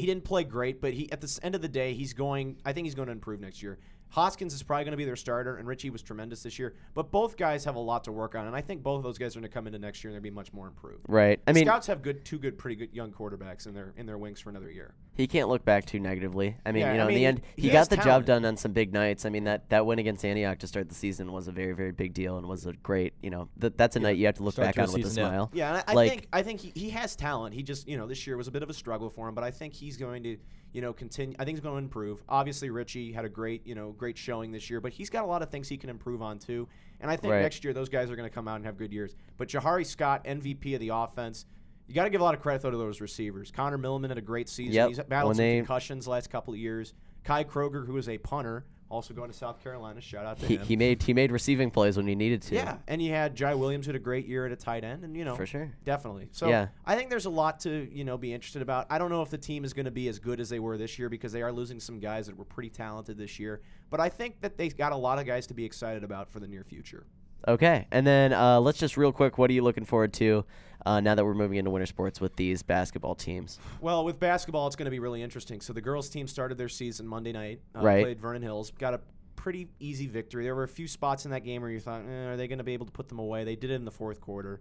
He 0.00 0.06
didn't 0.06 0.24
play 0.24 0.44
great, 0.44 0.80
but 0.80 0.92
he 0.92 1.10
at 1.12 1.20
the 1.20 1.38
end 1.42 1.54
of 1.54 1.62
the 1.62 1.68
day, 1.68 1.94
he's 1.94 2.12
going. 2.12 2.56
I 2.64 2.72
think 2.72 2.86
he's 2.86 2.94
going 2.94 3.06
to 3.06 3.12
improve 3.12 3.40
next 3.40 3.62
year. 3.62 3.78
Hoskins 4.10 4.52
is 4.54 4.62
probably 4.64 4.84
going 4.84 4.90
to 4.92 4.96
be 4.96 5.04
their 5.04 5.14
starter, 5.14 5.56
and 5.56 5.68
Richie 5.68 5.88
was 5.88 6.02
tremendous 6.02 6.42
this 6.42 6.58
year. 6.58 6.74
But 6.94 7.12
both 7.12 7.36
guys 7.36 7.64
have 7.64 7.76
a 7.76 7.80
lot 7.80 8.02
to 8.04 8.12
work 8.12 8.34
on, 8.34 8.46
and 8.48 8.56
I 8.56 8.60
think 8.60 8.82
both 8.82 8.96
of 8.98 9.02
those 9.04 9.18
guys 9.18 9.36
are 9.36 9.40
going 9.40 9.48
to 9.48 9.54
come 9.54 9.68
into 9.68 9.78
next 9.78 10.02
year 10.02 10.10
and 10.10 10.16
they'll 10.16 10.22
be 10.22 10.34
much 10.34 10.52
more 10.52 10.66
improved. 10.66 11.04
right. 11.06 11.40
I 11.46 11.52
The 11.52 11.60
mean, 11.60 11.66
Scouts 11.66 11.86
have 11.86 12.02
good, 12.02 12.24
two 12.24 12.38
good, 12.38 12.58
pretty 12.58 12.74
good 12.74 12.92
young 12.92 13.12
quarterbacks 13.12 13.66
in 13.68 13.74
their 13.74 13.92
in 13.96 14.06
their 14.06 14.18
wings 14.18 14.40
for 14.40 14.50
another 14.50 14.70
year. 14.70 14.94
He 15.14 15.26
can't 15.26 15.48
look 15.48 15.64
back 15.64 15.84
too 15.86 16.00
negatively. 16.00 16.56
I 16.64 16.72
mean, 16.72 16.82
Yeah, 16.82 16.92
you 16.92 16.98
know, 16.98 17.06
I 17.06 17.08
in 17.08 17.14
the 17.14 17.26
end, 17.26 17.42
he 17.56 17.62
he, 17.62 17.70
got 17.70 17.90
the 17.90 17.96
job 17.98 18.24
done 18.24 18.44
on 18.44 18.56
some 18.56 18.72
big 18.72 18.92
nights. 18.92 19.26
I 19.26 19.28
mean, 19.28 19.44
that 19.44 19.68
that 19.70 19.84
win 19.86 19.98
against 19.98 20.24
Antioch 20.24 20.58
to 20.60 20.66
start 20.66 20.88
the 20.88 20.94
season 20.94 21.30
was 21.32 21.48
a 21.48 21.52
very 21.52 21.72
very 21.72 21.92
big 21.92 22.14
deal 22.14 22.38
and 22.38 22.46
was 22.46 22.66
a 22.66 22.72
great. 22.72 23.12
You 23.22 23.30
know, 23.30 23.48
th- 23.60 23.74
that's 23.76 23.96
a 23.96 24.00
night 24.00 24.16
you 24.16 24.26
have 24.26 24.36
to 24.36 24.42
look 24.42 24.54
Start 24.54 24.68
back 24.68 24.74
to 24.76 24.82
on 24.82 24.86
with 24.92 25.02
a 25.04 25.08
season, 25.08 25.22
yeah. 25.24 25.28
smile. 25.28 25.50
Yeah, 25.52 25.68
and 25.68 25.76
I, 25.78 25.84
I 25.88 25.94
Like- 25.94 26.10
think 26.10 26.28
I 26.32 26.42
think 26.42 26.60
he, 26.60 26.72
he 26.74 26.90
has 26.90 27.16
talent. 27.16 27.54
He 27.54 27.62
just 27.62 27.86
you 27.88 27.96
know 27.98 28.06
this 28.06 28.26
year 28.26 28.36
was 28.36 28.48
a 28.48 28.52
bit 28.52 28.62
of 28.62 28.70
a 28.70 28.74
struggle 28.74 29.10
for 29.10 29.28
him, 29.28 29.34
but 29.34 29.44
I 29.44 29.50
think 29.50 29.74
he's 29.74 29.96
going 29.96 30.22
to 30.22 30.36
you 30.72 30.80
know 30.80 30.92
continue. 30.92 31.34
I 31.38 31.44
think 31.44 31.56
he's 31.58 31.62
going 31.62 31.74
to 31.74 31.82
improve. 31.84 32.22
Obviously, 32.28 32.70
Richie 32.70 33.12
had 33.12 33.24
a 33.24 33.28
great 33.28 33.66
you 33.66 33.74
know 33.74 33.90
great 33.92 34.16
showing 34.16 34.52
this 34.52 34.70
year, 34.70 34.80
but 34.80 34.92
he's 34.92 35.10
got 35.10 35.24
a 35.24 35.26
lot 35.26 35.42
of 35.42 35.50
things 35.50 35.68
he 35.68 35.76
can 35.76 35.90
improve 35.90 36.22
on 36.22 36.38
too. 36.38 36.68
And 37.02 37.10
I 37.10 37.16
think 37.16 37.32
Right. 37.32 37.42
next 37.42 37.64
year 37.64 37.72
those 37.72 37.88
guys 37.88 38.10
are 38.10 38.16
going 38.16 38.28
to 38.28 38.34
come 38.34 38.46
out 38.46 38.56
and 38.56 38.64
have 38.66 38.76
good 38.76 38.92
years. 38.92 39.14
But 39.38 39.48
Jahari 39.48 39.86
Scott, 39.86 40.24
MVP 40.24 40.74
of 40.74 40.80
the 40.80 40.90
offense. 40.90 41.46
You 41.90 41.94
got 41.96 42.04
to 42.04 42.10
give 42.10 42.20
a 42.20 42.24
lot 42.24 42.34
of 42.34 42.40
credit 42.40 42.62
though 42.62 42.70
to 42.70 42.76
those 42.76 43.00
receivers. 43.00 43.50
Connor 43.50 43.76
Milliman 43.76 44.08
had 44.10 44.18
a 44.18 44.22
great 44.22 44.48
season. 44.48 44.74
Yep. 44.74 44.88
He's 44.88 44.98
battled 45.00 45.30
When 45.30 45.34
some 45.36 45.44
they- 45.44 45.56
concussions 45.56 46.04
the 46.04 46.12
last 46.12 46.30
couple 46.30 46.54
of 46.54 46.58
years. 46.60 46.94
Kai 47.24 47.42
Kroger, 47.44 47.84
who 47.84 47.96
is 47.96 48.08
a 48.08 48.16
punter, 48.16 48.64
also 48.88 49.12
going 49.12 49.28
to 49.30 49.36
South 49.36 49.60
Carolina. 49.62 50.00
Shout 50.00 50.24
out 50.24 50.38
to 50.38 50.46
He, 50.46 50.56
him. 50.56 50.64
he 50.66 50.76
made 50.76 51.02
he 51.02 51.12
made 51.12 51.30
receiving 51.32 51.70
plays 51.70 51.96
when 51.96 52.06
he 52.06 52.14
needed 52.14 52.42
to. 52.42 52.54
Yeah, 52.54 52.78
and 52.88 53.00
he 53.00 53.08
had 53.08 53.34
Jai 53.34 53.54
Williams 53.54 53.86
who 53.86 53.90
had 53.90 53.96
a 53.96 54.02
great 54.02 54.26
year 54.26 54.46
at 54.46 54.52
a 54.52 54.56
tight 54.56 54.84
end, 54.84 55.02
and 55.04 55.16
you 55.16 55.24
know 55.24 55.34
For 55.34 55.46
sure. 55.46 55.70
definitely. 55.84 56.28
So 56.30 56.48
Yeah. 56.48 56.68
I 56.86 56.94
think 56.96 57.10
there's 57.10 57.26
a 57.26 57.30
lot 57.30 57.58
to 57.60 57.88
you 57.92 58.04
know 58.04 58.16
be 58.16 58.32
interested 58.32 58.62
about. 58.62 58.86
I 58.88 58.98
don't 58.98 59.10
know 59.10 59.22
if 59.22 59.30
the 59.30 59.36
team 59.38 59.64
is 59.64 59.72
going 59.74 59.84
to 59.84 59.90
be 59.90 60.06
as 60.08 60.18
good 60.20 60.38
as 60.40 60.48
they 60.48 60.60
were 60.60 60.78
this 60.78 60.96
year 60.98 61.08
because 61.08 61.32
they 61.32 61.42
are 61.42 61.52
losing 61.52 61.78
some 61.80 61.98
guys 61.98 62.26
that 62.28 62.36
were 62.36 62.44
pretty 62.44 62.70
talented 62.70 63.18
this 63.18 63.38
year. 63.40 63.60
But 63.90 63.98
I 64.00 64.08
think 64.08 64.40
that 64.42 64.56
they've 64.56 64.76
got 64.76 64.92
a 64.92 64.96
lot 64.96 65.18
of 65.18 65.26
guys 65.26 65.46
to 65.48 65.54
be 65.54 65.64
excited 65.64 66.04
about 66.04 66.30
for 66.30 66.38
the 66.40 66.46
near 66.48 66.62
future. 66.64 67.04
Okay, 67.48 67.86
and 67.90 68.06
then 68.06 68.32
uh, 68.34 68.60
let's 68.60 68.78
just 68.78 68.96
real 68.96 69.12
quick. 69.12 69.38
What 69.38 69.50
are 69.50 69.54
you 69.54 69.62
looking 69.62 69.84
forward 69.84 70.12
to 70.14 70.44
uh, 70.86 71.00
now 71.00 71.14
that 71.14 71.24
we're 71.24 71.34
moving 71.34 71.58
into 71.58 71.70
winter 71.70 71.86
sports 71.86 72.20
with 72.20 72.36
these 72.36 72.62
basketball 72.62 73.14
teams? 73.14 73.58
Well, 73.80 74.04
with 74.04 74.18
basketball, 74.18 74.66
it's 74.66 74.76
going 74.76 74.86
to 74.86 74.90
be 74.90 74.98
really 74.98 75.22
interesting. 75.22 75.60
So 75.60 75.72
the 75.72 75.80
girls' 75.80 76.08
team 76.08 76.26
started 76.26 76.58
their 76.58 76.68
season 76.68 77.06
Monday 77.06 77.32
night. 77.32 77.60
Uh, 77.76 77.80
Right. 77.82 78.02
Played 78.04 78.20
Vernon 78.20 78.42
Hills. 78.42 78.70
Got 78.78 78.94
a 78.94 79.00
pretty 79.36 79.68
easy 79.78 80.06
victory. 80.06 80.44
There 80.44 80.54
were 80.54 80.64
a 80.64 80.68
few 80.68 80.86
spots 80.88 81.24
in 81.24 81.30
that 81.30 81.44
game 81.44 81.62
where 81.62 81.70
you 81.70 81.80
thought, 81.80 82.02
eh, 82.08 82.26
are 82.26 82.36
they 82.36 82.46
going 82.48 82.58
to 82.58 82.64
be 82.64 82.74
able 82.74 82.86
to 82.86 82.92
put 82.92 83.08
them 83.08 83.18
away? 83.18 83.44
They 83.44 83.56
did 83.56 83.70
it 83.70 83.74
in 83.74 83.84
the 83.84 83.90
fourth 83.90 84.20
quarter. 84.20 84.60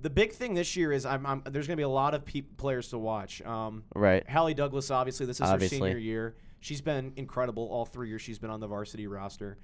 The 0.00 0.10
big 0.10 0.32
thing 0.32 0.54
this 0.54 0.76
year 0.76 0.92
is 0.92 1.06
I'm, 1.06 1.24
I'm, 1.24 1.42
there's 1.44 1.66
going 1.66 1.76
to 1.76 1.80
be 1.80 1.84
a 1.84 1.88
lot 1.88 2.12
of 2.14 2.24
peop 2.24 2.56
players 2.56 2.88
to 2.88 2.98
watch. 2.98 3.40
Um, 3.42 3.84
Right. 3.94 4.28
Hallie 4.28 4.54
Douglas, 4.54 4.90
obviously, 4.90 5.26
this 5.26 5.36
is 5.36 5.42
Obviously. 5.42 5.78
her 5.78 5.84
senior 5.86 5.98
year. 5.98 6.34
She's 6.60 6.80
been 6.80 7.12
incredible 7.16 7.68
all 7.70 7.84
three 7.84 8.08
years 8.08 8.20
she's 8.22 8.38
been 8.38 8.50
on 8.50 8.60
the 8.60 8.66
varsity 8.68 9.06
roster. 9.06 9.58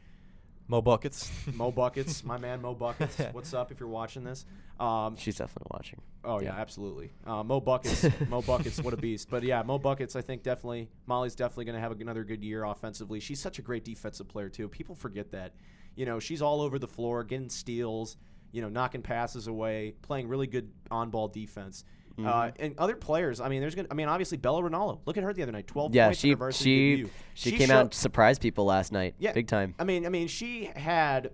Mo 0.71 0.83
buckets. 0.83 1.31
Mo 1.55 1.71
Buckets, 1.73 2.23
my 2.25 2.37
man 2.37 2.61
Mo 2.61 2.75
Buckets. 2.75 3.17
What's 3.33 3.55
up 3.55 3.73
if 3.73 3.81
you're 3.81 3.89
watching 3.89 4.23
this? 4.23 4.45
Um, 4.79 5.17
She's 5.17 5.37
definitely 5.39 5.69
watching. 5.73 6.01
Oh 6.25 6.41
yeah, 6.41 6.55
Yeah. 6.55 6.61
absolutely. 6.61 7.11
Uh, 7.27 7.43
Mo 7.43 7.59
Buckets, 7.61 8.07
Mo 8.29 8.43
Buckets, 8.43 8.81
what 8.83 8.93
a 8.93 8.99
beast. 8.99 9.29
But 9.31 9.43
yeah, 9.45 9.63
Mo 9.63 9.79
Buckets, 9.79 10.15
I 10.15 10.21
think 10.21 10.43
definitely 10.43 10.91
Molly's 11.07 11.35
definitely 11.35 11.65
going 11.65 11.77
to 11.77 11.81
have 11.81 11.99
another 11.99 12.23
good 12.23 12.45
year 12.45 12.65
offensively. 12.65 13.19
She's 13.19 13.41
such 13.41 13.59
a 13.59 13.63
great 13.63 13.85
defensive 13.85 14.29
player 14.29 14.51
too. 14.51 14.69
People 14.69 14.95
forget 14.95 15.31
that. 15.33 15.55
You 15.97 16.05
know, 16.05 16.21
she's 16.21 16.43
all 16.43 16.61
over 16.61 16.79
the 16.79 16.87
floor, 16.87 17.25
getting 17.25 17.49
steals, 17.49 18.19
you 18.53 18.61
know, 18.63 18.69
knocking 18.69 19.03
passes 19.03 19.47
away, 19.47 19.95
playing 20.03 20.29
really 20.29 20.47
good 20.47 20.71
on-ball 20.91 21.29
defense. 21.29 21.83
Uh, 22.19 22.23
Mhm. 22.49 22.53
and 22.59 22.75
other 22.79 22.97
players, 22.97 23.41
I 23.41 23.49
mean, 23.49 23.61
there's 23.61 23.75
gonna. 23.75 23.89
I 23.91 23.95
mean, 23.95 24.09
obviously 24.09 24.39
Bella 24.39 24.63
Ronaldo. 24.63 25.01
Look 25.07 25.17
at 25.17 25.23
her 25.23 25.33
the 25.33 25.43
other 25.43 25.53
night, 25.53 25.67
12 25.67 25.95
Yeah, 25.95 26.07
points 26.07 26.25
in 26.25 26.37
she 26.37 26.53
she 26.53 26.91
debut. 26.97 27.11
she, 27.35 27.51
came 27.53 27.69
showed- 27.69 27.75
out 27.75 27.81
and 27.83 27.95
surprised 27.95 28.41
people 28.43 28.65
last 28.65 28.91
night. 28.93 29.15
Yeah, 29.19 29.33
big 29.33 29.47
time. 29.47 29.75
I 29.79 29.85
mean, 29.85 30.05
I 30.05 30.09
mean, 30.09 30.29
she 30.29 30.67
had. 30.75 31.31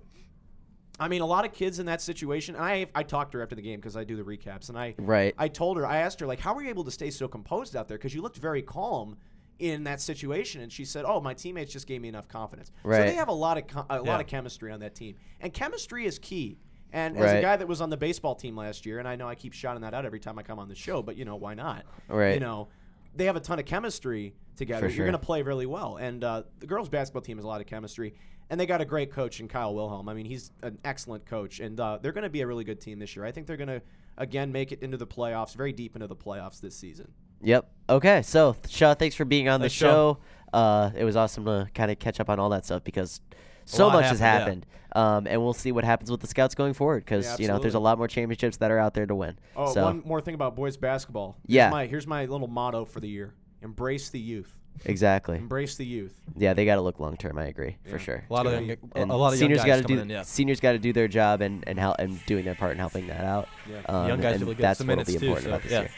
I 1.01 1.09
mean, 1.09 1.23
a 1.23 1.27
lot 1.27 1.44
of 1.44 1.53
kids 1.53 1.81
in 1.81 1.87
that 1.87 2.01
situation. 2.01 2.55
And 2.55 2.62
I 2.64 2.87
I 2.94 3.03
talked 3.03 3.33
to 3.33 3.38
her 3.38 3.42
after 3.42 3.57
the 3.57 3.62
game 3.62 3.81
because 3.81 3.97
I 3.97 4.05
do 4.05 4.14
the 4.16 4.23
recaps, 4.23 4.68
and 4.68 4.79
I 4.79 4.94
Right. 4.99 5.35
I 5.38 5.49
told 5.49 5.77
her, 5.77 5.87
I 5.87 5.99
asked 5.99 6.20
her 6.20 6.27
like, 6.27 6.38
how 6.40 6.55
were 6.55 6.62
you 6.62 6.68
able 6.68 6.85
to 6.85 6.90
stay 6.92 7.11
so 7.11 7.27
composed 7.29 7.75
out 7.75 7.88
there? 7.88 7.99
Because 7.99 8.14
you 8.14 8.23
looked 8.23 8.37
very 8.37 8.62
calm 8.62 9.16
in 9.59 9.85
that 9.85 10.01
situation, 10.01 10.61
and 10.62 10.70
she 10.73 10.85
said, 10.85 11.05
"Oh, 11.07 11.20
my 11.20 11.33
teammates 11.33 11.73
just 11.73 11.87
gave 11.87 12.01
me 12.01 12.09
enough 12.09 12.29
confidence." 12.29 12.70
Right. 12.83 12.99
So 12.99 13.03
they 13.07 13.14
have 13.14 13.29
a 13.29 13.33
lot 13.33 13.57
of 13.57 13.64
a 13.90 13.94
Yeah. 14.05 14.11
lot 14.11 14.20
of 14.20 14.27
chemistry 14.27 14.70
on 14.73 14.81
that 14.81 14.94
team, 14.94 15.16
and 15.40 15.53
chemistry 15.53 16.07
is 16.07 16.18
key. 16.18 16.59
And 16.95 17.17
as 17.19 17.23
a 17.33 17.35
Right. 17.35 17.43
guy 17.43 17.57
that 17.57 17.67
was 17.69 17.81
on 17.81 17.91
the 17.91 17.97
baseball 17.97 18.35
team 18.37 18.57
last 18.57 18.87
year, 18.87 19.01
and 19.01 19.07
I 19.09 19.17
know 19.17 19.29
I 19.29 19.35
keep 19.35 19.53
shouting 19.53 19.83
that 19.83 19.93
out 19.95 20.07
every 20.07 20.21
time 20.21 20.39
I 20.39 20.43
come 20.43 20.59
on 20.59 20.69
the 20.69 20.75
show, 20.77 21.03
but 21.03 21.17
you 21.17 21.25
know 21.25 21.37
why 21.37 21.53
not? 21.55 21.85
Right. 22.09 22.35
You 22.35 22.41
know, 22.41 22.69
they 23.17 23.25
have 23.27 23.37
a 23.37 23.41
ton 23.41 23.59
of 23.59 23.67
chemistry 23.67 24.35
together. 24.57 24.83
For 24.83 24.87
You're 24.87 24.97
sure. 24.97 25.07
going 25.07 25.19
to 25.19 25.27
play 25.27 25.43
really 25.43 25.67
well, 25.67 25.97
and 25.97 26.23
uh, 26.23 26.45
the 26.61 26.67
girls' 26.67 26.89
basketball 26.89 27.23
team 27.23 27.37
has 27.39 27.45
a 27.45 27.49
lot 27.49 27.61
of 27.61 27.67
chemistry. 27.67 28.15
And 28.51 28.61
they 28.61 28.67
got 28.67 28.81
a 28.83 28.85
great 28.85 29.11
coach 29.11 29.41
in 29.41 29.49
Kyle 29.49 29.75
Wilhelm. 29.75 30.07
I 30.09 30.13
mean, 30.15 30.27
he's 30.27 30.53
an 30.63 30.79
excellent 30.85 31.25
coach, 31.25 31.61
and 31.61 31.81
uh, 31.81 31.99
they're 32.01 32.13
going 32.13 32.25
to 32.25 32.31
be 32.31 32.43
a 32.43 32.47
really 32.47 32.63
good 32.63 32.79
team 32.81 32.99
this 32.99 33.17
year. 33.17 33.25
I 33.25 33.33
think 33.33 33.47
they're 33.47 33.57
going 33.57 33.69
to 33.69 33.83
again 34.19 34.53
make 34.53 34.71
it 34.71 34.83
into 34.83 34.97
the 34.99 35.07
playoffs, 35.07 35.57
very 35.57 35.73
deep 35.73 35.97
into 35.97 36.07
the 36.07 36.15
playoffs 36.15 36.61
this 36.61 36.77
season. 36.77 37.11
Yep. 37.43 37.67
Okay. 37.89 38.23
So, 38.23 38.55
Shaw, 38.69 38.95
thanks 38.95 39.17
for 39.17 39.25
being 39.25 39.49
on 39.49 39.61
the 39.61 39.65
Thanks, 39.65 39.75
Shaw. 39.75 40.15
show. 40.15 40.19
Uh, 40.53 40.91
it 40.95 41.05
was 41.05 41.17
awesome 41.17 41.47
to 41.47 41.69
kind 41.75 41.91
of 41.91 41.99
catch 41.99 42.21
up 42.21 42.29
on 42.29 42.39
all 42.39 42.51
that 42.51 42.65
stuff 42.67 42.85
because 42.85 43.21
so 43.64 43.87
lot 43.87 43.94
much 43.94 44.07
has 44.07 44.18
happened, 44.20 44.64
happened. 44.64 44.66
Um, 44.96 45.27
and 45.27 45.42
we'll 45.42 45.55
see 45.55 45.72
what 45.72 45.83
happens 45.85 46.11
with 46.11 46.20
the 46.20 46.27
Scouts 46.29 46.55
going 46.55 46.72
forward 46.72 47.05
because 47.05 47.24
Yeah, 47.27 47.37
you 47.38 47.48
know 47.48 47.59
there's 47.59 47.74
a 47.74 47.81
lot 47.81 47.98
more 47.98 48.07
championships 48.07 48.59
that 48.59 48.70
are 48.70 48.79
out 48.79 48.94
there 48.94 49.07
to 49.07 49.14
win. 49.14 49.37
Oh, 49.57 49.72
so 49.72 49.83
one 49.85 50.03
more 50.05 50.20
thing 50.20 50.35
about 50.35 50.55
boys 50.55 50.77
basketball. 50.77 51.37
Here's 51.46 51.57
Yeah. 51.57 51.70
My, 51.70 51.87
here's 51.87 52.07
my 52.07 52.27
little 52.27 52.46
motto 52.46 52.85
for 52.85 53.00
the 53.00 53.09
year: 53.09 53.35
Embrace 53.62 54.11
the 54.11 54.20
youth. 54.20 54.55
exactly. 54.85 55.37
Embrace 55.38 55.74
the 55.77 55.85
youth. 55.85 56.14
Yeah, 56.37 56.53
they 56.55 56.64
got 56.64 56.77
to 56.77 56.81
look 56.81 57.00
long 57.00 57.16
term. 57.16 57.38
I 57.38 57.46
agree 57.46 57.77
for 57.90 57.98
sure. 57.98 58.24
A 58.29 58.33
lot 58.33 58.46
of 58.46 58.53
young, 58.53 58.77
And 58.94 59.11
a 59.11 59.16
lot 59.16 59.33
of 59.33 59.38
seniors 59.40 59.64
got 59.64 59.77
to 59.77 59.83
do 59.83 59.98
in. 59.98 60.09
Yeah. 60.09 60.22
seniors 60.22 60.61
got 60.61 60.72
to 60.72 60.79
do 60.79 60.92
their 60.92 61.09
job 61.09 61.40
and 61.40 61.64
and 61.66 61.77
help 61.79 61.96
and 61.98 62.24
doing 62.27 62.44
their 62.44 62.55
part 62.55 62.72
in 62.72 62.79
helping 62.79 63.09
that 63.09 63.24
out. 63.24 63.48
Yeah. 63.68 63.81
Um, 63.88 64.09
young 64.09 64.20
guys 64.20 64.35
and 64.37 64.42
really 64.42 64.55
get 64.55 64.62
that's 64.62 64.81
what'll 64.81 64.92
minutes 64.94 65.12
be 65.12 65.18
too, 65.18 65.27
important 65.27 65.44
so, 65.44 65.50
about 65.50 65.62
this 65.62 65.72
yeah. 65.72 65.81
year. 65.81 65.90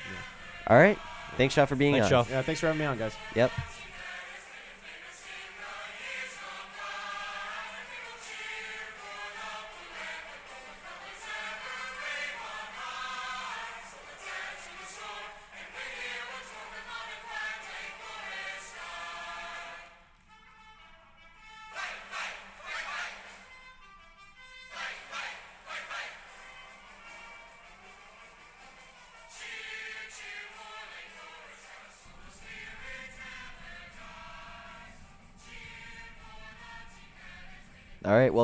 All 0.68 0.76
right. 0.78 0.98
Thanks, 1.36 1.54
Shaw, 1.54 1.66
for 1.66 1.76
being 1.76 1.92
Thanks, 1.92 2.10
on. 2.10 2.24
Shaw. 2.24 2.30
Yeah. 2.32 2.40
Thanks 2.40 2.60
for 2.60 2.68
having 2.68 2.80
me 2.80 2.86
on, 2.86 2.96
guys. 2.96 3.14
Yep. 3.34 3.52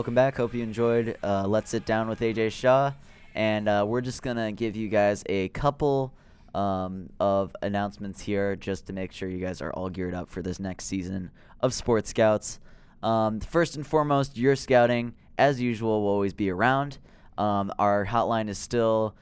Welcome 0.03 0.17
back. 0.17 0.37
Hope 0.37 0.53
you 0.53 0.65
enjoyed 0.65 1.17
uh, 1.23 1.47
Let's 1.47 1.71
Sit 1.71 1.87
Down 1.87 2.09
with 2.09 2.19
AJ 2.19 2.51
Shaw. 2.51 2.93
and 3.37 3.69
uh, 3.69 3.85
we're 3.87 4.01
just 4.01 4.21
gonna 4.21 4.51
give 4.51 4.75
you 4.75 4.88
guys 4.88 5.23
a 5.27 5.47
couple 5.51 6.12
um, 6.57 7.09
of 7.21 7.55
announcements 7.62 8.21
here 8.21 8.57
just 8.57 8.88
to 8.88 8.93
make 8.93 9.12
sure 9.12 9.29
you 9.29 9.38
guys 9.38 9.62
are 9.62 9.73
all 9.75 9.88
geared 9.88 10.12
up 10.12 10.29
for 10.29 10.43
this 10.43 10.59
next 10.59 10.87
season 10.87 11.31
of 11.61 11.73
Sports 11.73 12.11
Scouts. 12.11 12.59
Um, 13.05 13.38
first 13.38 13.77
and 13.77 13.87
foremost, 13.87 14.37
your 14.37 14.57
scouting, 14.57 15.15
as 15.38 15.61
usual, 15.61 16.03
will 16.03 16.09
always 16.09 16.33
be 16.33 16.51
around. 16.51 16.99
Um, 17.38 17.73
our 17.79 18.05
hotline 18.05 18.49
is 18.49 18.59
still 18.59 19.15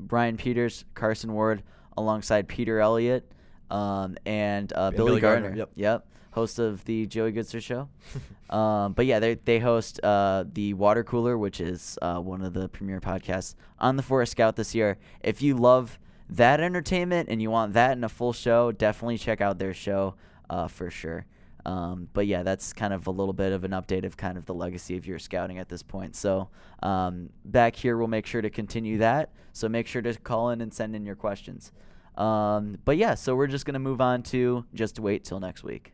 Brian 0.00 0.36
Peters, 0.36 0.84
Carson 0.94 1.32
Ward, 1.32 1.62
alongside 1.96 2.48
Peter 2.48 2.80
Elliott, 2.80 3.30
um, 3.70 4.16
and 4.26 4.72
uh, 4.72 4.86
And 4.86 4.96
Billy, 4.96 5.10
Billy 5.10 5.20
Gardner. 5.20 5.48
Gardner, 5.48 5.58
yep. 5.58 5.70
Yep. 5.74 6.06
Host 6.32 6.58
of 6.58 6.84
the 6.86 7.06
Joey 7.06 7.32
Goodster 7.32 7.60
show. 7.60 7.88
um, 8.54 8.94
but 8.94 9.04
yeah, 9.06 9.18
they 9.18 9.34
they 9.34 9.58
host 9.58 10.00
uh, 10.02 10.44
the 10.50 10.74
Water 10.74 11.04
Cooler, 11.04 11.36
which 11.36 11.60
is 11.60 11.98
uh, 12.00 12.18
one 12.18 12.42
of 12.42 12.54
the 12.54 12.68
premier 12.68 13.00
podcasts 13.00 13.54
on 13.78 13.96
the 13.96 14.02
Forest 14.02 14.32
Scout 14.32 14.56
this 14.56 14.74
year. 14.74 14.98
If 15.20 15.42
you 15.42 15.56
love 15.56 15.98
that 16.30 16.60
entertainment 16.60 17.28
and 17.28 17.42
you 17.42 17.50
want 17.50 17.74
that 17.74 17.92
in 17.92 18.04
a 18.04 18.08
full 18.08 18.32
show, 18.32 18.72
definitely 18.72 19.18
check 19.18 19.40
out 19.42 19.58
their 19.58 19.74
show 19.74 20.14
uh, 20.48 20.68
for 20.68 20.90
sure. 20.90 21.26
Um, 21.64 22.08
but 22.12 22.26
yeah, 22.26 22.42
that's 22.42 22.72
kind 22.72 22.92
of 22.92 23.06
a 23.06 23.10
little 23.10 23.32
bit 23.32 23.52
of 23.52 23.64
an 23.64 23.70
update 23.70 24.04
of 24.04 24.16
kind 24.16 24.36
of 24.36 24.46
the 24.46 24.54
legacy 24.54 24.96
of 24.96 25.06
your 25.06 25.18
scouting 25.18 25.58
at 25.58 25.68
this 25.68 25.82
point. 25.82 26.16
So 26.16 26.48
um, 26.82 27.30
back 27.44 27.76
here, 27.76 27.96
we'll 27.96 28.08
make 28.08 28.26
sure 28.26 28.42
to 28.42 28.50
continue 28.50 28.98
that. 28.98 29.30
So 29.52 29.68
make 29.68 29.86
sure 29.86 30.02
to 30.02 30.14
call 30.14 30.50
in 30.50 30.60
and 30.60 30.72
send 30.72 30.96
in 30.96 31.04
your 31.04 31.16
questions. 31.16 31.72
Um, 32.16 32.78
but 32.84 32.96
yeah, 32.96 33.14
so 33.14 33.34
we're 33.34 33.46
just 33.46 33.64
gonna 33.64 33.78
move 33.78 34.00
on 34.00 34.22
to 34.24 34.64
just 34.74 34.98
wait 34.98 35.24
till 35.24 35.40
next 35.40 35.62
week. 35.62 35.92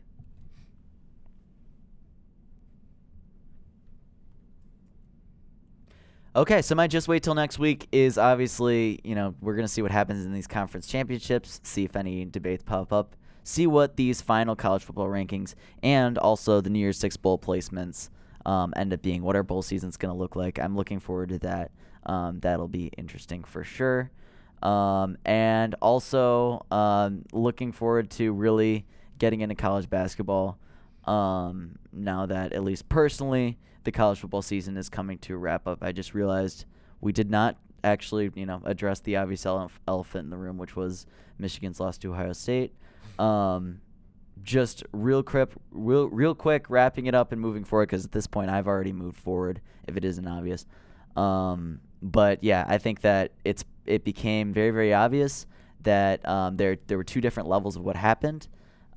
Okay, 6.35 6.61
so 6.61 6.75
my 6.75 6.87
just 6.87 7.07
wait 7.07 7.23
till 7.23 7.33
next 7.33 7.57
week 7.57 7.87
is 7.91 8.17
obviously, 8.19 8.99
you 9.03 9.15
know, 9.15 9.33
we're 9.41 9.55
going 9.55 9.65
to 9.65 9.71
see 9.71 9.81
what 9.81 9.91
happens 9.91 10.23
in 10.23 10.31
these 10.31 10.45
conference 10.45 10.85
championships, 10.85 11.59
see 11.63 11.83
if 11.83 11.95
any 11.95 12.23
debates 12.23 12.63
pop 12.63 12.93
up, 12.93 13.15
see 13.49 13.65
what 13.65 13.95
these 13.95 14.21
final 14.21 14.55
college 14.55 14.83
football 14.83 15.07
rankings 15.07 15.55
and 15.81 16.19
also 16.19 16.61
the 16.61 16.69
New 16.69 16.77
Year's 16.77 16.99
Six 16.99 17.17
bowl 17.17 17.39
placements 17.39 18.09
um, 18.45 18.73
end 18.75 18.93
up 18.93 19.01
being, 19.01 19.23
what 19.23 19.35
our 19.35 19.41
bowl 19.41 19.63
season's 19.63 19.97
going 19.97 20.13
to 20.13 20.17
look 20.17 20.35
like. 20.35 20.59
I'm 20.59 20.75
looking 20.75 20.99
forward 20.99 21.29
to 21.29 21.39
that. 21.39 21.71
Um, 22.05 22.39
that'll 22.41 22.67
be 22.67 22.91
interesting 22.95 23.43
for 23.43 23.63
sure. 23.63 24.11
Um, 24.61 25.17
and 25.25 25.73
also 25.81 26.63
um, 26.69 27.25
looking 27.33 27.71
forward 27.71 28.11
to 28.11 28.31
really 28.33 28.85
getting 29.17 29.41
into 29.41 29.55
college 29.55 29.89
basketball 29.89 30.59
um, 31.05 31.79
now 31.91 32.27
that 32.27 32.53
at 32.53 32.63
least 32.63 32.87
personally 32.87 33.57
the 33.83 33.91
college 33.91 34.19
football 34.19 34.43
season 34.43 34.77
is 34.77 34.89
coming 34.89 35.17
to 35.19 35.33
a 35.33 35.37
wrap 35.37 35.65
up. 35.65 35.79
I 35.81 35.91
just 35.91 36.13
realized 36.13 36.65
we 37.01 37.11
did 37.11 37.31
not 37.31 37.57
actually, 37.83 38.29
you 38.35 38.45
know, 38.45 38.61
address 38.63 38.99
the 38.99 39.15
obvious 39.15 39.43
elephant 39.45 40.25
in 40.25 40.29
the 40.29 40.37
room, 40.37 40.59
which 40.59 40.75
was 40.75 41.07
Michigan's 41.39 41.79
loss 41.79 41.97
to 41.99 42.13
Ohio 42.13 42.33
State. 42.33 42.73
Um, 43.19 43.81
just 44.41 44.83
real 44.93 45.21
quick, 45.21 45.49
real, 45.71 46.07
real 46.07 46.33
quick, 46.33 46.69
wrapping 46.69 47.05
it 47.07 47.13
up 47.13 47.31
and 47.31 47.41
moving 47.41 47.63
forward 47.63 47.87
because 47.87 48.05
at 48.05 48.11
this 48.11 48.25
point 48.25 48.49
I've 48.49 48.67
already 48.67 48.93
moved 48.93 49.17
forward. 49.17 49.61
If 49.87 49.97
it 49.97 50.05
isn't 50.05 50.27
obvious, 50.27 50.65
um, 51.15 51.81
but 52.01 52.43
yeah, 52.43 52.65
I 52.67 52.77
think 52.77 53.01
that 53.01 53.31
it's 53.43 53.65
it 53.85 54.03
became 54.03 54.53
very 54.53 54.71
very 54.71 54.93
obvious 54.93 55.45
that 55.81 56.27
um, 56.27 56.57
there 56.57 56.77
there 56.87 56.97
were 56.97 57.03
two 57.03 57.21
different 57.21 57.49
levels 57.49 57.75
of 57.75 57.83
what 57.83 57.95
happened. 57.95 58.47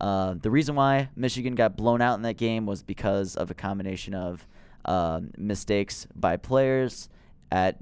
Uh, 0.01 0.35
the 0.41 0.51
reason 0.51 0.75
why 0.75 1.09
Michigan 1.15 1.55
got 1.55 1.77
blown 1.77 2.03
out 2.03 2.15
in 2.17 2.23
that 2.23 2.37
game 2.37 2.67
was 2.67 2.83
because 2.83 3.37
of 3.37 3.51
a 3.51 3.55
combination 3.55 4.15
of 4.15 4.47
um, 4.85 5.31
mistakes 5.39 6.07
by 6.17 6.37
players 6.37 7.09
at 7.53 7.77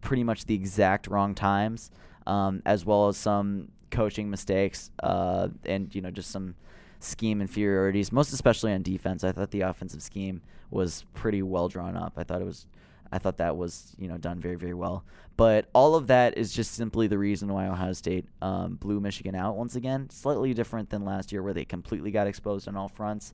pretty 0.00 0.24
much 0.24 0.46
the 0.46 0.54
exact 0.54 1.06
wrong 1.06 1.34
times, 1.34 1.90
um, 2.26 2.62
as 2.64 2.84
well 2.86 3.08
as 3.08 3.16
some 3.16 3.68
coaching 3.94 4.28
mistakes 4.28 4.90
uh, 5.02 5.48
and 5.64 5.94
you 5.94 6.02
know 6.02 6.10
just 6.10 6.30
some 6.30 6.54
scheme 6.98 7.40
inferiorities, 7.40 8.10
most 8.12 8.32
especially 8.32 8.72
on 8.72 8.82
defense. 8.82 9.24
I 9.24 9.32
thought 9.32 9.50
the 9.50 9.62
offensive 9.62 10.02
scheme 10.02 10.42
was 10.70 11.04
pretty 11.14 11.42
well 11.42 11.68
drawn 11.68 11.96
up. 11.96 12.14
I 12.16 12.24
thought 12.24 12.42
it 12.42 12.46
was 12.46 12.66
I 13.12 13.18
thought 13.18 13.36
that 13.36 13.56
was 13.56 13.94
you 13.98 14.08
know 14.08 14.18
done 14.18 14.40
very 14.40 14.56
very 14.56 14.74
well. 14.74 15.04
But 15.36 15.68
all 15.72 15.94
of 15.94 16.08
that 16.08 16.36
is 16.36 16.52
just 16.52 16.74
simply 16.74 17.06
the 17.06 17.18
reason 17.18 17.52
why 17.52 17.66
Ohio 17.66 17.92
State 17.92 18.26
um, 18.40 18.74
blew 18.74 19.00
Michigan 19.00 19.34
out 19.34 19.56
once 19.56 19.74
again. 19.74 20.08
Slightly 20.10 20.54
different 20.54 20.90
than 20.90 21.04
last 21.04 21.32
year 21.32 21.42
where 21.42 21.54
they 21.54 21.64
completely 21.64 22.10
got 22.10 22.26
exposed 22.26 22.68
on 22.68 22.76
all 22.76 22.88
fronts. 22.88 23.32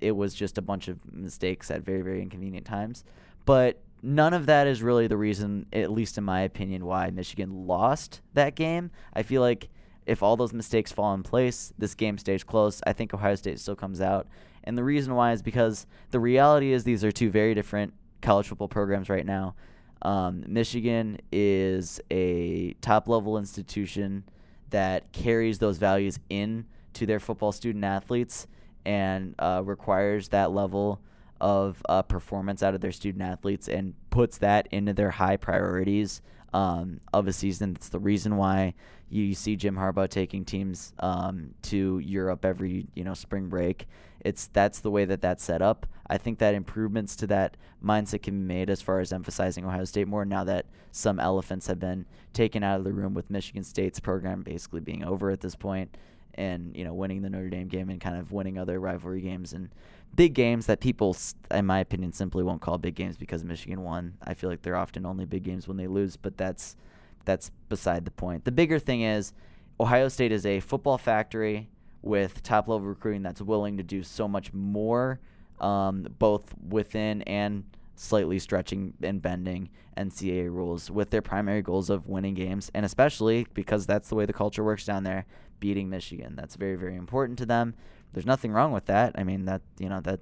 It 0.00 0.12
was 0.12 0.34
just 0.34 0.58
a 0.58 0.62
bunch 0.62 0.88
of 0.88 0.98
mistakes 1.12 1.70
at 1.70 1.82
very 1.82 2.02
very 2.02 2.20
inconvenient 2.22 2.66
times. 2.66 3.04
But 3.44 3.80
none 4.02 4.34
of 4.34 4.46
that 4.46 4.66
is 4.66 4.82
really 4.82 5.06
the 5.06 5.16
reason, 5.16 5.66
at 5.72 5.90
least 5.90 6.18
in 6.18 6.24
my 6.24 6.40
opinion, 6.40 6.84
why 6.86 7.10
Michigan 7.10 7.66
lost 7.66 8.20
that 8.34 8.54
game. 8.54 8.90
I 9.12 9.22
feel 9.22 9.42
like 9.42 9.68
if 10.06 10.22
all 10.22 10.36
those 10.36 10.52
mistakes 10.52 10.92
fall 10.92 11.14
in 11.14 11.22
place, 11.22 11.72
this 11.78 11.94
game 11.94 12.18
stays 12.18 12.44
close. 12.44 12.80
I 12.86 12.92
think 12.92 13.14
Ohio 13.14 13.34
State 13.34 13.60
still 13.60 13.76
comes 13.76 14.00
out. 14.00 14.26
And 14.64 14.76
the 14.76 14.84
reason 14.84 15.14
why 15.14 15.32
is 15.32 15.42
because 15.42 15.86
the 16.10 16.20
reality 16.20 16.72
is 16.72 16.84
these 16.84 17.04
are 17.04 17.12
two 17.12 17.30
very 17.30 17.54
different 17.54 17.94
college 18.20 18.48
football 18.48 18.68
programs 18.68 19.08
right 19.08 19.24
now. 19.24 19.54
Um, 20.02 20.44
Michigan 20.46 21.18
is 21.30 22.00
a 22.10 22.74
top 22.80 23.08
level 23.08 23.38
institution 23.38 24.24
that 24.70 25.12
carries 25.12 25.58
those 25.58 25.78
values 25.78 26.18
in 26.28 26.66
to 26.94 27.06
their 27.06 27.20
football 27.20 27.52
student 27.52 27.84
athletes 27.84 28.46
and 28.84 29.34
uh, 29.38 29.62
requires 29.64 30.28
that 30.28 30.52
level 30.52 31.00
of 31.40 31.82
uh, 31.88 32.02
performance 32.02 32.62
out 32.62 32.74
of 32.74 32.80
their 32.80 32.92
student 32.92 33.22
athletes 33.22 33.68
and 33.68 33.94
puts 34.10 34.38
that 34.38 34.68
into 34.70 34.92
their 34.92 35.10
high 35.10 35.36
priorities 35.36 36.22
um, 36.52 37.00
of 37.12 37.28
a 37.28 37.32
season. 37.32 37.74
It's 37.76 37.88
the 37.88 37.98
reason 37.98 38.36
why 38.36 38.74
you 39.10 39.34
see 39.34 39.56
Jim 39.56 39.76
Harbaugh 39.76 40.08
taking 40.08 40.44
teams 40.44 40.94
um, 41.00 41.54
to 41.62 41.98
Europe 41.98 42.44
every 42.44 42.86
you 42.94 43.04
know 43.04 43.14
spring 43.14 43.48
break. 43.48 43.86
It's 44.20 44.46
that's 44.48 44.80
the 44.80 44.90
way 44.90 45.04
that 45.04 45.20
that's 45.20 45.42
set 45.42 45.62
up. 45.62 45.86
I 46.08 46.18
think 46.18 46.38
that 46.38 46.54
improvements 46.54 47.16
to 47.16 47.26
that 47.28 47.56
mindset 47.84 48.22
can 48.22 48.34
be 48.34 48.54
made 48.54 48.70
as 48.70 48.80
far 48.80 49.00
as 49.00 49.12
emphasizing 49.12 49.64
Ohio 49.64 49.84
State 49.84 50.08
more 50.08 50.24
now 50.24 50.44
that 50.44 50.66
some 50.92 51.18
elephants 51.18 51.66
have 51.66 51.78
been 51.78 52.06
taken 52.32 52.62
out 52.62 52.78
of 52.78 52.84
the 52.84 52.92
room 52.92 53.14
with 53.14 53.30
Michigan 53.30 53.64
State's 53.64 54.00
program 54.00 54.42
basically 54.42 54.80
being 54.80 55.04
over 55.04 55.30
at 55.30 55.40
this 55.40 55.54
point 55.54 55.96
and 56.34 56.76
you 56.76 56.84
know 56.84 56.94
winning 56.94 57.22
the 57.22 57.30
Notre 57.30 57.50
Dame 57.50 57.68
game 57.68 57.90
and 57.90 58.00
kind 58.00 58.16
of 58.16 58.32
winning 58.32 58.58
other 58.58 58.78
rivalry 58.78 59.20
games 59.20 59.52
and 59.52 59.70
big 60.14 60.34
games 60.34 60.66
that 60.66 60.80
people 60.80 61.16
in 61.50 61.66
my 61.66 61.80
opinion 61.80 62.12
simply 62.12 62.42
won't 62.42 62.60
call 62.60 62.78
big 62.78 62.94
games 62.94 63.16
because 63.16 63.44
Michigan 63.44 63.82
won. 63.82 64.14
I 64.22 64.34
feel 64.34 64.50
like 64.50 64.62
they're 64.62 64.76
often 64.76 65.06
only 65.06 65.24
big 65.24 65.42
games 65.42 65.66
when 65.66 65.76
they 65.76 65.86
lose, 65.86 66.16
but 66.16 66.36
that's 66.36 66.76
that's 67.24 67.50
beside 67.68 68.04
the 68.04 68.10
point. 68.10 68.44
The 68.44 68.52
bigger 68.52 68.78
thing 68.78 69.02
is 69.02 69.32
Ohio 69.78 70.08
State 70.08 70.32
is 70.32 70.44
a 70.46 70.60
football 70.60 70.98
factory 70.98 71.70
with 72.02 72.42
top 72.42 72.68
level 72.68 72.86
recruiting 72.86 73.22
that's 73.22 73.42
willing 73.42 73.76
to 73.76 73.82
do 73.82 74.02
so 74.02 74.26
much 74.26 74.52
more, 74.52 75.20
um, 75.60 76.06
both 76.18 76.54
within 76.68 77.22
and 77.22 77.64
slightly 77.94 78.38
stretching 78.38 78.94
and 79.02 79.20
bending 79.20 79.68
NCAA 79.96 80.50
rules 80.50 80.90
with 80.90 81.10
their 81.10 81.20
primary 81.20 81.60
goals 81.60 81.90
of 81.90 82.08
winning 82.08 82.34
games, 82.34 82.70
and 82.72 82.86
especially 82.86 83.46
because 83.52 83.86
that's 83.86 84.08
the 84.08 84.14
way 84.14 84.24
the 84.24 84.32
culture 84.32 84.64
works 84.64 84.86
down 84.86 85.04
there, 85.04 85.26
beating 85.60 85.90
Michigan. 85.90 86.34
That's 86.34 86.56
very, 86.56 86.76
very 86.76 86.96
important 86.96 87.38
to 87.40 87.46
them. 87.46 87.74
There's 88.12 88.26
nothing 88.26 88.52
wrong 88.52 88.72
with 88.72 88.86
that. 88.86 89.14
I 89.16 89.24
mean, 89.24 89.44
that, 89.44 89.60
you 89.78 89.90
know, 89.90 90.00
that 90.00 90.20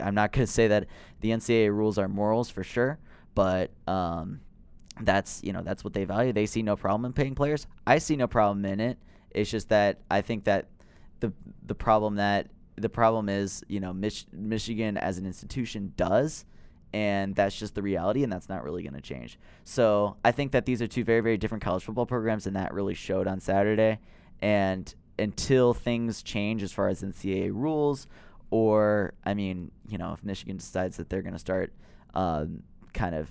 I'm 0.00 0.14
not 0.14 0.32
going 0.32 0.46
to 0.46 0.52
say 0.52 0.68
that 0.68 0.86
the 1.20 1.30
NCAA 1.30 1.70
rules 1.70 1.98
are 1.98 2.08
morals 2.08 2.50
for 2.50 2.62
sure, 2.62 2.98
but 3.34 3.72
um, 3.86 4.40
that's 5.00 5.40
you 5.42 5.52
know 5.52 5.62
that's 5.62 5.84
what 5.84 5.92
they 5.92 6.04
value. 6.04 6.32
They 6.32 6.46
see 6.46 6.62
no 6.62 6.76
problem 6.76 7.04
in 7.04 7.12
paying 7.12 7.34
players. 7.34 7.66
I 7.86 7.98
see 7.98 8.16
no 8.16 8.26
problem 8.26 8.64
in 8.64 8.80
it. 8.80 8.98
It's 9.30 9.50
just 9.50 9.68
that 9.68 10.00
I 10.10 10.20
think 10.20 10.44
that 10.44 10.66
the 11.20 11.32
the 11.66 11.74
problem 11.74 12.16
that 12.16 12.48
the 12.76 12.88
problem 12.88 13.28
is 13.28 13.64
you 13.68 13.80
know 13.80 13.92
Mich- 13.92 14.26
Michigan 14.32 14.96
as 14.96 15.18
an 15.18 15.26
institution 15.26 15.92
does, 15.96 16.44
and 16.92 17.34
that's 17.34 17.58
just 17.58 17.74
the 17.74 17.82
reality, 17.82 18.22
and 18.22 18.32
that's 18.32 18.48
not 18.48 18.64
really 18.64 18.82
going 18.82 18.94
to 18.94 19.00
change. 19.00 19.38
So 19.64 20.16
I 20.24 20.32
think 20.32 20.52
that 20.52 20.66
these 20.66 20.80
are 20.82 20.86
two 20.86 21.04
very 21.04 21.20
very 21.20 21.36
different 21.36 21.62
college 21.62 21.84
football 21.84 22.06
programs, 22.06 22.46
and 22.46 22.56
that 22.56 22.72
really 22.72 22.94
showed 22.94 23.26
on 23.26 23.40
Saturday. 23.40 23.98
And 24.40 24.92
until 25.18 25.74
things 25.74 26.22
change 26.22 26.62
as 26.62 26.72
far 26.72 26.88
as 26.88 27.02
NCAA 27.02 27.50
rules, 27.52 28.06
or 28.50 29.14
I 29.24 29.34
mean, 29.34 29.70
you 29.88 29.98
know, 29.98 30.12
if 30.12 30.24
Michigan 30.24 30.56
decides 30.56 30.96
that 30.96 31.10
they're 31.10 31.22
going 31.22 31.34
to 31.34 31.38
start 31.38 31.72
um, 32.14 32.62
kind 32.94 33.14
of 33.14 33.30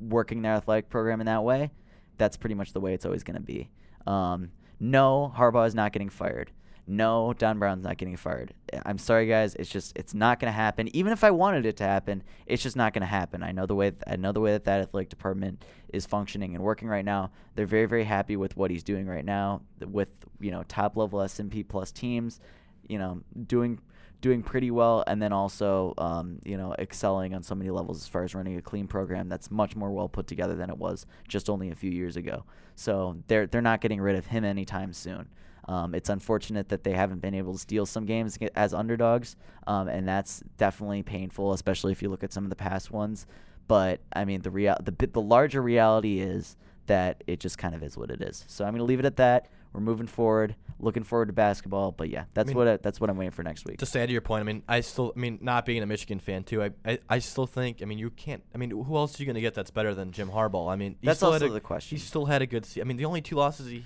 working 0.00 0.42
their 0.42 0.52
athletic 0.52 0.88
program 0.88 1.20
in 1.20 1.26
that 1.26 1.44
way, 1.44 1.70
that's 2.18 2.36
pretty 2.36 2.54
much 2.54 2.72
the 2.72 2.80
way 2.80 2.94
it's 2.94 3.04
always 3.06 3.22
going 3.22 3.36
to 3.36 3.42
be. 3.42 3.70
Um, 4.06 4.50
no, 4.78 5.32
Harbaugh 5.36 5.66
is 5.66 5.74
not 5.74 5.92
getting 5.92 6.08
fired. 6.08 6.52
No, 6.88 7.32
Don 7.32 7.58
Brown's 7.58 7.82
not 7.82 7.96
getting 7.96 8.16
fired. 8.16 8.54
I'm 8.84 8.98
sorry, 8.98 9.26
guys. 9.26 9.56
It's 9.56 9.68
just 9.68 9.96
it's 9.96 10.14
not 10.14 10.38
going 10.38 10.52
to 10.52 10.56
happen. 10.56 10.94
Even 10.94 11.12
if 11.12 11.24
I 11.24 11.32
wanted 11.32 11.66
it 11.66 11.76
to 11.78 11.84
happen, 11.84 12.22
it's 12.46 12.62
just 12.62 12.76
not 12.76 12.92
going 12.92 13.00
to 13.00 13.06
happen. 13.06 13.42
I 13.42 13.50
know 13.50 13.66
the 13.66 13.74
way 13.74 13.92
I 14.06 14.14
know 14.14 14.30
the 14.30 14.40
way 14.40 14.52
that 14.52 14.64
that 14.64 14.82
athletic 14.82 15.08
department 15.08 15.64
is 15.92 16.06
functioning 16.06 16.54
and 16.54 16.62
working 16.62 16.86
right 16.86 17.04
now. 17.04 17.32
They're 17.56 17.66
very 17.66 17.86
very 17.86 18.04
happy 18.04 18.36
with 18.36 18.56
what 18.56 18.70
he's 18.70 18.84
doing 18.84 19.06
right 19.06 19.24
now 19.24 19.62
with 19.80 20.10
you 20.38 20.52
know 20.52 20.62
top 20.68 20.96
level 20.96 21.20
S&P 21.22 21.64
plus 21.64 21.90
teams. 21.90 22.40
You 22.88 22.98
know, 23.00 23.22
doing 23.48 23.80
doing 24.26 24.42
pretty 24.42 24.72
well, 24.72 25.04
and 25.06 25.22
then 25.22 25.32
also 25.32 25.94
um, 25.98 26.40
you 26.44 26.56
know 26.56 26.74
excelling 26.78 27.32
on 27.32 27.42
so 27.44 27.54
many 27.54 27.70
levels 27.70 28.02
as 28.02 28.08
far 28.08 28.24
as 28.24 28.34
running 28.34 28.56
a 28.56 28.62
clean 28.62 28.88
program 28.88 29.28
that's 29.28 29.52
much 29.52 29.76
more 29.76 29.92
well 29.92 30.08
put 30.08 30.26
together 30.26 30.56
than 30.56 30.68
it 30.68 30.76
was 30.76 31.06
just 31.28 31.48
only 31.48 31.70
a 31.70 31.74
few 31.76 31.90
years 31.90 32.16
ago. 32.16 32.44
So 32.74 33.16
they're 33.28 33.46
they're 33.46 33.62
not 33.62 33.80
getting 33.80 34.00
rid 34.00 34.16
of 34.16 34.26
him 34.26 34.44
anytime 34.44 34.92
soon. 34.92 35.28
Um, 35.68 35.94
it's 35.94 36.08
unfortunate 36.08 36.68
that 36.70 36.82
they 36.82 36.92
haven't 36.92 37.20
been 37.20 37.34
able 37.34 37.52
to 37.52 37.58
steal 37.58 37.86
some 37.86 38.04
games 38.04 38.36
as 38.56 38.74
underdogs, 38.74 39.36
um, 39.68 39.86
and 39.88 40.06
that's 40.06 40.42
definitely 40.56 41.02
painful, 41.04 41.52
especially 41.52 41.92
if 41.92 42.02
you 42.02 42.08
look 42.08 42.24
at 42.24 42.32
some 42.32 42.44
of 42.44 42.50
the 42.50 42.56
past 42.56 42.90
ones. 42.90 43.26
But 43.68 44.00
I 44.12 44.24
mean, 44.24 44.42
the 44.42 44.50
real 44.50 44.76
the 44.82 45.06
the 45.06 45.20
larger 45.20 45.62
reality 45.62 46.18
is 46.18 46.56
that 46.86 47.22
it 47.28 47.38
just 47.38 47.58
kind 47.58 47.74
of 47.76 47.82
is 47.82 47.96
what 47.96 48.10
it 48.10 48.22
is. 48.22 48.44
So 48.48 48.64
I'm 48.64 48.72
going 48.72 48.78
to 48.78 48.84
leave 48.84 49.00
it 49.00 49.04
at 49.04 49.16
that. 49.16 49.48
We're 49.76 49.82
moving 49.82 50.06
forward, 50.06 50.56
looking 50.80 51.02
forward 51.02 51.26
to 51.26 51.34
basketball. 51.34 51.92
But 51.92 52.08
yeah, 52.08 52.24
that's 52.32 52.48
mean, 52.48 52.56
what 52.56 52.66
I, 52.66 52.76
that's 52.78 52.98
what 52.98 53.10
I'm 53.10 53.18
waiting 53.18 53.30
for 53.30 53.42
next 53.42 53.66
week. 53.66 53.76
To 53.78 54.00
add 54.00 54.06
to 54.06 54.12
your 54.12 54.22
point, 54.22 54.40
I 54.40 54.44
mean, 54.44 54.62
I 54.66 54.80
still, 54.80 55.12
I 55.14 55.18
mean, 55.20 55.38
not 55.42 55.66
being 55.66 55.82
a 55.82 55.86
Michigan 55.86 56.18
fan 56.18 56.44
too, 56.44 56.62
I, 56.62 56.70
I, 56.86 56.98
I 57.10 57.18
still 57.18 57.46
think, 57.46 57.82
I 57.82 57.84
mean, 57.84 57.98
you 57.98 58.08
can't, 58.08 58.42
I 58.54 58.58
mean, 58.58 58.70
who 58.70 58.96
else 58.96 59.18
are 59.18 59.22
you 59.22 59.26
going 59.26 59.34
to 59.34 59.42
get 59.42 59.52
that's 59.52 59.70
better 59.70 59.94
than 59.94 60.12
Jim 60.12 60.30
Harbaugh? 60.30 60.72
I 60.72 60.76
mean, 60.76 60.96
he 61.00 61.06
that's 61.06 61.18
still 61.18 61.32
also 61.32 61.46
a, 61.46 61.50
the 61.50 61.60
question. 61.60 61.98
He 61.98 62.00
still 62.02 62.24
had 62.24 62.40
a 62.40 62.46
good. 62.46 62.64
Se- 62.64 62.80
I 62.80 62.84
mean, 62.84 62.96
the 62.96 63.04
only 63.04 63.20
two 63.20 63.36
losses 63.36 63.68
he, 63.68 63.84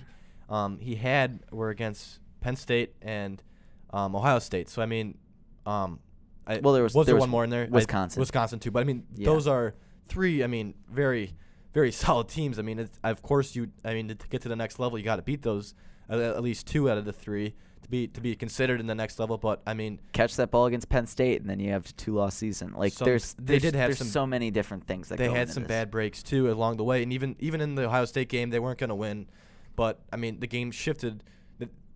um, 0.49 0.79
he 0.79 0.95
had 0.95 1.41
were 1.51 1.71
against 1.71 2.19
Penn 2.39 2.55
State 2.55 2.95
and 3.01 3.43
um, 3.91 4.15
Ohio 4.15 4.39
State. 4.39 4.69
So 4.69 4.81
I 4.81 4.85
mean, 4.85 5.17
um, 5.65 5.99
I, 6.47 6.59
Well, 6.59 6.73
there 6.73 6.83
was- 6.83 6.95
was 6.95 7.05
there 7.05 7.11
there 7.13 7.15
was 7.17 7.23
one 7.23 7.29
more 7.29 7.43
in 7.43 7.49
there? 7.49 7.65
I- 7.65 7.67
Wisconsin. 7.67 8.21
Wisconsin 8.21 8.59
too. 8.59 8.71
But 8.71 8.79
I 8.79 8.83
mean, 8.85 9.03
Yeah. 9.15 9.25
those 9.25 9.45
are 9.45 9.75
three. 10.07 10.41
I 10.41 10.47
mean, 10.47 10.73
very 10.89 11.33
very 11.73 11.91
solid 12.03 12.27
teams. 12.27 12.59
I 12.59 12.61
mean, 12.61 12.79
it's, 12.79 12.99
of 13.03 13.21
course 13.21 13.55
you. 13.55 13.69
I 13.83 13.93
mean, 13.93 14.07
to 14.09 14.27
get 14.29 14.41
to 14.41 14.49
the 14.49 14.55
next 14.55 14.79
level, 14.79 14.97
you 14.97 15.03
got 15.03 15.17
to 15.17 15.21
beat 15.21 15.41
those 15.41 15.73
at, 16.09 16.43
least 16.43 16.67
two 16.67 16.89
out 16.89 16.97
of 16.97 17.05
the 17.05 17.13
three 17.13 17.53
to 17.83 17.89
be 17.89 18.07
to 18.07 18.21
be 18.21 18.35
considered 18.35 18.79
in 18.79 18.87
the 18.87 18.95
next 18.95 19.19
level. 19.19 19.37
But 19.37 19.61
I 19.65 19.73
mean, 19.73 19.99
Catch 20.11 20.35
that 20.35 20.51
ball 20.51 20.65
against 20.65 20.89
Penn 20.89 21.07
State, 21.07 21.41
and 21.41 21.49
then 21.49 21.59
you 21.59 21.71
have 21.71 21.95
two 21.95 22.13
loss 22.13 22.35
season. 22.35 22.73
Like 22.73 22.93
Some- 22.93 23.05
there's, 23.05 23.33
they 23.39 23.59
did 23.59 23.75
have 23.75 23.89
there's 23.89 23.97
some- 23.99 24.07
so 24.07 24.27
many 24.27 24.51
different 24.51 24.85
things 24.85 25.09
that 25.09 25.17
they 25.17 25.29
had 25.29 25.49
some 25.49 25.63
this. 25.63 25.69
bad 25.69 25.91
breaks 25.91 26.21
too 26.23 26.51
along 26.51 26.77
the 26.77 26.83
way, 26.83 27.03
and 27.03 27.13
even 27.13 27.35
even 27.39 27.61
in 27.61 27.75
the 27.75 27.85
Ohio 27.85 28.05
State 28.05 28.29
game, 28.29 28.49
they 28.49 28.59
weren't 28.59 28.79
going 28.79 28.89
to 28.89 28.95
win. 28.95 29.27
But 29.75 30.01
I 30.11 30.17
mean, 30.17 30.39
the 30.39 30.47
game 30.47 30.71
shifted. 30.71 31.23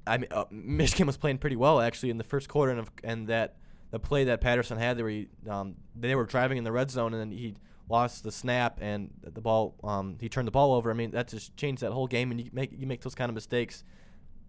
I 0.07 0.17
mean, 0.19 0.27
uh, 0.29 0.45
Michigan 0.51 1.07
was 1.07 1.17
playing 1.17 1.39
pretty 1.39 1.55
well 1.55 1.81
actually 1.81 2.11
in 2.11 2.19
the 2.19 2.23
first 2.23 2.47
quarter, 2.47 2.71
and, 2.71 2.87
and 3.03 3.27
that 3.27 3.55
the 3.89 3.99
play 3.99 4.25
that 4.25 4.39
Patterson 4.39 4.77
had, 4.77 4.97
they 4.97 5.03
were 5.03 5.51
um, 5.51 5.75
they 5.95 6.13
were 6.15 6.25
driving 6.25 6.57
in 6.57 6.63
the 6.63 6.71
red 6.71 6.91
zone, 6.91 7.13
and 7.13 7.19
then 7.19 7.31
he 7.35 7.55
lost 7.89 8.23
the 8.23 8.31
snap, 8.31 8.79
and 8.81 9.11
the 9.21 9.41
ball 9.41 9.75
um, 9.83 10.17
he 10.19 10.29
turned 10.29 10.47
the 10.47 10.51
ball 10.51 10.73
over. 10.73 10.89
I 10.89 10.93
mean, 10.93 11.11
that 11.11 11.27
just 11.27 11.55
changed 11.57 11.81
that 11.81 11.91
whole 11.91 12.07
game, 12.07 12.31
and 12.31 12.39
you 12.39 12.49
make 12.53 12.71
you 12.77 12.87
make 12.87 13.01
those 13.01 13.15
kind 13.15 13.29
of 13.29 13.35
mistakes. 13.35 13.83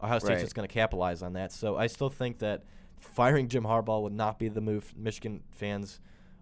Ohio 0.02 0.18
State's 0.18 0.30
Right. 0.30 0.40
just 0.40 0.54
going 0.54 0.68
to 0.68 0.72
capitalize 0.72 1.22
on 1.22 1.32
that. 1.34 1.52
So 1.52 1.76
I 1.76 1.86
still 1.86 2.10
think 2.10 2.38
that 2.40 2.64
firing 2.98 3.48
Jim 3.48 3.64
Harbaugh 3.64 4.02
would 4.02 4.12
not 4.12 4.38
be 4.38 4.48
the 4.48 4.60
move. 4.60 4.92
Michigan 4.96 5.42
fans, 5.52 6.00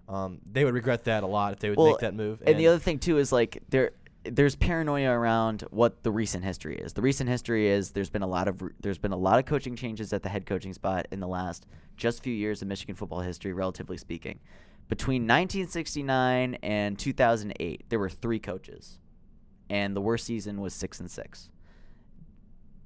um, 0.08 0.40
they 0.50 0.64
would 0.64 0.74
regret 0.74 1.04
that 1.04 1.22
a 1.22 1.26
lot 1.26 1.52
if 1.52 1.60
they 1.60 1.70
would 1.70 1.78
Well, 1.78 1.88
make 1.88 1.98
that 2.00 2.14
move. 2.14 2.42
And, 2.44 2.58
the 2.58 2.66
other 2.66 2.78
thing 2.80 2.98
too 2.98 3.18
is 3.18 3.32
like 3.32 3.62
there 3.68 3.92
there's 4.24 4.56
paranoia 4.56 5.10
around 5.10 5.62
what 5.70 6.02
the 6.02 6.10
recent 6.10 6.44
history 6.44 6.76
is. 6.76 6.94
The 6.94 7.02
recent 7.02 7.28
history 7.28 7.68
is 7.68 7.90
there's 7.90 8.08
been 8.08 8.22
a 8.22 8.26
lot 8.26 8.48
of 8.48 8.62
there's 8.80 8.98
been 8.98 9.12
a 9.12 9.16
lot 9.16 9.38
of 9.38 9.44
coaching 9.44 9.76
changes 9.76 10.12
at 10.12 10.22
the 10.22 10.28
head 10.30 10.46
coaching 10.46 10.72
spot 10.72 11.06
in 11.12 11.20
the 11.20 11.28
last 11.28 11.66
just 11.96 12.22
few 12.22 12.32
years 12.34 12.62
of 12.62 12.68
Michigan 12.68 12.94
football 12.94 13.20
history, 13.20 13.52
relatively 13.52 13.98
speaking. 13.98 14.40
Between 14.88 15.22
1969 15.22 16.56
and 16.62 16.98
2008, 16.98 17.84
there 17.88 17.98
were 17.98 18.10
three 18.10 18.38
coaches, 18.38 18.98
and 19.70 19.96
the 19.96 20.00
worst 20.00 20.26
season 20.26 20.60
was 20.60 20.74
six 20.74 21.00
and 21.00 21.10
six. 21.10 21.50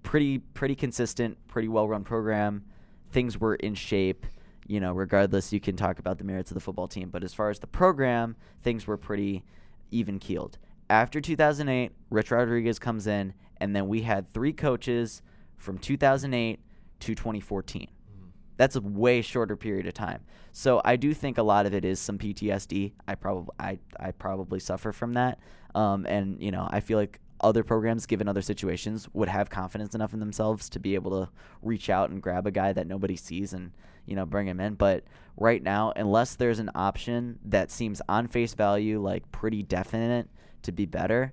Pretty 0.03 0.39
pretty 0.39 0.75
consistent, 0.75 1.37
pretty 1.49 1.69
well 1.69 1.89
run 1.89 2.05
program. 2.05 2.65
Things 3.11 3.39
were 3.39 3.57
in 3.57 3.75
shape 3.75 4.27
you 4.69 4.81
know, 4.81 4.93
regardless, 4.93 5.53
you 5.53 5.61
can 5.61 5.77
talk 5.77 5.99
about 5.99 6.19
the 6.19 6.25
merits 6.25 6.51
of 6.51 6.55
the 6.55 6.61
football 6.61 6.87
team. 6.87 7.09
But 7.09 7.25
as 7.25 7.35
far 7.35 7.51
as 7.51 7.59
the 7.59 7.67
program, 7.67 8.37
things 8.63 8.87
were 8.87 8.99
pretty 8.99 9.43
even 9.91 10.19
keeled. 10.19 10.59
After 10.91 11.21
2008, 11.21 11.91
Rich 12.11 12.31
Rodriguez 12.31 12.79
comes 12.79 13.07
in, 13.07 13.33
and 13.57 13.75
then 13.75 13.89
we 13.89 14.03
had 14.03 14.29
three 14.29 14.53
coaches 14.53 15.23
from 15.57 15.79
2008 15.79 16.61
to 17.01 17.15
2014. 17.15 17.89
That's 18.59 18.77
a 18.77 18.81
way 18.83 19.23
shorter 19.23 19.57
period 19.57 19.87
of 19.87 19.95
time. 19.95 20.21
So 20.53 20.83
I 20.85 20.97
do 20.97 21.15
think 21.15 21.39
a 21.39 21.43
lot 21.43 21.65
of 21.65 21.73
it 21.73 21.85
is 21.85 21.99
some 21.99 22.19
PTSD. 22.19 22.93
I 23.07 23.15
probably 23.15 23.55
I, 23.59 23.79
I 23.99 24.11
probably 24.11 24.61
suffer 24.61 24.93
from 24.93 25.15
that. 25.15 25.39
Um, 25.75 26.05
and 26.07 26.43
you 26.43 26.51
know, 26.51 26.69
I 26.71 26.81
feel 26.81 26.99
like 26.99 27.21
other 27.41 27.63
programs, 27.63 28.05
given 28.07 28.29
other 28.29 28.43
situations, 28.43 29.09
would 29.13 29.29
have 29.29 29.49
confidence 29.49 29.95
enough 29.95 30.13
in 30.13 30.19
themselves 30.21 30.69
to 30.71 30.81
be 30.81 30.97
able 30.97 31.25
to 31.25 31.31
reach 31.63 31.89
out 31.89 32.11
and 32.11 32.21
grab 32.21 32.47
a 32.47 32.51
guy 32.51 32.73
that 32.73 32.89
nobody 32.89 33.15
sees 33.15 33.53
and 33.53 33.71
you 34.07 34.17
know 34.17 34.27
bring 34.27 34.49
him 34.49 34.59
in. 34.59 34.75
But 34.75 35.05
right 35.37 35.63
now, 35.63 35.93
unless 35.95 36.35
there's 36.35 36.59
an 36.59 36.71
option 36.75 37.39
that 37.45 37.71
seems 37.71 38.03
on 38.09 38.27
face 38.27 38.55
value 38.55 39.01
like 39.01 39.31
pretty 39.31 39.63
definite 39.63 40.29
to 40.63 40.73
be 40.73 40.85
better, 40.85 41.33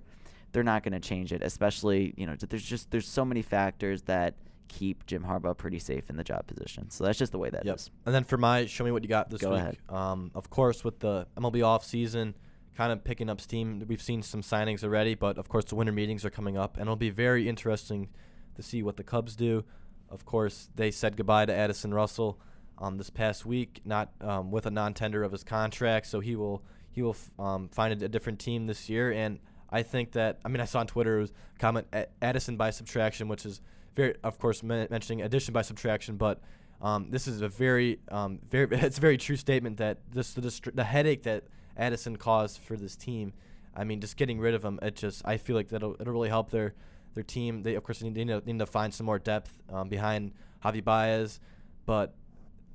they're 0.52 0.64
not 0.64 0.84
going 0.84 0.94
to 0.94 1.00
change 1.00 1.34
it. 1.34 1.42
Especially 1.42 2.14
you 2.18 2.28
know, 2.28 2.36
there's 2.36 2.64
just 2.64 2.92
there's 2.92 3.08
so 3.08 3.26
many 3.26 3.42
factors 3.42 4.04
that 4.04 4.36
keep 4.68 5.06
Jim 5.06 5.24
Harbaugh 5.24 5.58
pretty 5.58 5.80
safe 5.80 6.10
in 6.10 6.18
the 6.18 6.24
job 6.24 6.48
position. 6.48 6.90
So 6.90 7.04
that's 7.04 7.18
just 7.18 7.32
the 7.32 7.38
way 7.38 7.50
that 7.50 7.62
is. 7.62 7.66
Yep. 7.66 7.80
And 8.06 8.16
then 8.16 8.24
for 8.24 8.38
my 8.38 8.66
show 8.66 8.84
me 8.84 8.92
what 8.92 9.04
you 9.04 9.10
got 9.10 9.30
this 9.30 9.42
Go 9.42 9.52
week. 9.52 9.60
ahead. 9.60 9.78
Um, 9.90 10.32
of 10.36 10.50
course, 10.50 10.84
with 10.84 11.00
the 11.00 11.28
MLB 11.38 11.66
off 11.66 11.86
season, 11.86 12.36
kind 12.76 12.92
of 12.92 13.04
picking 13.04 13.30
up 13.30 13.40
steam. 13.42 13.84
We've 13.88 14.02
seen 14.02 14.22
some 14.22 14.42
signings 14.42 14.84
already, 14.84 15.16
but 15.16 15.38
of 15.38 15.50
course 15.50 15.66
the 15.66 15.76
winter 15.76 15.94
meetings 15.94 16.26
are 16.26 16.30
coming 16.30 16.58
up, 16.58 16.76
and 16.76 16.84
it'll 16.84 16.96
be 16.96 17.10
very 17.10 17.48
interesting 17.48 18.10
to 18.56 18.62
see 18.62 18.84
what 18.84 18.98
the 18.98 19.04
Cubs 19.04 19.36
do. 19.36 19.64
Of 20.10 20.26
course, 20.26 20.70
they 20.76 20.92
said 20.92 21.18
goodbye 21.18 21.46
to 21.46 21.54
Addison 21.54 21.94
Russell 21.94 22.40
um, 22.78 22.98
this 22.98 23.10
past 23.10 23.46
week, 23.46 23.82
not 23.86 24.12
um, 24.22 24.52
with 24.52 24.66
a 24.66 24.72
non-tender 24.72 25.24
of 25.24 25.32
his 25.32 25.44
contract, 25.44 26.08
so 26.08 26.20
he 26.20 26.36
will 26.36 26.64
he 26.92 27.02
will 27.02 27.16
um, 27.40 27.70
find 27.70 28.02
a, 28.02 28.06
a 28.06 28.08
different 28.10 28.40
team 28.40 28.68
this 28.68 28.90
year. 28.90 29.12
And 29.12 29.40
I 29.70 29.84
think 29.84 30.12
that 30.14 30.40
I 30.46 30.50
mean 30.50 30.62
I 30.62 30.66
saw 30.66 30.80
on 30.80 30.88
Twitter 30.88 31.18
it 31.18 31.22
was 31.22 31.34
comment 31.60 31.88
Addison 32.22 32.58
by 32.58 32.70
subtraction, 32.70 33.28
which 33.28 33.46
is 33.46 33.62
very 33.96 34.16
of 34.24 34.38
course 34.40 34.64
men- 34.64 34.88
mentioning 34.90 35.22
addition 35.22 35.54
by 35.54 35.62
subtraction, 35.62 36.18
but 36.18 36.42
um, 36.82 37.08
this 37.10 37.28
is 37.28 37.42
a 37.42 37.48
very 37.48 38.00
um, 38.10 38.40
very 38.50 38.68
it's 38.72 38.98
a 38.98 39.02
very 39.02 39.18
true 39.18 39.38
statement 39.38 39.78
that 39.78 40.00
this 40.12 40.34
the, 40.34 40.42
dist- 40.42 40.76
the 40.76 40.84
headache 40.84 41.24
that 41.24 41.46
Addison 41.78 42.16
caused 42.16 42.60
for 42.60 42.78
this 42.78 42.96
team. 42.96 43.34
I 43.76 43.84
mean, 43.84 44.00
just 44.00 44.16
getting 44.16 44.40
rid 44.40 44.54
of 44.54 44.64
him, 44.64 44.80
it 44.82 44.96
just 44.96 45.22
I 45.26 45.38
feel 45.38 45.56
like 45.56 45.70
that'll 45.70 45.96
it'll 46.00 46.14
really 46.14 46.30
help 46.30 46.52
their 46.52 46.74
their 47.14 47.24
team. 47.24 47.64
They 47.64 47.76
of 47.76 47.84
course 47.84 48.02
need, 48.02 48.16
need, 48.16 48.28
to, 48.28 48.42
need 48.46 48.60
to 48.60 48.66
find 48.66 48.94
some 48.94 49.06
more 49.06 49.20
depth 49.20 49.58
um, 49.72 49.90
behind 49.90 50.34
Javy 50.64 50.84
Baez, 50.84 51.40
but 51.86 52.14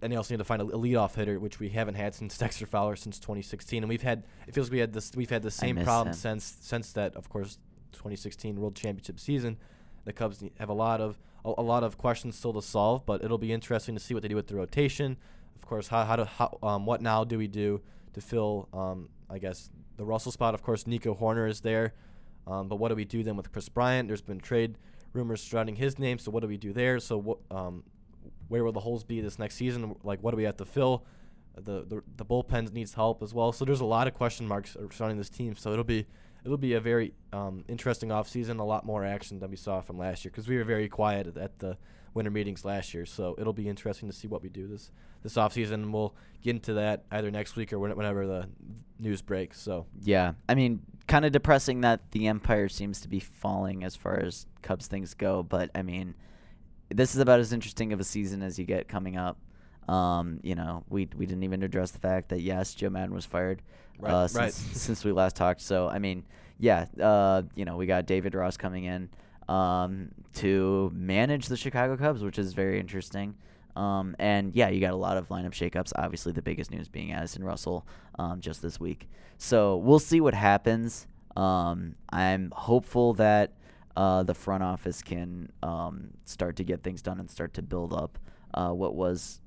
and 0.02 0.12
they 0.12 0.16
also 0.16 0.34
need 0.34 0.38
to 0.38 0.44
find 0.44 0.62
a, 0.62 0.66
a 0.66 0.78
leadoff 0.78 1.14
hitter, 1.14 1.38
which 1.38 1.60
we 1.60 1.68
haven't 1.68 1.94
had 1.94 2.14
since 2.14 2.36
Dexter 2.38 2.66
Fowler 2.66 2.96
since 2.96 3.18
2016. 3.18 3.82
And 3.82 3.88
we've 3.88 4.02
had 4.02 4.24
it 4.46 4.54
feels 4.54 4.68
like 4.68 4.72
we 4.72 4.78
had 4.78 4.92
this 4.92 5.12
we've 5.14 5.30
had 5.30 5.42
the 5.42 5.50
same 5.50 5.76
problem 5.76 6.08
him. 6.08 6.14
since 6.14 6.56
since 6.60 6.92
that 6.92 7.14
of 7.16 7.28
course 7.28 7.58
2016 7.92 8.60
World 8.60 8.74
Championship 8.74 9.20
season. 9.20 9.56
The 10.04 10.12
Cubs 10.12 10.42
have 10.58 10.68
a 10.68 10.74
lot 10.74 11.00
of 11.00 11.18
a, 11.44 11.52
a 11.58 11.62
lot 11.62 11.84
of 11.84 11.98
questions 11.98 12.36
still 12.36 12.52
to 12.52 12.62
solve, 12.62 13.04
but 13.06 13.22
it'll 13.24 13.38
be 13.38 13.52
interesting 13.52 13.94
to 13.94 14.00
see 14.00 14.14
what 14.14 14.22
they 14.22 14.28
do 14.28 14.36
with 14.36 14.48
the 14.48 14.56
rotation. 14.56 15.16
Of 15.56 15.66
course, 15.66 15.88
how 15.88 16.04
how 16.04 16.16
to 16.16 16.24
how, 16.24 16.58
um, 16.62 16.86
what 16.86 17.00
now 17.00 17.24
do 17.24 17.38
we 17.38 17.46
do 17.46 17.80
to 18.14 18.20
fill 18.20 18.68
um, 18.72 19.08
I 19.28 19.38
guess 19.38 19.70
the 19.96 20.04
Russell 20.04 20.32
spot? 20.32 20.54
Of 20.54 20.62
course, 20.62 20.86
Nico 20.86 21.14
Hoerner 21.14 21.48
is 21.48 21.60
there, 21.60 21.94
um, 22.46 22.68
but 22.68 22.76
what 22.76 22.88
do 22.88 22.94
we 22.94 23.04
do 23.04 23.22
then 23.22 23.36
with 23.36 23.52
Kris 23.52 23.68
Bryant? 23.68 24.08
There's 24.08 24.22
been 24.22 24.40
trade 24.40 24.78
rumors 25.12 25.42
surrounding 25.42 25.76
his 25.76 25.98
name, 25.98 26.18
so 26.18 26.30
what 26.30 26.40
do 26.40 26.48
we 26.48 26.56
do 26.56 26.72
there? 26.72 26.98
So 26.98 27.18
what 27.18 27.38
um, 27.50 27.84
where 28.48 28.64
will 28.64 28.72
the 28.72 28.80
holes 28.80 29.04
be 29.04 29.20
this 29.20 29.38
next 29.38 29.56
season? 29.56 29.94
Like, 30.02 30.22
what 30.22 30.32
do 30.32 30.36
we 30.36 30.44
have 30.44 30.56
to 30.56 30.64
fill? 30.64 31.04
The 31.54 31.84
the, 31.84 32.02
the 32.16 32.24
bullpen 32.24 32.72
needs 32.72 32.94
help 32.94 33.22
as 33.22 33.34
well. 33.34 33.52
So 33.52 33.64
there's 33.64 33.80
a 33.80 33.84
lot 33.84 34.06
of 34.06 34.14
question 34.14 34.46
marks 34.46 34.76
surrounding 34.90 35.18
this 35.18 35.30
team. 35.30 35.54
So 35.56 35.72
it'll 35.72 35.84
be 35.84 36.06
it'll 36.44 36.56
be 36.56 36.74
a 36.74 36.80
very 36.80 37.12
um, 37.32 37.64
interesting 37.68 38.10
offseason, 38.10 38.58
a 38.58 38.64
lot 38.64 38.84
more 38.84 39.04
action 39.04 39.38
than 39.38 39.50
we 39.50 39.56
saw 39.56 39.80
from 39.80 39.98
last 39.98 40.24
year 40.24 40.30
because 40.30 40.48
we 40.48 40.56
were 40.56 40.64
very 40.64 40.88
quiet 40.88 41.26
at, 41.26 41.36
at 41.36 41.58
the 41.58 41.76
winter 42.14 42.30
meetings 42.30 42.64
last 42.64 42.94
year. 42.94 43.06
So 43.06 43.34
it'll 43.38 43.52
be 43.52 43.68
interesting 43.68 44.08
to 44.08 44.14
see 44.14 44.28
what 44.28 44.42
we 44.42 44.48
do 44.48 44.66
this 44.66 44.90
this 45.22 45.34
offseason. 45.34 45.90
We'll 45.90 46.14
get 46.42 46.56
into 46.56 46.74
that 46.74 47.04
either 47.10 47.30
next 47.30 47.56
week 47.56 47.72
or 47.72 47.78
whenever 47.78 48.26
the 48.26 48.48
news 48.98 49.22
breaks. 49.22 49.60
So 49.60 49.86
Yeah, 50.02 50.34
I 50.48 50.54
mean, 50.54 50.80
kind 51.06 51.24
of 51.24 51.32
depressing 51.32 51.82
that 51.82 52.10
the 52.12 52.26
Empire 52.28 52.68
seems 52.68 53.00
to 53.02 53.08
be 53.08 53.20
falling 53.20 53.84
as 53.84 53.96
far 53.96 54.20
as 54.20 54.46
Cubs 54.62 54.86
things 54.86 55.14
go, 55.14 55.42
but 55.42 55.70
I 55.74 55.82
mean, 55.82 56.14
this 56.88 57.14
is 57.14 57.20
about 57.20 57.40
as 57.40 57.52
interesting 57.52 57.92
of 57.92 58.00
a 58.00 58.04
season 58.04 58.42
as 58.42 58.58
you 58.58 58.64
get 58.64 58.88
coming 58.88 59.16
up. 59.16 59.38
Um, 59.90 60.40
you 60.42 60.54
know, 60.54 60.84
we 60.88 61.08
we 61.16 61.26
didn't 61.26 61.42
even 61.42 61.62
address 61.62 61.90
the 61.90 61.98
fact 61.98 62.28
that 62.28 62.40
yes, 62.40 62.74
Joe 62.74 62.90
Maddon 62.90 63.14
was 63.14 63.26
fired 63.26 63.62
Right, 63.98 64.10
uh, 64.12 64.28
right. 64.34 64.52
since 64.52 64.80
since 64.82 65.04
we 65.04 65.12
last 65.12 65.36
talked. 65.36 65.60
So 65.60 65.88
I 65.88 65.98
mean, 65.98 66.24
yeah, 66.58 66.86
uh, 67.00 67.42
you 67.54 67.64
know, 67.64 67.76
we 67.76 67.86
got 67.86 68.06
David 68.06 68.34
Ross 68.34 68.56
coming 68.56 68.84
in 68.84 69.08
um, 69.48 70.10
to 70.34 70.90
manage 70.94 71.46
the 71.46 71.56
Chicago 71.56 71.96
Cubs, 71.96 72.22
which 72.22 72.38
is 72.38 72.52
very 72.52 72.78
interesting. 72.78 73.34
Um, 73.76 74.16
and 74.18 74.54
yeah, 74.54 74.68
you 74.68 74.80
got 74.80 74.92
a 74.92 74.96
lot 74.96 75.16
of 75.16 75.28
lineup 75.28 75.52
shakeups. 75.52 75.92
Obviously, 75.96 76.32
the 76.32 76.42
biggest 76.42 76.70
news 76.70 76.88
being 76.88 77.12
Addison 77.12 77.44
Russell 77.44 77.86
um, 78.18 78.40
just 78.40 78.62
this 78.62 78.80
week. 78.80 79.08
So 79.38 79.76
we'll 79.76 79.98
see 79.98 80.20
what 80.20 80.34
happens. 80.34 81.06
Um, 81.36 81.94
I'm 82.10 82.52
hopeful 82.54 83.14
that 83.14 83.52
uh, 83.96 84.22
the 84.22 84.34
front 84.34 84.62
office 84.62 85.02
can 85.02 85.50
um, 85.62 86.10
start 86.24 86.56
to 86.56 86.64
get 86.64 86.82
things 86.82 87.02
done 87.02 87.20
and 87.20 87.30
start 87.30 87.54
to 87.54 87.62
build 87.62 87.92
up 87.92 88.18
uh, 88.54 88.70
what 88.70 88.94
was, 88.94 89.40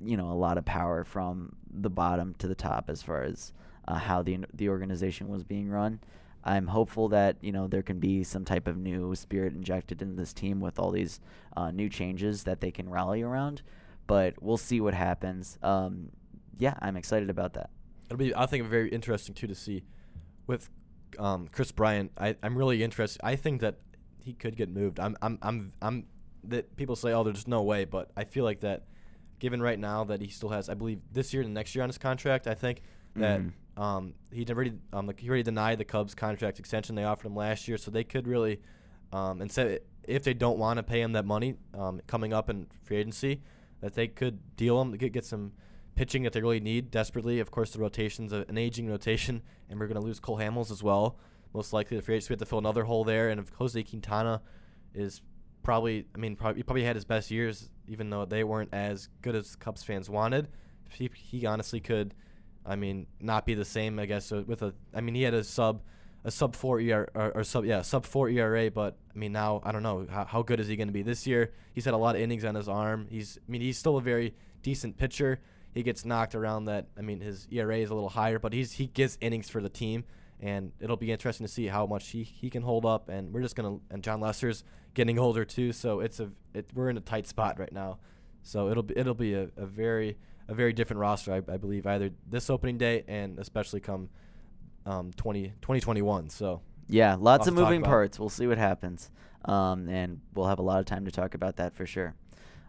you 0.00 0.16
know, 0.16 0.30
a 0.30 0.34
lot 0.34 0.58
of 0.58 0.64
power 0.64 1.04
from 1.04 1.56
the 1.70 1.90
bottom 1.90 2.34
to 2.38 2.46
the 2.46 2.54
top 2.54 2.88
as 2.88 3.02
far 3.02 3.22
as 3.22 3.52
uh, 3.86 3.98
how 3.98 4.22
the 4.22 4.38
the 4.52 4.68
organization 4.68 5.28
was 5.28 5.42
being 5.44 5.68
run. 5.68 6.00
I'm 6.44 6.66
hopeful 6.66 7.08
that 7.08 7.36
you 7.40 7.52
know 7.52 7.66
there 7.66 7.82
can 7.82 7.98
be 7.98 8.22
some 8.22 8.44
type 8.44 8.68
of 8.68 8.76
new 8.76 9.14
spirit 9.14 9.54
injected 9.54 10.02
into 10.02 10.14
this 10.16 10.32
team 10.32 10.60
with 10.60 10.78
all 10.78 10.90
these 10.90 11.20
uh, 11.56 11.70
new 11.70 11.88
changes 11.88 12.44
that 12.44 12.60
they 12.60 12.70
can 12.70 12.88
rally 12.88 13.22
around. 13.22 13.62
But 14.06 14.42
we'll 14.42 14.58
see 14.58 14.80
what 14.80 14.94
happens. 14.94 15.58
Um, 15.62 16.10
yeah, 16.58 16.74
I'm 16.80 16.96
excited 16.96 17.30
about 17.30 17.54
that. 17.54 17.70
It'll 18.06 18.18
be, 18.18 18.34
I 18.34 18.46
think, 18.46 18.64
very 18.66 18.90
interesting 18.90 19.34
too 19.34 19.46
to 19.46 19.54
see 19.54 19.84
with 20.46 20.68
um, 21.18 21.48
Kris 21.48 21.72
Bryant. 21.72 22.12
I, 22.18 22.36
I'm 22.42 22.56
really 22.56 22.82
interested. 22.82 23.20
I 23.24 23.36
think 23.36 23.60
that 23.62 23.76
he 24.22 24.34
could 24.34 24.56
get 24.56 24.68
moved. 24.68 25.00
I'm, 25.00 25.16
I'm, 25.22 25.38
I'm, 25.42 25.72
I'm. 25.80 26.06
That 26.44 26.76
people 26.76 26.96
say, 26.96 27.12
oh, 27.12 27.24
there's 27.24 27.48
no 27.48 27.62
way, 27.62 27.86
but 27.86 28.10
I 28.16 28.24
feel 28.24 28.44
like 28.44 28.60
that, 28.60 28.82
given 29.38 29.60
right 29.60 29.78
now 29.78 30.04
that 30.04 30.20
he 30.20 30.28
still 30.28 30.48
has, 30.50 30.68
I 30.68 30.74
believe, 30.74 31.00
this 31.12 31.32
year 31.32 31.42
and 31.42 31.52
next 31.54 31.74
year 31.74 31.82
on 31.82 31.88
his 31.88 31.98
contract, 31.98 32.46
I 32.46 32.54
think 32.54 32.82
that 33.16 33.40
Mhm. 33.40 33.52
um, 33.80 34.14
he 34.32 34.44
already, 34.48 34.72
um, 34.92 35.10
he 35.16 35.28
already 35.28 35.42
denied 35.42 35.78
the 35.78 35.84
Cubs 35.84 36.14
contract 36.14 36.58
extension 36.58 36.94
they 36.94 37.04
offered 37.04 37.26
him 37.26 37.36
last 37.36 37.66
year, 37.68 37.76
so 37.76 37.90
they 37.90 38.04
could 38.04 38.26
really, 38.28 38.60
um, 39.12 39.42
instead 39.42 39.80
if 40.04 40.22
they 40.22 40.34
don't 40.34 40.58
want 40.58 40.76
to 40.76 40.82
pay 40.82 41.00
him 41.00 41.12
that 41.12 41.24
money 41.24 41.56
um, 41.72 42.00
coming 42.06 42.32
up 42.32 42.50
in 42.50 42.66
free 42.82 42.98
agency, 42.98 43.40
that 43.80 43.94
they 43.94 44.06
could 44.06 44.56
deal 44.56 44.80
him, 44.80 44.92
get 44.92 45.12
get 45.12 45.24
some 45.24 45.52
pitching 45.94 46.24
that 46.24 46.32
they 46.32 46.40
really 46.40 46.60
need 46.60 46.90
desperately. 46.90 47.38
Of 47.40 47.50
course, 47.50 47.70
the 47.70 47.78
rotation's 47.78 48.32
an 48.32 48.58
aging 48.58 48.88
rotation, 48.88 49.42
and 49.70 49.78
we're 49.78 49.86
going 49.86 50.00
to 50.00 50.06
lose 50.06 50.20
Cole 50.20 50.38
Hamels 50.38 50.70
as 50.70 50.82
well. 50.82 51.18
Most 51.52 51.72
likely, 51.72 51.96
the 51.96 52.02
free 52.02 52.16
agency 52.16 52.30
we 52.30 52.34
have 52.34 52.40
to 52.40 52.46
fill 52.46 52.58
another 52.58 52.84
hole 52.84 53.04
there. 53.04 53.28
And 53.30 53.38
if 53.40 53.48
Jose 53.50 53.80
Quintana 53.84 54.42
is 54.92 55.22
probably, 55.62 56.06
I 56.14 56.18
mean, 56.18 56.34
probably, 56.36 56.58
he 56.58 56.62
probably 56.64 56.82
had 56.84 56.96
his 56.96 57.04
best 57.04 57.30
years, 57.30 57.70
even 57.88 58.10
though 58.10 58.24
they 58.24 58.44
weren't 58.44 58.72
as 58.72 59.08
good 59.22 59.34
as 59.34 59.56
Cubs 59.56 59.82
fans 59.82 60.08
wanted. 60.08 60.48
He, 60.90 61.10
he 61.14 61.46
honestly 61.46 61.80
could, 61.80 62.14
I 62.64 62.76
mean, 62.76 63.06
not 63.20 63.46
be 63.46 63.54
the 63.54 63.64
same. 63.64 63.98
I 63.98 64.06
guess 64.06 64.30
uh, 64.32 64.42
with 64.46 64.62
a, 64.62 64.74
I 64.94 65.00
mean, 65.00 65.14
he 65.14 65.22
had 65.22 65.34
a 65.34 65.44
sub, 65.44 65.82
a 66.24 66.30
sub 66.30 66.56
four 66.56 66.80
ER 66.80 67.08
or, 67.14 67.32
or 67.32 67.44
sub 67.44 67.64
yeah 67.64 67.82
sub 67.82 68.06
four 68.06 68.28
ERA, 68.30 68.70
but 68.70 68.96
I 69.14 69.18
mean 69.18 69.32
now 69.32 69.60
I 69.62 69.72
don't 69.72 69.82
know 69.82 70.06
how, 70.08 70.24
how 70.24 70.42
good 70.42 70.58
is 70.58 70.68
he 70.68 70.76
going 70.76 70.88
to 70.88 70.92
be 70.92 71.02
this 71.02 71.26
year. 71.26 71.52
He's 71.74 71.84
had 71.84 71.94
a 71.94 71.98
lot 71.98 72.16
of 72.16 72.22
innings 72.22 72.44
on 72.44 72.54
his 72.54 72.68
arm. 72.68 73.06
He's, 73.10 73.38
I 73.46 73.50
mean, 73.50 73.60
he's 73.60 73.76
still 73.76 73.98
a 73.98 74.00
very 74.00 74.34
decent 74.62 74.96
pitcher. 74.96 75.40
He 75.74 75.82
gets 75.82 76.04
knocked 76.04 76.34
around 76.34 76.66
that. 76.66 76.86
I 76.96 77.02
mean, 77.02 77.20
his 77.20 77.46
ERA 77.50 77.78
is 77.78 77.90
a 77.90 77.94
little 77.94 78.08
higher, 78.08 78.38
but 78.38 78.52
he's 78.52 78.72
he 78.72 78.86
gets 78.86 79.18
innings 79.20 79.50
for 79.50 79.60
the 79.60 79.68
team, 79.68 80.04
and 80.40 80.72
it'll 80.80 80.96
be 80.96 81.12
interesting 81.12 81.46
to 81.46 81.52
see 81.52 81.66
how 81.66 81.84
much 81.84 82.08
he, 82.10 82.22
he 82.22 82.48
can 82.48 82.62
hold 82.62 82.86
up. 82.86 83.08
And 83.08 83.32
we're 83.32 83.42
just 83.42 83.56
gonna 83.56 83.78
and 83.90 84.02
Jon 84.02 84.20
Lester's 84.20 84.64
getting 84.94 85.18
older 85.18 85.44
too, 85.44 85.72
so 85.72 86.00
it's 86.00 86.20
a 86.20 86.30
it, 86.54 86.66
we're 86.74 86.88
in 86.88 86.96
a 86.96 87.00
tight 87.00 87.26
spot 87.26 87.58
right 87.58 87.72
now. 87.72 87.98
So 88.42 88.68
it'll 88.68 88.82
be 88.82 88.96
it'll 88.96 89.14
be 89.14 89.34
a, 89.34 89.48
a 89.56 89.66
very 89.66 90.16
a 90.48 90.54
very 90.54 90.72
different 90.72 91.00
roster, 91.00 91.32
I, 91.32 91.36
I 91.36 91.56
believe, 91.56 91.86
either 91.86 92.10
this 92.28 92.50
opening 92.50 92.78
day 92.78 93.04
and 93.08 93.38
especially 93.38 93.80
come 93.80 94.08
um 94.86 95.12
20, 95.16 95.48
2021. 95.62 96.28
So 96.30 96.60
Yeah, 96.88 97.16
lots 97.18 97.46
of 97.46 97.54
moving 97.54 97.82
parts. 97.82 98.18
We'll 98.18 98.28
see 98.28 98.46
what 98.46 98.58
happens. 98.58 99.10
Um, 99.46 99.88
and 99.88 100.20
we'll 100.34 100.46
have 100.46 100.58
a 100.58 100.62
lot 100.62 100.80
of 100.80 100.86
time 100.86 101.04
to 101.04 101.10
talk 101.10 101.34
about 101.34 101.56
that 101.56 101.74
for 101.74 101.86
sure. 101.86 102.14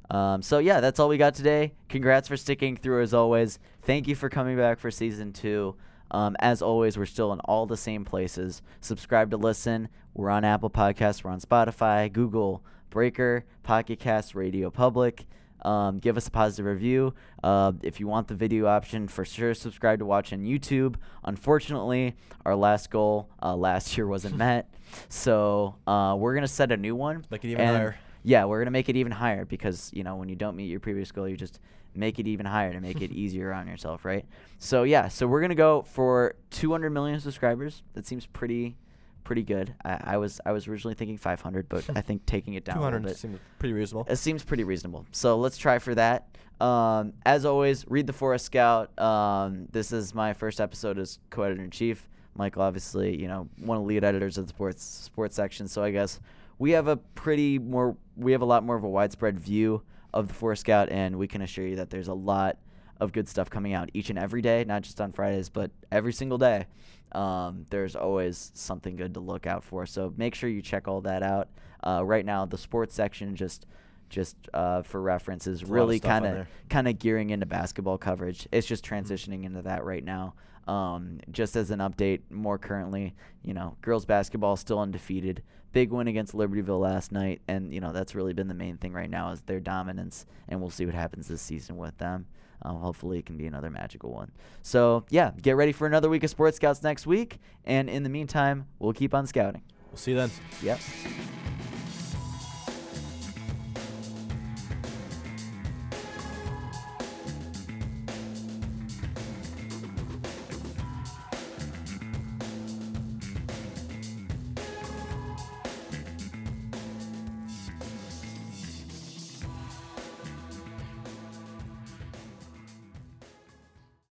Um, 0.10 0.42
so 0.42 0.60
yeah, 0.60 0.82
that's 0.82 1.00
all 1.00 1.10
we 1.10 1.18
got 1.18 1.36
today. 1.36 1.74
Congrats 1.90 2.28
for 2.28 2.38
sticking 2.38 2.78
through 2.78 3.02
as 3.02 3.14
always. 3.14 3.60
Thank 3.82 4.08
you 4.08 4.16
for 4.16 4.30
coming 4.30 4.58
back 4.58 4.80
for 4.80 4.92
season 4.92 5.34
two. 5.34 5.76
Um, 6.12 6.36
as 6.40 6.62
always, 6.62 6.98
we're 6.98 7.06
still 7.06 7.34
in 7.34 7.40
all 7.42 7.66
the 7.66 7.78
same 7.78 8.06
places. 8.06 8.62
Subscribe 8.82 9.32
to 9.32 9.38
listen. 9.38 9.90
We're 10.14 10.30
on 10.30 10.46
Apple 10.46 10.70
Podcasts. 10.70 11.24
We're 11.24 11.32
on 11.32 11.42
Spotify, 11.42 12.12
Google, 12.12 12.64
Breaker, 12.90 13.46
Pocket 13.64 14.00
Cast, 14.00 14.36
Radio 14.36 14.70
Public. 14.70 15.26
Um, 15.66 15.98
give 15.98 16.16
us 16.16 16.28
a 16.28 16.32
positive 16.32 16.66
review. 16.66 17.16
Uh, 17.44 17.74
if 17.82 18.00
you 18.00 18.08
want 18.08 18.28
the 18.28 18.36
video 18.36 18.68
option, 18.68 19.08
for 19.08 19.26
sure, 19.26 19.56
subscribe 19.56 19.98
to 20.00 20.06
watch 20.06 20.32
on 20.32 20.44
YouTube. 20.44 20.96
Unfortunately, 21.24 22.16
our 22.46 22.56
last 22.56 22.92
goal 22.92 23.30
uh, 23.42 23.56
last 23.56 23.98
year 23.98 24.06
wasn't 24.06 24.38
met, 24.38 24.72
so 25.10 25.76
uh, 25.88 26.16
we're 26.18 26.36
gonna 26.36 26.48
set 26.48 26.72
a 26.72 26.78
new 26.78 26.96
one. 26.96 27.26
Make 27.32 27.44
it 27.44 27.50
even 27.50 27.66
higher. 27.66 27.98
Yeah, 28.24 28.46
we're 28.46 28.60
gonna 28.60 28.72
make 28.72 28.90
it 28.90 28.96
even 28.96 29.12
higher 29.12 29.44
because 29.44 29.90
you 29.92 30.04
know 30.04 30.18
when 30.18 30.30
you 30.30 30.36
don't 30.36 30.56
meet 30.56 30.66
your 30.66 30.80
previous 30.80 31.12
goal, 31.12 31.28
you 31.28 31.36
just 31.36 31.60
make 31.96 32.20
it 32.20 32.28
even 32.28 32.46
higher 32.46 32.74
to 32.74 32.80
make 32.80 33.02
it 33.02 33.12
easier 33.12 33.52
on 33.54 33.68
yourself, 33.68 34.06
right? 34.06 34.26
So 34.58 34.84
yeah, 34.84 35.08
so 35.08 35.28
we're 35.28 35.42
gonna 35.42 35.56
go 35.56 35.82
for 35.84 36.36
200 36.52 36.90
million 36.90 37.20
subscribers. 37.20 37.84
That 37.94 38.06
seems 38.06 38.26
pretty, 38.26 38.78
pretty 39.24 39.44
good. 39.44 39.74
I, 39.84 40.00
I 40.04 40.18
was 40.18 40.40
I 40.46 40.52
was 40.52 40.68
originally 40.68 40.96
thinking 40.96 41.18
500, 41.18 41.70
but 41.70 41.86
I 41.96 42.02
think 42.02 42.26
taking 42.26 42.54
it 42.56 42.66
down 42.66 42.78
a 42.78 42.82
little 42.82 43.00
200 43.00 43.08
bit. 43.10 43.18
seems 43.18 43.40
pretty 43.60 43.74
reasonable. 43.74 44.08
It 44.10 44.18
seems 44.18 44.44
pretty 44.44 44.64
reasonable. 44.64 45.06
So 45.12 45.38
let's 45.38 45.58
try 45.58 45.80
for 45.80 45.96
that. 45.96 46.28
Um, 46.62 47.14
as 47.26 47.44
always, 47.46 47.86
read 47.90 48.08
the 48.08 48.14
Forest 48.14 48.46
Scout. 48.46 48.98
Um, 48.98 49.68
this 49.72 49.92
is 49.92 50.16
my 50.16 50.34
first 50.34 50.62
episode 50.62 50.98
as 50.98 51.20
co-editor 51.30 51.62
in 51.62 51.70
chief. 51.70 52.08
Michael, 52.38 52.62
obviously, 52.62 53.20
you 53.20 53.28
know, 53.28 53.48
one 53.60 53.78
of 53.78 53.84
the 53.84 53.88
lead 53.88 54.04
editors 54.04 54.38
of 54.38 54.46
the 54.46 54.50
sports 54.50 54.84
sports 54.84 55.36
section. 55.36 55.68
So 55.68 55.84
I 55.84 55.92
guess 55.92 56.20
we 56.58 56.72
have 56.72 56.88
a 56.88 56.98
pretty 56.98 57.60
more 57.60 57.98
we 58.16 58.32
have 58.32 58.42
a 58.42 58.46
lot 58.46 58.64
more 58.64 58.76
of 58.78 58.84
a 58.84 58.90
widespread 58.90 59.40
view 59.40 59.82
of 60.16 60.30
the 60.30 60.34
Forest 60.34 60.62
Scout, 60.62 60.90
and 60.90 61.18
we 61.18 61.28
can 61.28 61.42
assure 61.42 61.68
you 61.68 61.76
that 61.76 61.92
there's 61.92 62.08
a 62.08 62.14
lot 62.14 62.58
of 63.00 63.12
good 63.12 63.28
stuff 63.28 63.50
coming 63.50 63.74
out 63.74 63.90
each 63.94 64.10
and 64.10 64.18
every 64.18 64.42
day, 64.42 64.64
not 64.64 64.82
just 64.82 65.00
on 65.02 65.12
Fridays, 65.12 65.50
but 65.50 65.70
every 65.92 66.14
single 66.14 66.38
day. 66.38 66.66
Um, 67.12 67.66
there's 67.70 67.96
always 67.96 68.52
something 68.56 68.96
good 68.96 69.14
to 69.14 69.20
look 69.20 69.46
out 69.46 69.64
for. 69.64 69.86
So 69.86 70.14
make 70.18 70.34
sure 70.34 70.50
you 70.50 70.62
check 70.62 70.88
all 70.88 71.02
that 71.02 71.22
out. 71.22 71.50
Uh, 71.86 72.04
right 72.04 72.26
now, 72.26 72.46
the 72.46 72.58
sports 72.58 72.96
section 72.96 73.36
just 73.36 73.66
just 74.08 74.38
uh, 74.54 74.84
for 74.84 75.02
reference 75.02 75.48
is 75.48 75.62
a 75.62 75.66
lot 75.66 75.70
of 75.70 75.74
really 75.74 76.00
kind 76.00 76.26
of 76.26 76.48
kind 76.70 76.88
of 76.88 77.00
gearing 77.00 77.32
into 77.32 77.46
basketball 77.46 77.98
coverage. 77.98 78.48
It's 78.52 78.68
just 78.68 78.86
transitioning 78.86 79.46
into 79.46 79.62
that 79.64 79.84
right 79.84 80.04
now. 80.04 80.36
Um, 80.68 81.20
just 81.32 81.56
as 81.56 81.70
an 81.72 81.80
update, 81.80 82.22
more 82.30 82.58
currently, 82.58 83.14
you 83.44 83.54
know, 83.54 83.76
girls 83.82 84.06
basketball 84.06 84.56
still 84.56 84.80
undefeated. 84.80 85.44
Big 85.76 85.92
win 85.92 86.08
against 86.08 86.34
Libertyville 86.34 86.80
last 86.80 87.12
night, 87.12 87.42
and 87.50 87.74
you 87.74 87.82
know 87.82 87.92
that's 87.92 88.16
really 88.16 88.32
been 88.32 88.48
the 88.48 88.54
main 88.54 88.78
thing 88.78 88.94
right 88.94 89.10
now 89.10 89.32
is 89.32 89.42
their 89.42 89.60
dominance, 89.60 90.26
and 90.48 90.62
we'll 90.62 90.70
see 90.70 90.86
what 90.86 90.96
happens 90.96 91.28
this 91.28 91.42
season 91.42 91.76
with 91.76 91.98
them. 91.98 92.28
Um, 92.62 92.78
hopefully, 92.78 93.20
it 93.20 93.26
can 93.26 93.36
be 93.36 93.46
another 93.46 93.70
magical 93.70 94.14
one. 94.14 94.32
So 94.62 95.04
yeah, 95.10 95.32
get 95.42 95.58
ready 95.58 95.74
for 95.74 95.86
another 95.86 96.08
week 96.08 96.24
of 96.24 96.30
Sports 96.30 96.56
Scouts 96.56 96.82
next 96.82 97.06
week, 97.06 97.40
and 97.66 97.90
in 97.90 98.04
the 98.04 98.10
meantime, 98.10 98.68
we'll 98.80 98.94
keep 98.94 99.14
on 99.14 99.28
scouting. 99.28 99.64
We'll 99.92 99.98
see 99.98 100.12
you 100.12 100.18
then. 100.18 100.32
Yep. 100.64 100.80